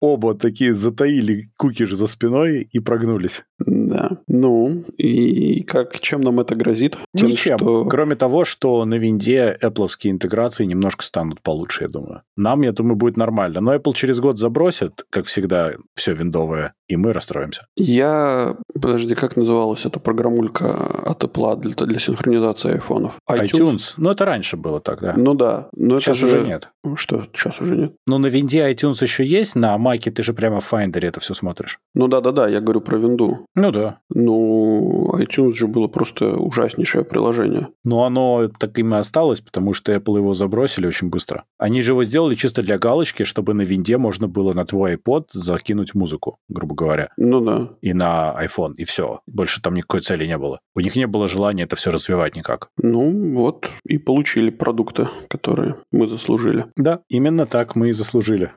Оба 0.00 0.34
такие 0.34 0.72
затаили 0.72 1.44
кукиш 1.56 1.92
за 1.92 2.06
спиной 2.06 2.68
и 2.72 2.80
прогнулись. 2.80 3.44
Да. 3.58 4.18
Ну, 4.26 4.84
и 4.98 5.62
как, 5.62 6.00
чем 6.00 6.22
нам 6.22 6.40
это 6.40 6.56
грозит? 6.56 6.96
Тем, 7.16 7.28
Ничем. 7.28 7.58
что- 7.58 7.84
Кроме 7.84 8.16
того, 8.16 8.44
что 8.44 8.84
на 8.84 8.94
винде 8.94 9.56
Apple 9.62 9.88
интеграции 10.02 10.64
немножко 10.64 11.04
станут 11.04 11.40
получше, 11.42 11.84
я 11.84 11.88
думаю. 11.88 12.22
Нам, 12.36 12.62
я 12.62 12.72
думаю, 12.72 12.96
будет 12.96 13.16
нормально. 13.16 13.60
Но 13.60 13.74
Apple 13.74 13.92
через 13.94 14.18
год 14.18 14.38
забросит, 14.38 15.04
как 15.10 15.26
всегда, 15.26 15.72
все 15.94 16.14
виндовое, 16.14 16.74
и 16.92 16.96
мы 16.96 17.12
расстроимся. 17.12 17.66
Я... 17.76 18.56
Подожди, 18.74 19.14
как 19.14 19.36
называлась 19.36 19.86
эта 19.86 19.98
программулька 19.98 21.02
от 21.10 21.24
Apple 21.24 21.56
для, 21.60 21.86
для 21.86 21.98
синхронизации 21.98 22.74
айфонов? 22.74 23.16
iTunes. 23.30 23.94
Ну, 23.96 24.10
это 24.10 24.24
раньше 24.24 24.56
было 24.56 24.80
так, 24.80 25.00
да. 25.00 25.14
Ну 25.16 25.34
да. 25.34 25.68
Но 25.74 25.98
Сейчас 26.00 26.18
это 26.18 26.26
же... 26.26 26.38
уже 26.38 26.46
нет. 26.46 26.68
Что, 26.96 27.24
сейчас 27.34 27.60
уже 27.60 27.76
нет? 27.76 27.94
Ну, 28.06 28.18
на 28.18 28.26
винде 28.26 28.70
iTunes 28.70 29.02
еще 29.02 29.24
есть, 29.24 29.56
на 29.56 29.78
Маке 29.78 30.10
ты 30.10 30.22
же 30.22 30.34
прямо 30.34 30.60
в 30.60 30.72
Finder 30.72 31.06
это 31.06 31.20
все 31.20 31.34
смотришь. 31.34 31.78
Ну 31.94 32.08
да-да-да, 32.08 32.48
я 32.48 32.60
говорю 32.60 32.80
про 32.80 32.98
винду. 32.98 33.46
Ну 33.54 33.70
да. 33.70 33.98
Ну, 34.10 35.14
iTunes 35.18 35.54
же 35.54 35.66
было 35.66 35.86
просто 35.88 36.36
ужаснейшее 36.36 37.04
приложение. 37.04 37.68
Но 37.84 38.04
оно 38.04 38.48
таким 38.58 38.94
и 38.94 38.98
осталось, 38.98 39.40
потому 39.40 39.72
что 39.72 39.92
Apple 39.92 40.18
его 40.18 40.34
забросили 40.34 40.86
очень 40.86 41.08
быстро. 41.08 41.44
Они 41.58 41.82
же 41.82 41.92
его 41.92 42.04
сделали 42.04 42.34
чисто 42.34 42.62
для 42.62 42.78
галочки, 42.78 43.24
чтобы 43.24 43.54
на 43.54 43.62
винде 43.62 43.96
можно 43.96 44.28
было 44.28 44.52
на 44.52 44.64
твой 44.64 44.96
iPod 44.96 45.26
закинуть 45.32 45.94
музыку, 45.94 46.38
грубо 46.48 46.74
говоря, 46.74 46.81
Ну 47.16 47.40
да. 47.40 47.70
и 47.80 47.92
на 47.92 48.34
iPhone, 48.44 48.74
и 48.76 48.84
все. 48.84 49.20
Больше 49.26 49.60
там 49.60 49.74
никакой 49.74 50.00
цели 50.00 50.26
не 50.26 50.38
было. 50.38 50.60
У 50.74 50.80
них 50.80 50.96
не 50.96 51.06
было 51.06 51.28
желания 51.28 51.64
это 51.64 51.76
все 51.76 51.90
развивать 51.90 52.36
никак. 52.36 52.68
Ну 52.76 53.34
вот, 53.34 53.68
и 53.84 53.98
получили 53.98 54.50
продукты, 54.50 55.08
которые 55.28 55.76
мы 55.90 56.06
заслужили. 56.06 56.66
Да, 56.76 57.00
именно 57.08 57.46
так 57.46 57.76
мы 57.76 57.90
и 57.90 57.92
заслужили. 57.92 58.50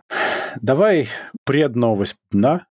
Давай 0.61 1.09
предновость 1.45 2.15
дна. 2.31 2.65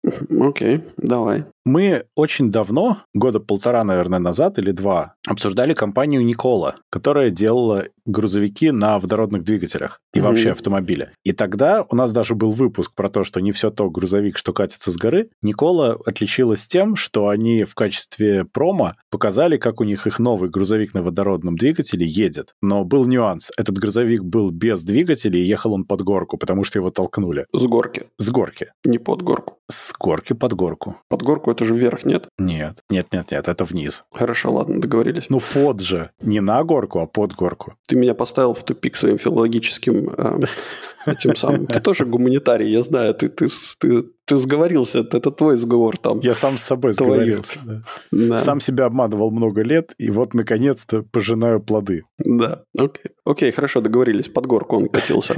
Окей, 0.40 0.82
давай. 0.96 1.44
Мы 1.64 2.04
очень 2.14 2.50
давно, 2.50 2.98
года 3.14 3.38
полтора, 3.40 3.84
наверное, 3.84 4.18
назад 4.18 4.58
или 4.58 4.70
два, 4.70 5.14
обсуждали 5.26 5.74
компанию 5.74 6.24
Никола, 6.24 6.76
которая 6.90 7.30
делала 7.30 7.84
грузовики 8.06 8.70
на 8.70 8.98
водородных 8.98 9.44
двигателях 9.44 10.00
и 10.14 10.18
Мгм. 10.20 10.28
вообще 10.28 10.52
автомобили. 10.52 11.10
И 11.22 11.32
тогда 11.32 11.84
у 11.88 11.94
нас 11.94 12.12
даже 12.12 12.34
был 12.34 12.50
выпуск 12.50 12.94
про 12.94 13.08
то, 13.08 13.24
что 13.24 13.40
не 13.40 13.52
все 13.52 13.70
то 13.70 13.90
грузовик, 13.90 14.38
что 14.38 14.52
катится 14.52 14.90
с 14.90 14.96
горы. 14.96 15.28
Никола 15.42 15.96
отличилась 16.06 16.66
тем, 16.66 16.96
что 16.96 17.28
они 17.28 17.64
в 17.64 17.74
качестве 17.74 18.44
промо 18.44 18.94
показали, 19.10 19.56
как 19.58 19.80
у 19.80 19.84
них 19.84 20.06
их 20.06 20.18
новый 20.18 20.50
грузовик 20.50 20.94
на 20.94 21.02
водородном 21.02 21.56
двигателе 21.56 22.06
едет. 22.06 22.54
Но 22.62 22.84
был 22.84 23.04
нюанс. 23.04 23.50
Этот 23.56 23.78
грузовик 23.78 24.24
был 24.24 24.50
без 24.50 24.82
двигателя 24.82 25.38
и 25.38 25.44
ехал 25.44 25.74
он 25.74 25.84
под 25.84 26.02
горку, 26.02 26.36
потому 26.38 26.64
что 26.64 26.78
его 26.78 26.90
толкнули 26.90 27.46
С 27.52 27.62
горки, 27.66 28.06
с 28.16 28.30
горки. 28.30 28.72
не 28.84 28.98
под 28.98 29.22
горку. 29.22 29.58
С 29.70 29.92
горки 29.96 30.32
под 30.32 30.54
горку. 30.54 30.96
Под 31.08 31.22
горку 31.22 31.49
это 31.50 31.64
же 31.64 31.74
вверх, 31.74 32.04
нет? 32.04 32.28
Нет. 32.38 32.82
Нет, 32.90 33.08
нет, 33.12 33.30
нет, 33.30 33.48
это 33.48 33.64
вниз. 33.64 34.04
Хорошо, 34.12 34.52
ладно, 34.52 34.80
договорились. 34.80 35.26
Ну, 35.28 35.40
под 35.40 35.80
же. 35.80 36.10
Не 36.20 36.40
на 36.40 36.62
горку, 36.64 37.00
а 37.00 37.06
под 37.06 37.34
горку. 37.34 37.74
Ты 37.86 37.96
меня 37.96 38.14
поставил 38.14 38.54
в 38.54 38.62
тупик 38.62 38.96
своим 38.96 39.18
филологическим 39.18 40.10
э, 40.10 40.40
этим 41.06 41.36
самым. 41.36 41.66
Ты 41.66 41.80
тоже 41.80 42.06
гуманитарий, 42.06 42.70
я 42.70 42.82
знаю. 42.82 43.14
Ты, 43.14 43.28
ты, 43.28 43.48
ты, 43.78 44.04
ты 44.30 44.36
сговорился, 44.36 45.00
это 45.00 45.30
твой 45.32 45.56
сговор 45.56 45.96
там. 45.98 46.20
Я 46.22 46.34
сам 46.34 46.56
с 46.56 46.62
собой 46.62 46.92
Твоих. 46.92 47.12
сговорился. 47.12 47.58
да. 47.64 47.82
Да, 48.12 48.38
Сам 48.38 48.60
себя 48.60 48.84
обманывал 48.86 49.32
много 49.32 49.62
лет, 49.62 49.92
и 49.98 50.08
вот, 50.10 50.34
наконец-то, 50.34 51.02
пожинаю 51.02 51.60
плоды. 51.60 52.02
да. 52.18 52.62
Окей. 52.78 53.04
Окей, 53.24 53.50
хорошо, 53.50 53.80
договорились. 53.80 54.28
Под 54.28 54.46
горку 54.46 54.76
он 54.76 54.88
катился. 54.88 55.34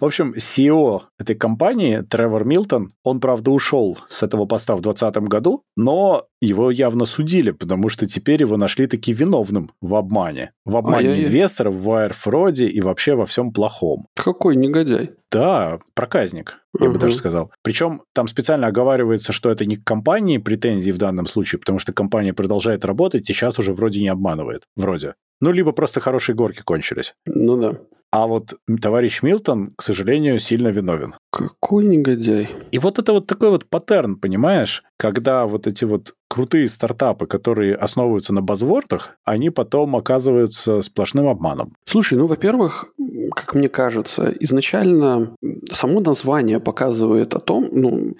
В 0.00 0.04
общем, 0.04 0.34
CEO 0.36 1.00
этой 1.18 1.34
компании, 1.34 2.02
Тревор 2.08 2.44
Милтон, 2.44 2.88
он, 3.02 3.20
правда, 3.20 3.50
ушел 3.50 3.98
с 4.08 4.22
этого 4.22 4.46
поста 4.46 4.74
в 4.76 4.80
2020 4.80 5.28
году, 5.28 5.64
но 5.76 6.24
его 6.46 6.70
явно 6.70 7.04
судили, 7.04 7.50
потому 7.50 7.88
что 7.88 8.06
теперь 8.06 8.40
его 8.42 8.56
нашли 8.56 8.86
таки 8.86 9.12
виновным 9.12 9.70
в 9.80 9.94
обмане. 9.94 10.52
В 10.64 10.76
обмане 10.76 11.08
Ай-яй-яй. 11.08 11.26
инвесторов, 11.28 11.74
в 11.74 11.82
вайр-фроде 11.82 12.68
и 12.68 12.80
вообще 12.80 13.14
во 13.14 13.26
всем 13.26 13.52
плохом. 13.52 14.06
Какой 14.14 14.56
негодяй. 14.56 15.10
Да, 15.30 15.78
проказник, 15.94 16.60
я 16.78 16.86
бы 16.86 16.92
Мгм. 16.92 17.00
даже 17.00 17.14
сказал. 17.16 17.50
Причем 17.62 18.02
там 18.14 18.28
специально 18.28 18.68
оговаривается, 18.68 19.32
что 19.32 19.50
это 19.50 19.64
не 19.66 19.76
к 19.76 19.84
компании 19.84 20.38
претензии 20.38 20.90
в 20.92 20.98
данном 20.98 21.26
случае, 21.26 21.58
потому 21.58 21.78
что 21.78 21.92
компания 21.92 22.32
продолжает 22.32 22.84
работать 22.84 23.28
и 23.28 23.32
сейчас 23.32 23.58
уже 23.58 23.72
вроде 23.72 24.00
не 24.00 24.08
обманывает. 24.08 24.62
Вроде. 24.76 25.14
Ну, 25.40 25.52
либо 25.52 25.72
просто 25.72 26.00
хорошие 26.00 26.34
горки 26.36 26.62
кончились. 26.64 27.14
Ну 27.26 27.56
да. 27.56 27.78
А 28.12 28.26
вот 28.26 28.54
товарищ 28.80 29.20
Милтон, 29.22 29.74
к 29.76 29.82
сожалению, 29.82 30.38
сильно 30.38 30.68
виновен. 30.68 31.14
Какой 31.36 31.84
негодяй. 31.84 32.48
И 32.72 32.78
вот 32.78 32.98
это 32.98 33.12
вот 33.12 33.26
такой 33.26 33.50
вот 33.50 33.66
паттерн, 33.66 34.16
понимаешь, 34.16 34.82
когда 34.96 35.44
вот 35.46 35.66
эти 35.66 35.84
вот 35.84 36.14
крутые 36.28 36.68
стартапы, 36.68 37.26
которые 37.26 37.74
основываются 37.74 38.32
на 38.34 38.42
базвордах, 38.42 39.10
они 39.24 39.50
потом 39.50 39.94
оказываются 39.96 40.80
сплошным 40.82 41.28
обманом. 41.28 41.74
Слушай, 41.84 42.18
ну, 42.18 42.26
во-первых, 42.26 42.86
как 43.34 43.54
мне 43.54 43.68
кажется, 43.68 44.34
изначально 44.40 45.34
само 45.70 46.00
название 46.00 46.58
показывает 46.58 47.34
о 47.34 47.40
том, 47.40 47.68
ну, 47.70 48.14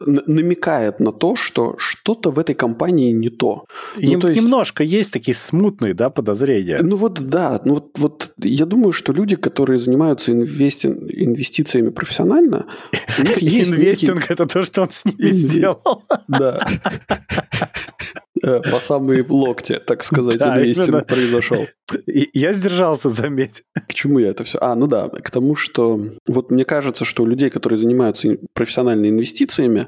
намекает 0.00 1.00
на 1.00 1.12
то, 1.12 1.36
что 1.36 1.74
что-то 1.78 2.30
в 2.30 2.38
этой 2.38 2.54
компании 2.54 3.12
не 3.12 3.28
то. 3.30 3.64
Ну, 3.96 4.20
то 4.20 4.28
есть- 4.28 4.40
немножко 4.40 4.82
есть 4.82 5.12
такие 5.12 5.34
смутные, 5.34 5.94
да, 5.94 6.10
подозрения. 6.10 6.78
Ну 6.82 6.96
вот 6.96 7.20
да, 7.20 7.60
ну 7.64 7.74
вот, 7.74 7.98
вот 7.98 8.32
я 8.38 8.66
думаю, 8.66 8.92
что 8.92 9.12
люди, 9.12 9.36
которые 9.36 9.78
занимаются 9.78 10.32
инвести- 10.32 10.88
инвестициями 10.88 11.90
профессионально, 11.90 12.61
у 13.18 13.22
них 13.22 13.38
есть 13.42 13.72
Инвестинг 13.72 14.30
это 14.30 14.46
то, 14.46 14.64
что 14.64 14.82
он 14.82 14.90
с 14.90 15.04
ними 15.04 15.30
сделал. 15.30 16.04
Да. 16.28 16.66
Э, 18.42 18.60
По 18.70 18.80
самые 18.80 19.24
локти, 19.28 19.78
так 19.78 20.02
сказать, 20.02 20.42
инвестинг 20.42 21.06
произошел. 21.06 21.64
Я 22.06 22.52
сдержался, 22.52 23.08
заметь. 23.08 23.62
К 23.88 23.94
чему 23.94 24.18
я 24.18 24.30
это 24.30 24.42
все? 24.42 24.58
А, 24.60 24.74
ну 24.74 24.86
да, 24.86 25.08
к 25.08 25.30
тому, 25.30 25.54
что 25.54 26.00
вот 26.26 26.50
мне 26.50 26.64
кажется, 26.64 27.04
что 27.04 27.22
у 27.22 27.26
людей, 27.26 27.50
которые 27.50 27.78
занимаются 27.78 28.36
профессионально 28.52 29.06
инвестициями, 29.06 29.86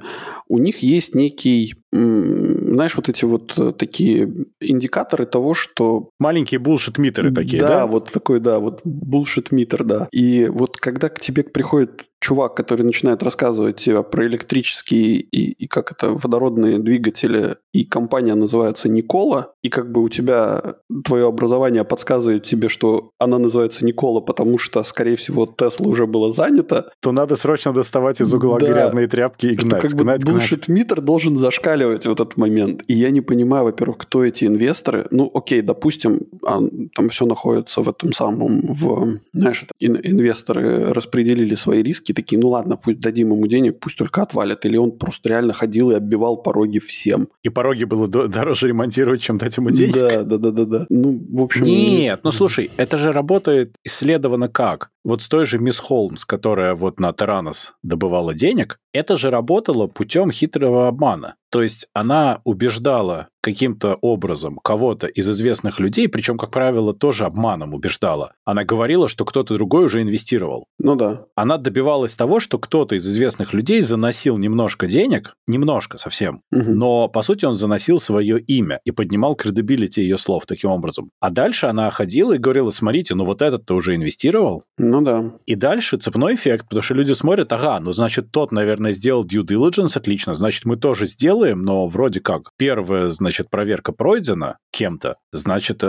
у 0.49 0.59
них 0.59 0.79
есть 0.83 1.15
некий, 1.15 1.75
знаешь, 1.95 2.97
вот 2.97 3.09
эти 3.09 3.25
вот 3.25 3.55
э, 3.57 3.73
такие 3.73 4.33
индикаторы 4.61 5.27
того, 5.27 5.55
что 5.55 6.11
Маленькие 6.19 6.59
булшит-митеры 6.59 7.33
такие, 7.33 7.61
да, 7.61 7.69
да? 7.69 7.87
вот 7.87 8.11
такой, 8.11 8.41
да, 8.41 8.59
вот 8.59 8.81
bullshit 8.85 9.49
митер, 9.51 9.85
да. 9.85 10.09
И 10.11 10.47
вот 10.47 10.77
когда 10.79 11.09
к 11.09 11.21
тебе 11.21 11.45
приходит 11.45 12.07
чувак, 12.21 12.55
который 12.55 12.83
начинает 12.85 13.23
рассказывать 13.23 13.77
тебе 13.77 14.03
про 14.03 14.27
электрические 14.27 15.17
и, 15.21 15.53
и 15.53 15.67
как 15.67 15.93
это, 15.93 16.13
водородные 16.13 16.79
двигатели, 16.79 17.57
и 17.75 17.85
компания 17.85 18.35
называется 18.35 18.89
Никола, 18.89 19.53
и 19.63 19.69
как 19.69 19.93
бы 19.93 20.03
у 20.03 20.09
тебя 20.09 20.77
твое 21.05 21.29
образование 21.29 21.85
подсказывает 21.85 22.45
тебе, 22.45 22.69
что 22.71 23.11
она 23.19 23.39
называется 23.39 23.85
Никола, 23.85 24.21
потому 24.21 24.57
что, 24.57 24.83
скорее 24.85 25.17
всего, 25.17 25.45
Тесла 25.47 25.87
уже 25.87 26.07
была 26.07 26.33
занята, 26.33 26.87
То 27.03 27.13
надо 27.13 27.37
срочно 27.37 27.75
доставать 27.75 28.23
из 28.23 28.33
угла 28.33 28.59
Да. 28.59 28.69
грязные 28.69 29.07
тряпки 29.07 29.47
и 29.47 29.59
что 29.59 29.69
гнать, 29.69 29.83
как 29.83 29.93
бы 29.93 30.05
гнать, 30.05 30.25
гнать. 30.25 30.43
bullshit 30.45 30.65
митер 30.69 31.03
должен 31.03 31.37
зашкаливать 31.37 31.84
в 31.87 32.13
этот 32.13 32.37
момент. 32.37 32.83
И 32.89 32.95
я 32.95 33.11
не 33.11 33.21
понимаю, 33.21 33.65
во-первых, 33.65 33.99
кто 33.99 34.25
эти 34.25 34.45
инвесторы. 34.45 35.07
Ну, 35.11 35.31
окей, 35.33 35.63
допустим, 35.63 36.21
а, 36.47 36.61
там 36.95 37.09
все 37.09 37.27
находится 37.27 37.83
в 37.83 37.89
этом 37.89 38.13
самом, 38.13 38.73
в, 38.73 39.21
знаешь, 39.33 39.67
инвесторы 39.81 40.93
распределили 40.93 41.55
свои 41.55 41.83
риски, 41.83 42.13
такие, 42.13 42.41
ну 42.41 42.49
ладно, 42.49 42.77
пусть 42.77 43.01
дадим 43.01 43.33
ему 43.33 43.47
денег, 43.47 43.79
пусть 43.81 43.99
только 43.99 44.23
отвалят. 44.23 44.65
Или 44.65 44.77
он 44.77 44.93
просто 44.93 45.29
реально 45.29 45.53
ходил 45.53 45.91
и 45.91 45.95
оббивал 45.95 46.37
пороги 46.37 46.79
всем. 46.79 47.29
И 47.43 47.49
пороги 47.49 47.85
было 47.85 48.09
до- 48.09 48.29
дороже 48.29 48.69
ремонтировать, 48.69 49.21
чем 49.21 49.39
дать 49.39 49.57
ему 49.57 49.71
денег. 49.71 49.95
Да, 49.95 50.23
да, 50.23 50.39
да, 50.39 50.51
да, 50.51 50.65
да. 50.65 50.87
Ну, 50.89 51.21
в 51.31 51.43
общем... 51.43 51.65
Нет, 51.65 52.21
ну 52.23 52.31
слушай, 52.31 52.71
это 52.77 52.97
же 52.97 53.13
работает 53.13 53.77
исследовано 53.85 54.49
как? 54.49 54.91
Вот 55.05 55.21
с 55.21 55.29
той 55.29 55.45
же 55.45 55.59
мисс 55.59 55.79
Холмс, 55.79 56.25
которая 56.25 56.75
вот 56.75 56.99
на 56.99 57.13
Таранос 57.13 57.75
добывала 57.83 58.33
денег, 58.33 58.79
это 58.95 59.19
же 59.19 59.29
работало 59.29 59.87
путем 59.87 60.31
хитрого 60.31 60.89
обмана. 60.89 61.35
То 61.51 61.63
есть 61.63 61.74
она 61.93 62.41
убеждала 62.45 63.29
каким-то 63.43 63.99
образом 64.01 64.59
кого-то 64.65 65.07
из 65.07 65.29
известных 65.29 65.79
людей, 65.79 66.09
причем, 66.09 66.39
как 66.39 66.51
правило, 66.51 66.95
тоже 66.95 67.27
обманом 67.27 67.75
убеждала. 67.75 68.33
Она 68.47 68.65
говорила, 68.65 69.07
что 69.07 69.27
кто-то 69.27 69.53
другой 69.55 69.85
уже 69.85 70.01
инвестировал. 70.01 70.67
Ну 70.79 70.97
да. 70.97 71.27
Она 71.35 71.59
добивалась 71.59 72.17
того, 72.17 72.41
что 72.41 72.59
кто-то 72.59 72.95
из 72.97 73.07
известных 73.07 73.53
людей 73.53 73.83
заносил 73.83 74.39
немножко 74.39 74.87
денег, 74.87 75.35
немножко 75.47 75.99
совсем, 75.99 76.41
Мгм. 76.51 76.79
но, 76.79 77.09
по 77.09 77.21
сути, 77.21 77.45
он 77.45 77.55
заносил 77.55 77.99
свое 77.99 78.41
имя 78.41 78.81
и 78.87 78.93
поднимал 78.93 79.35
кредибилити 79.35 80.01
ее 80.01 80.17
слов 80.17 80.47
таким 80.47 80.71
образом. 80.71 81.11
А 81.21 81.29
дальше 81.29 81.67
она 81.67 81.91
ходила 81.91 82.33
и 82.33 82.39
говорила, 82.39 82.71
смотрите, 82.71 83.15
ну 83.15 83.25
вот 83.25 83.43
этот-то 83.43 83.75
уже 83.75 83.95
инвестировал. 83.95 84.63
Ну 84.79 85.03
да. 85.03 85.33
И 85.45 85.55
дальше 85.55 85.99
цепной 85.99 86.37
эффект, 86.37 86.65
потому 86.65 86.81
что 86.81 86.95
люди 86.95 87.13
смотрят, 87.13 87.53
ага, 87.53 87.79
ну 87.81 87.93
значит, 87.93 88.31
тот, 88.33 88.53
наверное, 88.53 88.93
сделал 88.93 89.23
due 89.27 89.43
diligence, 89.45 89.99
отлично, 89.99 90.35
значит, 90.35 90.65
мы 90.65 90.77
тоже 90.77 91.05
сделаем, 91.05 91.54
но 91.63 91.87
вроде 91.87 92.21
как 92.21 92.51
первая, 92.57 93.09
значит, 93.09 93.51
проверка 93.51 93.93
пройдена 93.93 94.59
кем-то, 94.73 95.17
значит, 95.33 95.83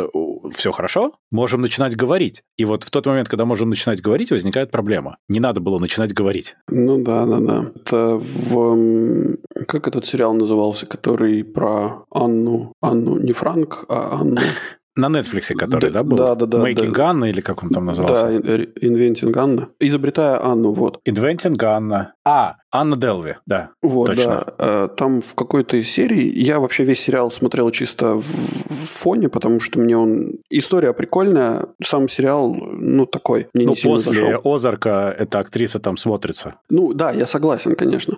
все 0.54 0.72
хорошо, 0.72 1.14
можем 1.32 1.62
начинать 1.62 1.96
говорить. 1.96 2.44
И 2.58 2.66
вот 2.66 2.84
в 2.84 2.92
тот 2.92 3.06
момент, 3.06 3.28
когда 3.28 3.46
можем 3.46 3.70
начинать 3.70 4.02
говорить, 4.02 4.32
возникает 4.32 4.72
проблема. 4.72 5.18
Не 5.28 5.40
надо 5.40 5.62
было 5.62 5.80
начинать 5.80 6.14
говорить. 6.14 6.56
Ну 6.70 7.04
да, 7.04 7.26
да, 7.26 7.40
да. 7.40 7.72
Это 7.76 8.20
в... 8.22 9.36
Как 9.68 9.88
этот 9.88 10.06
сериал 10.06 10.34
назывался, 10.34 10.86
который 10.86 11.44
про 11.44 12.06
Анну... 12.12 12.74
Анну, 12.82 13.18
не 13.20 13.34
Франк, 13.34 13.86
а 13.90 14.20
Анну... 14.22 14.42
На 14.98 15.08
Netflix, 15.08 15.54
который, 15.54 15.92
Да, 15.92 16.04
да, 16.04 16.04
был? 16.04 16.18
да, 16.18 16.36
да, 16.36 16.46
да, 16.46 16.58
Making 16.60 16.94
да. 16.94 17.12
Anna, 17.12 17.30
или 17.30 17.42
как 17.42 17.64
он 17.64 17.70
там 17.70 17.86
назывался? 17.86 18.28
Да, 18.28 18.56
Inventing 18.56 19.38
Анна. 19.38 19.68
Изобретая 19.82 20.42
Анну, 20.42 20.72
вот. 20.72 21.02
Inventing 21.06 21.58
Anna. 21.58 22.08
А, 22.24 22.56
Анна 22.80 22.96
Делви, 22.96 23.36
да. 23.46 23.70
Вот, 23.82 24.08
Точно. 24.08 24.26
да. 24.26 24.54
Э, 24.58 24.90
Там 24.96 25.22
в 25.22 25.34
какой-то 25.36 25.78
из 25.78 25.90
серий... 25.90 26.30
Я 26.30 26.60
вообще 26.60 26.84
весь 26.84 27.00
сериал 27.00 27.32
смотрел 27.32 27.72
чисто 27.72 28.16
в, 28.16 28.24
в 28.24 28.86
фоне, 28.88 29.30
потому 29.30 29.60
что 29.60 29.80
мне 29.80 29.98
он... 29.98 30.34
История 30.50 30.94
прикольная, 30.94 31.68
сам 31.84 32.08
сериал, 32.10 32.54
ну, 32.54 33.06
такой. 33.06 33.48
Мне 33.54 33.66
ну, 33.66 33.72
не 33.72 33.76
сильно 33.76 33.96
после 33.96 34.14
зашел. 34.14 34.42
Озарка 34.44 35.16
эта 35.18 35.40
актриса 35.40 35.80
там 35.80 35.98
смотрится. 35.98 36.56
Ну, 36.70 36.94
да, 36.94 37.12
я 37.12 37.28
согласен, 37.28 37.76
конечно. 37.76 38.18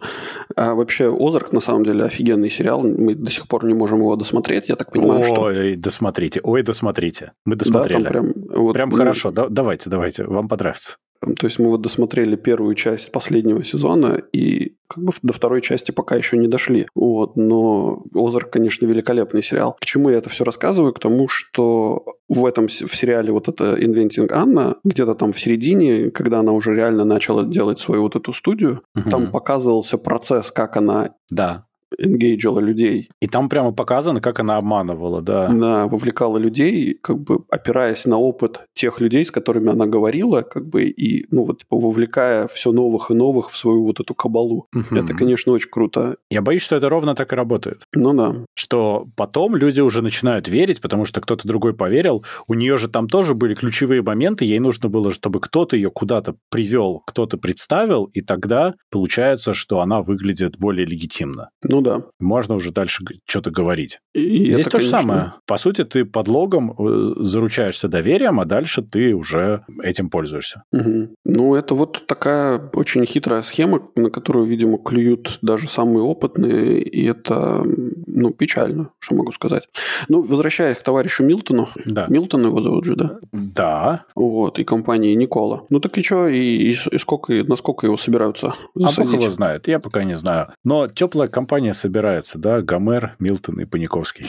А 0.55 0.74
вообще, 0.76 1.14
Озарк, 1.16 1.51
на 1.51 1.60
самом 1.60 1.84
деле, 1.84 2.03
офигенный 2.05 2.49
сериал. 2.49 2.84
Мы 2.84 3.16
до 3.16 3.32
сих 3.32 3.47
пор 3.47 3.66
не 3.66 3.74
можем 3.74 3.99
его 3.99 4.16
досмотреть. 4.16 4.70
Я 4.70 4.76
так 4.76 4.91
понимаю, 4.91 5.24
что... 5.24 5.41
Ой, 5.43 5.76
досмотрите. 5.76 6.39
Ой, 6.43 6.64
досмотрите. 6.64 7.32
Мы 7.45 7.55
Да, 7.55 7.60
досмотрели. 7.66 8.03
там 8.03 8.12
прям... 8.12 8.34
вот, 8.49 8.74
Прям 8.74 8.89
ну, 8.89 8.97
хорошо. 8.97 9.32
Да- 9.32 9.47
давайте, 9.49 9.89
давайте. 9.89 10.24
Вам 10.26 10.47
понравится. 10.47 10.97
Там, 11.20 11.36
То 11.36 11.47
есть 11.47 11.59
мы 11.59 11.70
вот 11.70 11.82
досмотрели 11.82 12.36
первую 12.36 12.76
часть 12.76 13.11
последнего 13.11 13.63
сезона 13.63 14.22
и 14.32 14.76
как 14.88 15.03
бы 15.03 15.11
до 15.22 15.34
второй 15.34 15.61
части 15.61 15.91
пока 15.91 16.15
еще 16.15 16.38
не 16.38 16.47
дошли. 16.47 16.88
Вот, 16.95 17.36
но 17.36 18.03
Озарк, 18.15 18.51
конечно, 18.51 18.86
великолепный 18.86 19.43
сериал. 19.43 19.76
К 19.80 19.86
чему 19.86 20.09
я 20.09 20.18
это 20.18 20.30
все 20.30 20.43
рассказываю? 20.43 20.93
К 20.93 20.99
тому, 20.99 21.28
что 21.28 22.05
в 22.30 22.45
этом 22.45 22.68
в 22.68 22.95
сериале 22.95 23.32
вот 23.32 23.47
это 23.49 23.76
Inventing 23.78 24.32
Анна, 24.32 24.76
где-то 24.84 25.15
там 25.15 25.32
в 25.34 25.39
середине, 25.39 26.09
когда 26.11 26.39
она 26.39 26.53
уже 26.53 26.74
реально 26.74 27.03
начала 27.03 27.43
делать 27.43 27.80
свою 27.80 28.03
вот 28.03 28.15
эту 28.15 28.34
студию, 28.34 28.82
Мгм. 28.95 29.09
там 29.09 29.32
показывался 29.32 29.97
процесс, 29.97 30.51
как 30.51 30.78
она 30.78 31.09
Да. 31.30 31.65
Энгейджила 31.98 32.60
людей. 32.60 33.10
И 33.22 33.28
там 33.28 33.50
прямо 33.50 33.72
показано, 33.72 34.22
как 34.22 34.40
она 34.40 34.58
обманывала, 34.58 35.22
да. 35.22 35.50
Да, 35.50 35.88
вовлекала 35.88 36.38
людей, 36.38 36.98
как 37.02 37.20
бы 37.20 37.44
опираясь 37.50 38.06
на 38.06 38.18
опыт 38.18 38.62
тех 38.74 39.00
людей, 39.00 39.26
с 39.26 39.32
которыми 39.32 39.70
она 39.70 39.86
говорила, 39.86 40.42
как 40.42 40.68
бы, 40.68 40.86
и, 40.86 41.26
ну, 41.32 41.44
вот, 41.44 41.60
типа, 41.60 41.78
вовлекая 41.78 42.48
все 42.48 42.72
новых 42.72 43.12
и 43.12 43.14
новых 43.14 43.50
в 43.50 43.58
свою 43.58 43.84
вот 43.84 44.00
эту 44.00 44.14
кабалу. 44.14 44.68
Угу. 44.74 44.96
Это, 44.96 45.14
конечно, 45.14 45.52
очень 45.54 45.70
круто. 45.70 46.18
Я 46.30 46.42
боюсь, 46.42 46.62
что 46.62 46.76
это 46.76 46.90
ровно 46.90 47.16
так 47.16 47.32
и 47.34 47.36
работает. 47.36 47.84
Ну 47.94 48.14
да. 48.14 48.46
Что 48.54 49.08
потом 49.16 49.56
люди 49.56 49.82
уже 49.82 50.02
начинают 50.02 50.48
верить, 50.48 50.82
потому 50.82 51.06
что 51.06 51.22
кто-то 51.22 51.48
другой 51.48 51.74
поверил. 51.74 52.24
У 52.48 52.54
нее 52.54 52.78
же 52.78 52.88
там 52.88 53.08
тоже 53.08 53.34
были 53.34 53.56
ключевые 53.56 54.02
моменты, 54.02 54.46
ей 54.46 54.60
нужно 54.60 54.90
было, 54.90 55.12
чтобы 55.12 55.40
кто-то 55.40 55.76
ее 55.76 55.90
куда-то 55.90 56.36
привел, 56.50 57.02
кто-то 57.06 57.38
представил, 57.38 58.06
и 58.06 58.22
тогда 58.22 58.76
получается, 58.92 59.54
что 59.54 59.80
она 59.80 60.02
выглядит 60.02 60.58
более 60.58 60.86
легитимно. 60.86 61.50
Ну 61.64 61.76
да. 61.82 62.03
Можно 62.19 62.55
уже 62.55 62.71
дальше 62.71 63.03
что-то 63.25 63.51
говорить. 63.51 63.99
И 64.13 64.49
Здесь 64.51 64.67
это, 64.67 64.78
то 64.78 64.80
же 64.80 64.89
конечно... 64.89 64.99
самое. 64.99 65.34
По 65.45 65.57
сути, 65.57 65.84
ты 65.84 66.05
под 66.05 66.28
логом 66.28 66.75
э, 66.78 67.13
заручаешься 67.19 67.88
доверием, 67.88 68.39
а 68.39 68.45
дальше 68.45 68.82
ты 68.82 69.13
уже 69.13 69.65
этим 69.84 70.09
пользуешься. 70.09 70.63
Угу. 70.71 71.15
Ну, 71.25 71.55
это 71.55 71.75
вот 71.75 72.05
такая 72.07 72.59
очень 72.73 73.05
хитрая 73.05 73.41
схема, 73.41 73.82
на 73.95 74.09
которую, 74.09 74.45
видимо, 74.45 74.78
клюют 74.78 75.39
даже 75.41 75.67
самые 75.67 76.03
опытные, 76.03 76.82
и 76.82 77.05
это, 77.05 77.63
ну, 77.63 78.32
печально, 78.32 78.91
что 78.99 79.15
могу 79.15 79.32
сказать. 79.32 79.67
Ну, 80.07 80.21
возвращаясь 80.21 80.78
к 80.78 80.84
товарищу 80.84 81.23
Милтону. 81.23 81.69
Да. 81.86 82.05
Милтон 82.09 82.45
его 82.45 82.61
зовут 82.61 82.86
же, 82.86 82.95
да? 82.95 83.17
Да. 83.32 84.05
Вот, 84.15 84.59
и 84.59 84.63
компании 84.63 85.13
Никола. 85.13 85.63
Ну, 85.69 85.80
так 85.80 85.97
и 85.97 86.03
что, 86.03 86.28
и, 86.28 86.38
и, 86.38 86.71
и 86.71 86.97
сколько, 86.97 87.34
и 87.34 87.43
насколько 87.43 87.86
его 87.86 87.97
собираются 87.97 88.55
засадить? 88.75 88.99
А 88.99 89.03
бог 89.03 89.21
его 89.21 89.30
знает, 89.30 89.67
я 89.67 89.80
пока 89.80 90.03
не 90.03 90.15
знаю. 90.15 90.47
Но 90.63 90.88
теплая 90.88 91.28
компания 91.28 91.66
собирается, 91.74 92.38
да, 92.38 92.61
Гомер, 92.61 93.15
Милтон 93.20 93.59
и 93.59 93.65
Паниковский. 93.65 94.26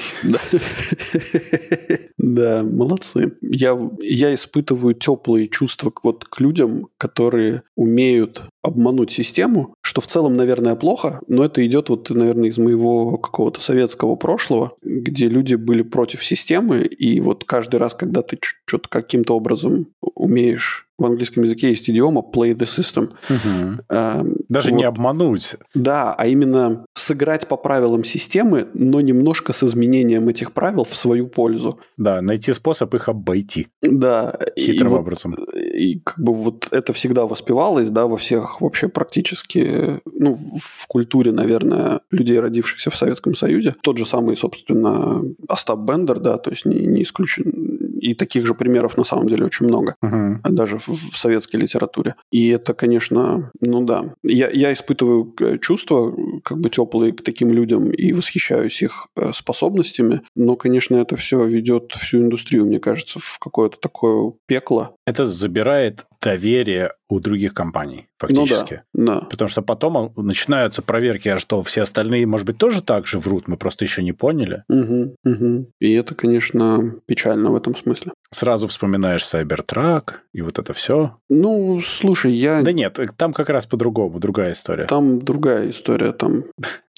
Да 2.18 2.62
молодцы. 2.62 3.36
Я, 3.40 3.78
я 4.00 4.34
испытываю 4.34 4.94
теплые 4.94 5.48
чувства 5.48 5.92
вот 6.02 6.24
к 6.24 6.40
людям, 6.40 6.88
которые 6.98 7.62
умеют 7.76 8.42
обмануть 8.62 9.12
систему, 9.12 9.74
что 9.80 10.00
в 10.00 10.06
целом, 10.06 10.36
наверное, 10.36 10.74
плохо, 10.74 11.20
но 11.26 11.44
это 11.44 11.64
идет 11.66 11.88
вот, 11.88 12.10
наверное, 12.10 12.48
из 12.48 12.58
моего 12.58 13.18
какого-то 13.18 13.60
советского 13.60 14.16
прошлого, 14.16 14.74
где 14.82 15.26
люди 15.26 15.54
были 15.54 15.82
против 15.82 16.24
системы, 16.24 16.82
и 16.82 17.20
вот 17.20 17.44
каждый 17.44 17.76
раз, 17.76 17.94
когда 17.94 18.22
ты 18.22 18.38
что-то 18.66 18.88
каким-то 18.88 19.34
образом 19.36 19.88
умеешь 20.00 20.87
в 20.98 21.04
английском 21.04 21.44
языке 21.44 21.70
есть 21.70 21.88
идиома 21.88 22.22
play 22.22 22.54
the 22.54 22.64
system. 22.64 23.10
Угу. 23.30 23.82
А, 23.88 24.24
Даже 24.48 24.70
вот. 24.72 24.76
не 24.76 24.84
обмануть. 24.84 25.56
Да, 25.74 26.14
а 26.14 26.26
именно 26.26 26.84
сыграть 26.94 27.46
по 27.46 27.56
правилам 27.56 28.04
системы, 28.04 28.68
но 28.74 29.00
немножко 29.00 29.52
с 29.52 29.62
изменением 29.62 30.28
этих 30.28 30.52
правил 30.52 30.84
в 30.84 30.94
свою 30.94 31.28
пользу. 31.28 31.78
Да, 31.96 32.20
найти 32.20 32.52
способ 32.52 32.92
их 32.94 33.08
обойти. 33.08 33.68
Да. 33.80 34.36
Хитрым 34.58 34.92
и 34.92 34.96
образом. 34.96 35.36
Вот, 35.38 35.54
и 35.54 36.00
как 36.00 36.18
бы 36.18 36.34
вот 36.34 36.68
это 36.72 36.92
всегда 36.92 37.26
воспевалось, 37.26 37.88
да, 37.90 38.06
во 38.06 38.16
всех 38.16 38.60
вообще 38.60 38.88
практически, 38.88 40.00
ну, 40.04 40.34
в, 40.34 40.58
в 40.58 40.86
культуре, 40.88 41.30
наверное, 41.30 42.00
людей, 42.10 42.40
родившихся 42.40 42.90
в 42.90 42.96
Советском 42.96 43.34
Союзе. 43.34 43.76
Тот 43.82 43.98
же 43.98 44.04
самый, 44.04 44.36
собственно, 44.36 45.22
Остап 45.48 45.80
Бендер, 45.80 46.18
да, 46.18 46.38
то 46.38 46.50
есть 46.50 46.64
не, 46.64 46.86
не 46.86 47.02
исключен. 47.02 47.78
И 47.98 48.14
таких 48.14 48.46
же 48.46 48.54
примеров 48.54 48.96
на 48.96 49.04
самом 49.04 49.26
деле 49.26 49.46
очень 49.46 49.66
много. 49.66 49.94
Угу. 50.02 50.40
Даже 50.54 50.78
в 50.78 50.88
в 51.08 51.16
советской 51.16 51.56
литературе. 51.56 52.14
И 52.30 52.48
это, 52.48 52.74
конечно, 52.74 53.50
ну 53.60 53.84
да. 53.84 54.14
Я, 54.22 54.50
я 54.50 54.72
испытываю 54.72 55.34
э, 55.40 55.58
чувства 55.58 56.14
как 56.44 56.58
бы 56.58 56.70
теплые 56.70 57.12
к 57.12 57.22
таким 57.22 57.52
людям 57.52 57.90
и 57.90 58.12
восхищаюсь 58.12 58.82
их 58.82 59.08
э, 59.16 59.32
способностями, 59.34 60.22
но, 60.34 60.56
конечно, 60.56 60.96
это 60.96 61.16
все 61.16 61.44
ведет 61.44 61.92
всю 61.92 62.18
индустрию, 62.18 62.66
мне 62.66 62.80
кажется, 62.80 63.18
в 63.18 63.38
какое-то 63.38 63.78
такое 63.80 64.32
пекло. 64.46 64.94
Это 65.06 65.24
забирает 65.24 66.06
доверие 66.22 66.92
у 67.08 67.20
других 67.20 67.54
компаний, 67.54 68.08
фактически. 68.18 68.82
Ну 68.92 69.06
да, 69.06 69.20
да. 69.20 69.26
Потому 69.26 69.48
что 69.48 69.62
потом 69.62 70.12
начинаются 70.16 70.82
проверки, 70.82 71.28
а 71.28 71.38
что, 71.38 71.62
все 71.62 71.82
остальные, 71.82 72.26
может 72.26 72.46
быть, 72.46 72.58
тоже 72.58 72.82
так 72.82 73.06
же 73.06 73.18
врут, 73.18 73.48
мы 73.48 73.56
просто 73.56 73.84
еще 73.84 74.02
не 74.02 74.12
поняли. 74.12 74.64
Угу, 74.68 75.14
угу. 75.24 75.70
И 75.80 75.92
это, 75.92 76.14
конечно, 76.14 76.94
печально 77.06 77.50
в 77.50 77.56
этом 77.56 77.76
смысле. 77.76 78.12
Сразу 78.30 78.66
вспоминаешь 78.66 79.22
Cybertruck 79.22 80.14
и 80.32 80.42
вот 80.42 80.58
это 80.58 80.72
все. 80.72 81.16
Ну, 81.28 81.80
слушай, 81.80 82.32
я... 82.32 82.62
Да 82.62 82.72
нет, 82.72 82.98
там 83.16 83.32
как 83.32 83.48
раз 83.48 83.66
по-другому, 83.66 84.18
другая 84.18 84.52
история. 84.52 84.86
Там 84.86 85.20
другая 85.20 85.70
история, 85.70 86.12
там 86.12 86.44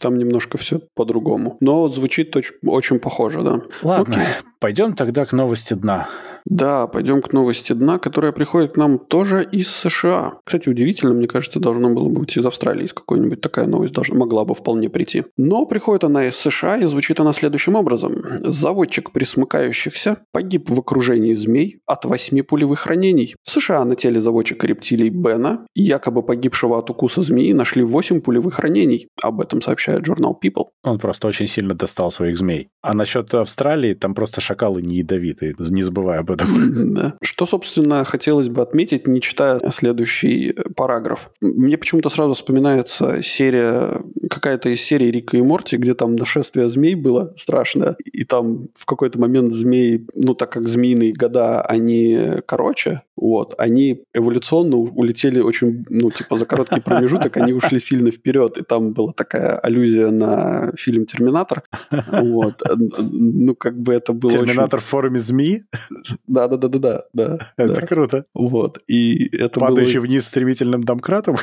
там 0.01 0.19
немножко 0.19 0.59
все 0.59 0.81
по-другому. 0.95 1.57
Но 1.61 1.89
звучит 1.91 2.35
очень, 2.35 2.55
очень 2.65 2.99
похоже, 2.99 3.43
да. 3.43 3.61
Ладно, 3.83 4.15
Окей. 4.15 4.27
пойдем 4.59 4.95
тогда 4.95 5.25
к 5.25 5.33
новости 5.33 5.75
дна. 5.75 6.09
Да, 6.45 6.87
пойдем 6.87 7.23
к 7.23 7.33
новости 7.33 7.73
дна, 7.73 7.99
которая 7.99 8.33
приходит 8.33 8.73
к 8.73 8.77
нам 8.77 8.99
тоже 8.99 9.47
из 9.51 9.69
США. 9.69 10.35
Кстати, 10.45 10.69
удивительно, 10.69 11.15
мне 11.15 11.27
кажется, 11.27 11.61
должно 11.61 11.93
было 11.95 12.09
быть 12.09 12.37
из 12.37 12.45
Австралии, 12.45 12.85
из 12.85 12.93
какой-нибудь 12.93 13.41
такая 13.41 13.67
новость 13.67 13.93
должна, 13.93 14.17
могла 14.17 14.45
бы 14.45 14.55
вполне 14.55 14.89
прийти. 14.89 15.25
Но 15.37 15.67
приходит 15.67 16.05
она 16.05 16.27
из 16.27 16.37
США 16.37 16.77
и 16.77 16.87
звучит 16.87 17.21
она 17.21 17.33
следующим 17.33 17.75
образом. 17.75 18.15
Заводчик 18.41 19.13
присмыкающихся 19.13 20.19
погиб 20.33 20.71
в 20.71 20.79
окружении 20.79 21.35
змей 21.35 21.81
от 21.87 22.05
восьми 22.05 22.43
пулевых 22.43 22.87
ранений. 22.87 23.35
В 23.43 23.51
США 23.51 23.85
на 23.85 23.97
теле 23.97 24.21
заводчика 24.21 24.67
рептилий 24.67 25.11
Бена, 25.11 25.67
якобы 25.75 26.23
погибшего 26.23 26.79
от 26.79 26.91
укуса 26.91 27.23
змеи, 27.23 27.53
нашли 27.53 27.83
восемь 27.83 28.21
пулевых 28.21 28.59
ранений. 28.59 29.09
Об 29.23 29.41
этом 29.41 29.63
сообщает 29.63 30.05
журнал 30.05 30.39
People. 30.43 30.67
Он 30.83 30.99
просто 30.99 31.29
очень 31.29 31.47
сильно 31.47 31.75
достал 31.75 32.11
своих 32.11 32.37
змей. 32.37 32.69
А 32.83 32.95
насчет 32.95 33.33
Австралии, 33.35 33.95
там 33.95 34.15
просто 34.15 34.41
шакалы 34.41 34.83
не 34.83 34.97
ядовитые, 34.97 35.55
не 35.59 35.83
забывай 35.83 36.19
об 36.19 36.30
об 36.31 36.41
этом. 36.41 36.95
Да. 37.01 37.15
Что, 37.23 37.47
собственно, 37.47 38.05
хотелось 38.05 38.49
бы 38.49 38.63
отметить, 38.63 39.07
не 39.07 39.21
читая 39.21 39.61
следующий 39.71 40.55
параграф. 40.75 41.31
Мне 41.41 41.79
почему-то 41.79 42.09
сразу 42.09 42.35
вспоминается 42.35 43.23
серия, 43.23 44.03
какая-то 44.29 44.71
из 44.71 44.81
серий 44.81 45.11
Рика 45.11 45.37
и 45.37 45.43
Морти, 45.43 45.77
где 45.77 45.95
там 45.95 46.17
нашествие 46.17 46.69
змей 46.69 46.95
было 46.95 47.33
страшное, 47.37 47.97
и 48.05 48.25
там 48.25 48.69
в 48.75 48.87
какой-то 48.87 49.21
момент 49.21 49.53
змеи, 49.53 50.07
ну, 50.15 50.35
так 50.35 50.51
как 50.53 50.69
змеиные 50.69 51.13
года, 51.13 51.63
они 51.63 52.41
короче, 52.47 53.03
вот, 53.17 53.55
они 53.59 54.03
эволюционно 54.15 54.77
улетели 54.77 55.41
очень, 55.41 55.85
ну, 55.89 56.11
типа, 56.11 56.37
за 56.37 56.47
короткий 56.47 56.81
промежуток 56.81 57.37
они 57.37 57.53
ушли 57.53 57.79
сильно 57.79 58.11
вперед, 58.11 58.57
и 58.57 58.63
там 58.63 58.93
была 58.93 59.13
такая 59.13 59.59
аллюзия 59.59 60.11
на 60.11 60.73
фильм 60.77 61.07
«Терминатор». 61.07 61.63
Вот. 62.11 62.63
Ну, 62.99 63.55
как 63.55 63.79
бы 63.81 63.93
это 63.93 64.13
было 64.13 64.33
«Терминатор 64.33 64.79
очень... 64.79 64.87
в 64.87 64.91
форме 64.91 65.19
змеи»? 65.19 65.65
Да, 66.27 66.49
да, 66.49 66.57
да, 66.57 66.69
да, 66.69 66.79
да. 66.79 67.03
да 67.13 67.49
это 67.57 67.81
да. 67.81 67.87
круто. 67.87 68.25
Вот. 68.35 68.79
И 68.87 69.37
это 69.37 69.61
Падающий 69.61 69.99
было... 69.99 70.07
вниз 70.07 70.27
стремительным 70.27 70.85
домкратом? 70.85 71.37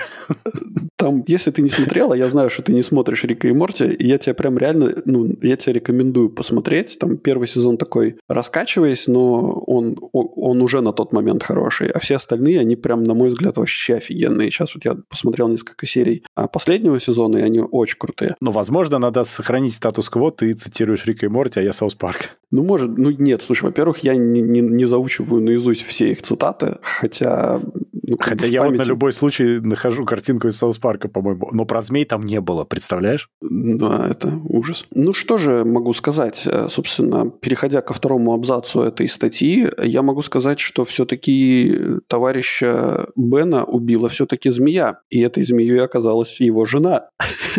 Там, 0.97 1.23
если 1.27 1.51
ты 1.51 1.61
не 1.61 1.69
смотрел, 1.69 2.11
а 2.11 2.17
я 2.17 2.25
знаю, 2.25 2.49
что 2.49 2.63
ты 2.63 2.73
не 2.73 2.81
смотришь 2.81 3.23
Рика 3.23 3.47
и 3.47 3.53
Морти, 3.53 3.85
и 3.85 4.07
я 4.07 4.17
тебе 4.17 4.33
прям 4.33 4.57
реально, 4.57 4.95
ну, 5.05 5.35
я 5.41 5.55
тебе 5.55 5.73
рекомендую 5.73 6.29
посмотреть. 6.29 6.97
Там 6.99 7.17
первый 7.17 7.47
сезон 7.47 7.77
такой 7.77 8.17
раскачиваясь, 8.27 9.07
но 9.07 9.59
он, 9.67 9.97
он 10.11 10.61
уже 10.61 10.81
на 10.81 10.93
тот 10.93 11.13
момент 11.13 11.43
хороший. 11.43 11.91
А 11.91 11.99
все 11.99 12.15
остальные, 12.15 12.59
они 12.59 12.75
прям, 12.75 13.03
на 13.03 13.13
мой 13.13 13.29
взгляд, 13.29 13.57
вообще 13.57 13.95
офигенные. 13.95 14.49
Сейчас 14.49 14.73
вот 14.73 14.85
я 14.85 14.97
посмотрел 15.09 15.47
несколько 15.47 15.85
серий 15.85 16.23
а, 16.35 16.47
последнего 16.47 16.99
сезона, 16.99 17.37
и 17.37 17.41
они 17.41 17.59
очень 17.59 17.97
крутые. 17.99 18.35
Но, 18.41 18.51
возможно, 18.51 18.97
надо 18.97 19.23
сохранить 19.23 19.75
статус-кво. 19.75 20.31
Ты 20.31 20.53
цитируешь 20.53 21.05
Рика 21.05 21.25
и 21.25 21.29
Морти, 21.29 21.59
а 21.59 21.63
я 21.63 21.73
South 21.73 21.95
Park. 21.95 22.29
Ну, 22.49 22.63
может, 22.63 22.97
ну 22.97 23.11
нет, 23.11 23.43
слушай, 23.43 23.65
во-первых, 23.65 23.99
я 23.99 24.15
не, 24.15 24.41
не, 24.41 24.61
не 24.77 24.85
заучиваю 24.85 25.41
наизусть 25.41 25.83
все 25.85 26.11
их 26.11 26.21
цитаты, 26.21 26.77
хотя... 26.81 27.61
Ну, 28.09 28.15
хотя 28.19 28.45
я 28.45 28.61
памяти... 28.61 28.77
вот 28.77 28.85
на 28.85 28.87
любой 28.87 29.11
случай 29.11 29.59
нахожу 29.59 30.05
картинку 30.05 30.47
из 30.47 30.57
Саус 30.57 30.77
Парка, 30.77 31.09
по-моему, 31.09 31.49
но 31.51 31.65
про 31.65 31.81
змей 31.81 32.05
там 32.05 32.21
не 32.21 32.39
было, 32.39 32.63
представляешь? 32.63 33.29
Да, 33.41 34.07
это 34.09 34.31
ужас. 34.45 34.85
Ну, 34.91 35.13
что 35.13 35.37
же 35.37 35.65
могу 35.65 35.91
сказать? 35.91 36.43
Э, 36.45 36.69
собственно, 36.69 37.29
переходя 37.29 37.81
ко 37.81 37.93
второму 37.93 38.33
абзацу 38.33 38.81
этой 38.81 39.09
статьи, 39.09 39.67
я 39.83 40.01
могу 40.03 40.21
сказать, 40.21 40.59
что 40.59 40.85
все-таки 40.85 41.77
товарища 42.07 43.07
Бена 43.17 43.65
убила 43.65 44.07
все-таки 44.07 44.51
змея, 44.51 44.99
и 45.09 45.19
этой 45.19 45.43
змеей 45.43 45.83
оказалась 45.83 46.39
его 46.39 46.63
жена. 46.65 47.09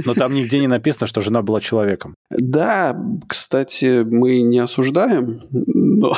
Но 0.05 0.15
там 0.15 0.33
нигде 0.33 0.61
не 0.61 0.67
написано, 0.67 1.07
что 1.07 1.21
жена 1.21 1.43
была 1.43 1.61
человеком. 1.61 2.15
Да, 2.31 2.99
кстати, 3.29 4.03
мы 4.03 4.41
не 4.41 4.61
осуждаем, 4.61 5.43
но 5.51 6.17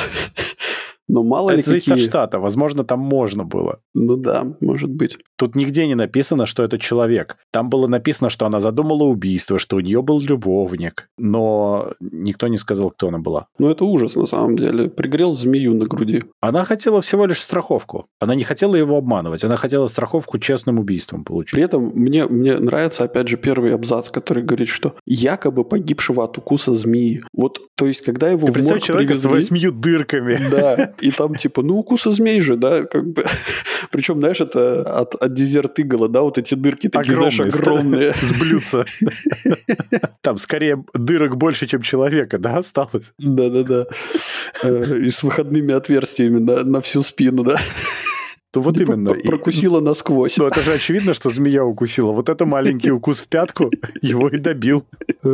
Но 1.11 1.23
мало 1.23 1.49
Это 1.49 1.57
ли 1.57 1.61
зависит 1.61 1.89
какие... 1.89 2.05
от 2.05 2.09
штата. 2.09 2.39
Возможно, 2.39 2.85
там 2.85 2.99
можно 2.99 3.43
было. 3.43 3.79
Ну 3.93 4.15
да, 4.15 4.45
может 4.61 4.89
быть. 4.89 5.17
Тут 5.37 5.55
нигде 5.55 5.85
не 5.85 5.95
написано, 5.95 6.45
что 6.45 6.63
это 6.63 6.77
человек. 6.77 7.35
Там 7.51 7.69
было 7.69 7.87
написано, 7.87 8.29
что 8.29 8.45
она 8.45 8.61
задумала 8.61 9.03
убийство, 9.03 9.59
что 9.59 9.75
у 9.75 9.81
нее 9.81 10.01
был 10.01 10.21
любовник. 10.21 11.09
Но 11.17 11.91
никто 11.99 12.47
не 12.47 12.57
сказал, 12.57 12.91
кто 12.91 13.09
она 13.09 13.17
была. 13.17 13.47
Ну 13.59 13.69
это 13.69 13.83
ужас 13.83 14.15
на 14.15 14.25
самом 14.25 14.55
деле. 14.55 14.89
Пригрел 14.89 15.35
змею 15.35 15.73
на 15.73 15.85
груди. 15.85 16.23
Она 16.39 16.63
хотела 16.63 17.01
всего 17.01 17.25
лишь 17.25 17.41
страховку. 17.41 18.05
Она 18.21 18.33
не 18.33 18.45
хотела 18.45 18.75
его 18.75 18.95
обманывать. 18.95 19.43
Она 19.43 19.57
хотела 19.57 19.87
страховку 19.87 20.39
честным 20.39 20.79
убийством 20.79 21.25
получить. 21.25 21.55
При 21.55 21.63
этом 21.63 21.91
мне, 21.93 22.25
мне 22.25 22.57
нравится, 22.57 23.03
опять 23.03 23.27
же, 23.27 23.35
первый 23.35 23.73
абзац, 23.73 24.09
который 24.09 24.43
говорит, 24.43 24.69
что 24.69 24.95
якобы 25.05 25.65
погибшего 25.65 26.23
от 26.23 26.37
укуса 26.37 26.73
змеи. 26.73 27.21
Вот, 27.33 27.59
то 27.81 27.87
есть, 27.87 28.01
когда 28.01 28.29
его 28.29 28.45
Ты 28.45 28.51
в 28.51 28.63
морг 28.63 28.83
человека 28.83 29.13
привезли... 29.13 29.27
с 29.27 29.31
восьмью 29.31 29.71
дырками. 29.71 30.39
Да, 30.51 30.93
и 30.99 31.09
там 31.09 31.33
типа, 31.33 31.63
ну, 31.63 31.79
укуса 31.79 32.11
змей 32.11 32.39
же, 32.41 32.57
да, 32.57 32.83
как 32.83 33.07
бы. 33.07 33.23
Причем, 33.91 34.19
знаешь, 34.19 34.39
это 34.39 34.83
от, 34.83 35.15
от 35.15 35.33
дезерт 35.33 35.79
игла, 35.79 36.07
да, 36.07 36.21
вот 36.21 36.37
эти 36.37 36.53
дырки 36.53 36.89
такие, 36.89 37.15
знаешь, 37.15 37.39
огромные. 37.39 38.13
С 38.21 38.39
блюдца. 38.39 38.85
Там 40.21 40.37
скорее 40.37 40.83
дырок 40.93 41.37
больше, 41.37 41.65
чем 41.65 41.81
человека, 41.81 42.37
да, 42.37 42.57
осталось? 42.57 43.13
Да-да-да. 43.17 43.87
Э, 44.63 44.97
И 44.97 45.09
с 45.09 45.23
выходными 45.23 45.73
отверстиями 45.73 46.37
на, 46.37 46.63
на 46.63 46.81
всю 46.81 47.01
спину, 47.01 47.43
да. 47.43 47.57
То 48.51 48.59
вот 48.61 48.77
Типа 48.77 48.91
именно. 48.93 49.11
п- 49.13 49.19
И- 49.21 49.27
Прокусила 49.27 49.79
насквозь. 49.79 50.35
Ну, 50.37 50.45
это 50.45 50.61
же 50.61 50.73
очевидно, 50.73 51.13
что 51.13 51.29
змея 51.29 51.63
укусила. 51.63 52.11
Вот 52.11 52.27
это 52.27 52.45
маленький 52.45 52.91
укус 52.91 53.19
в 53.19 53.27
пятку 53.27 53.71
его 54.01 54.27
и 54.27 54.37
добил. 54.37 54.83
Э, 55.07 55.13
А 55.23 55.27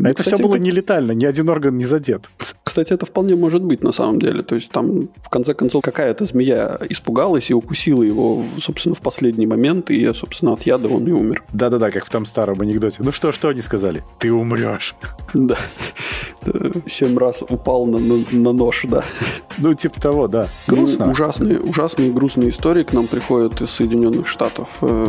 ну, 0.00 0.08
это 0.08 0.22
все 0.22 0.38
было 0.38 0.54
это- 0.54 0.64
не 0.64 0.70
летально, 0.70 1.12
ни 1.12 1.26
один 1.26 1.50
орган 1.50 1.76
не 1.76 1.84
задет. 1.84 2.30
Кстати, 2.64 2.94
это 2.94 3.04
вполне 3.04 3.36
может 3.36 3.62
быть 3.62 3.82
на 3.82 3.92
самом 3.92 4.18
деле. 4.20 4.42
То 4.42 4.54
есть 4.54 4.70
там, 4.70 5.08
в 5.20 5.28
конце 5.28 5.52
концов, 5.52 5.82
какая-то 5.84 6.24
змея 6.24 6.78
испугалась 6.88 7.50
и 7.50 7.54
укусила 7.54 8.02
его, 8.02 8.42
собственно, 8.58 8.94
в 8.94 9.00
последний 9.00 9.46
момент, 9.46 9.90
и, 9.90 10.10
собственно, 10.14 10.54
от 10.54 10.62
яда 10.62 10.88
он 10.88 11.06
и 11.06 11.12
умер. 11.12 11.42
Да-да-да, 11.52 11.90
как 11.90 12.06
в 12.06 12.10
том 12.10 12.24
старом 12.24 12.58
анекдоте. 12.62 13.02
Ну 13.02 13.12
что, 13.12 13.32
что 13.32 13.48
они 13.48 13.60
сказали? 13.60 14.02
Ты 14.18 14.32
умрешь. 14.32 14.94
Да. 15.34 15.58
Э, 16.46 16.70
Семь 16.88 17.18
раз 17.18 17.42
упал 17.42 17.84
на, 17.86 17.98
на- 17.98 18.24
на 18.32 18.52
нож, 18.54 18.86
да. 18.88 19.04
Ну, 19.58 19.74
типа 19.74 20.00
того, 20.00 20.26
да. 20.26 20.46
Ну, 20.68 20.76
Грустно. 20.76 21.10
ужасные, 21.10 21.60
ужасные 21.60 22.10
грустные 22.10 22.48
истории 22.48 22.61
к 22.62 22.92
нам 22.92 23.08
приходят 23.08 23.60
из 23.60 23.70
Соединенных 23.70 24.28
Штатов. 24.28 24.78
Э, 24.82 25.08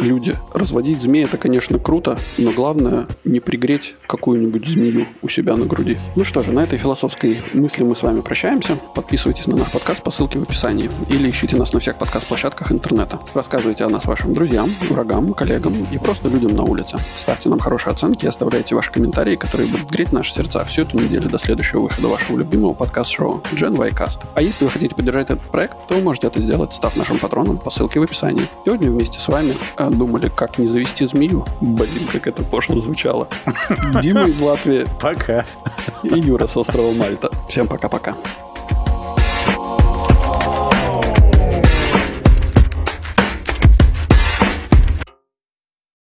Люди. 0.00 0.36
Разводить 0.52 1.02
змей 1.02 1.24
это, 1.24 1.36
конечно, 1.36 1.78
круто, 1.78 2.18
но 2.38 2.52
главное 2.52 3.06
не 3.24 3.40
пригреть 3.40 3.96
какую-нибудь 4.06 4.66
змею 4.66 5.08
у 5.20 5.28
себя 5.28 5.56
на 5.56 5.64
груди. 5.64 5.98
Ну 6.14 6.24
что 6.24 6.42
же, 6.42 6.52
на 6.52 6.60
этой 6.60 6.78
философской 6.78 7.42
мысли 7.52 7.82
мы 7.82 7.96
с 7.96 8.02
вами 8.02 8.20
прощаемся. 8.20 8.76
Подписывайтесь 8.94 9.46
на 9.46 9.56
наш 9.56 9.70
подкаст 9.70 10.02
по 10.02 10.10
ссылке 10.10 10.38
в 10.38 10.42
описании. 10.42 10.88
Или 11.08 11.30
ищите 11.30 11.56
нас 11.56 11.72
на 11.72 11.80
всех 11.80 11.98
подкаст-площадках 11.98 12.72
интернета. 12.72 13.20
Рассказывайте 13.34 13.84
о 13.84 13.88
нас 13.88 14.04
вашим 14.04 14.32
друзьям, 14.32 14.70
врагам, 14.88 15.34
коллегам 15.34 15.74
и 15.90 15.98
просто 15.98 16.28
людям 16.28 16.56
на 16.56 16.62
улице. 16.62 16.98
Ставьте 17.16 17.48
нам 17.48 17.58
хорошие 17.58 17.92
оценки 17.92 18.24
и 18.24 18.28
оставляйте 18.28 18.74
ваши 18.74 18.92
комментарии, 18.92 19.36
которые 19.36 19.68
будут 19.68 19.90
греть 19.90 20.12
наши 20.12 20.32
сердца 20.32 20.64
всю 20.64 20.82
эту 20.82 20.98
неделю 20.98 21.28
до 21.28 21.38
следующего 21.38 21.80
выхода 21.80 22.08
вашего 22.08 22.38
любимого 22.38 22.74
подкаст-шоу 22.74 23.42
Y 23.52 23.90
Cast. 23.90 24.20
А 24.34 24.42
если 24.42 24.64
вы 24.64 24.70
хотите 24.70 24.94
поддержать 24.94 25.30
этот 25.30 25.50
проект, 25.50 25.76
то 25.88 25.94
вы 25.94 26.02
можете 26.02 26.28
это 26.28 26.40
сделать, 26.40 26.74
став 26.86 26.96
нашим 26.96 27.18
патроном 27.18 27.58
по 27.58 27.70
ссылке 27.70 28.00
в 28.00 28.02
описании. 28.04 28.46
Сегодня 28.64 28.90
вместе 28.90 29.18
с 29.18 29.26
вами 29.28 29.54
э, 29.76 29.90
думали, 29.90 30.28
как 30.28 30.58
не 30.58 30.68
завести 30.68 31.06
змею. 31.06 31.44
Блин, 31.60 32.06
как 32.12 32.28
это 32.28 32.44
пошло 32.44 32.80
звучало. 32.80 33.26
Дима 34.02 34.22
из 34.28 34.40
Латвии 34.40 34.86
Пока. 35.00 35.44
и 36.04 36.20
Юра 36.20 36.46
с 36.46 36.56
острова 36.56 36.92
Мальта. 36.92 37.30
Всем 37.48 37.66
пока-пока. 37.66 38.14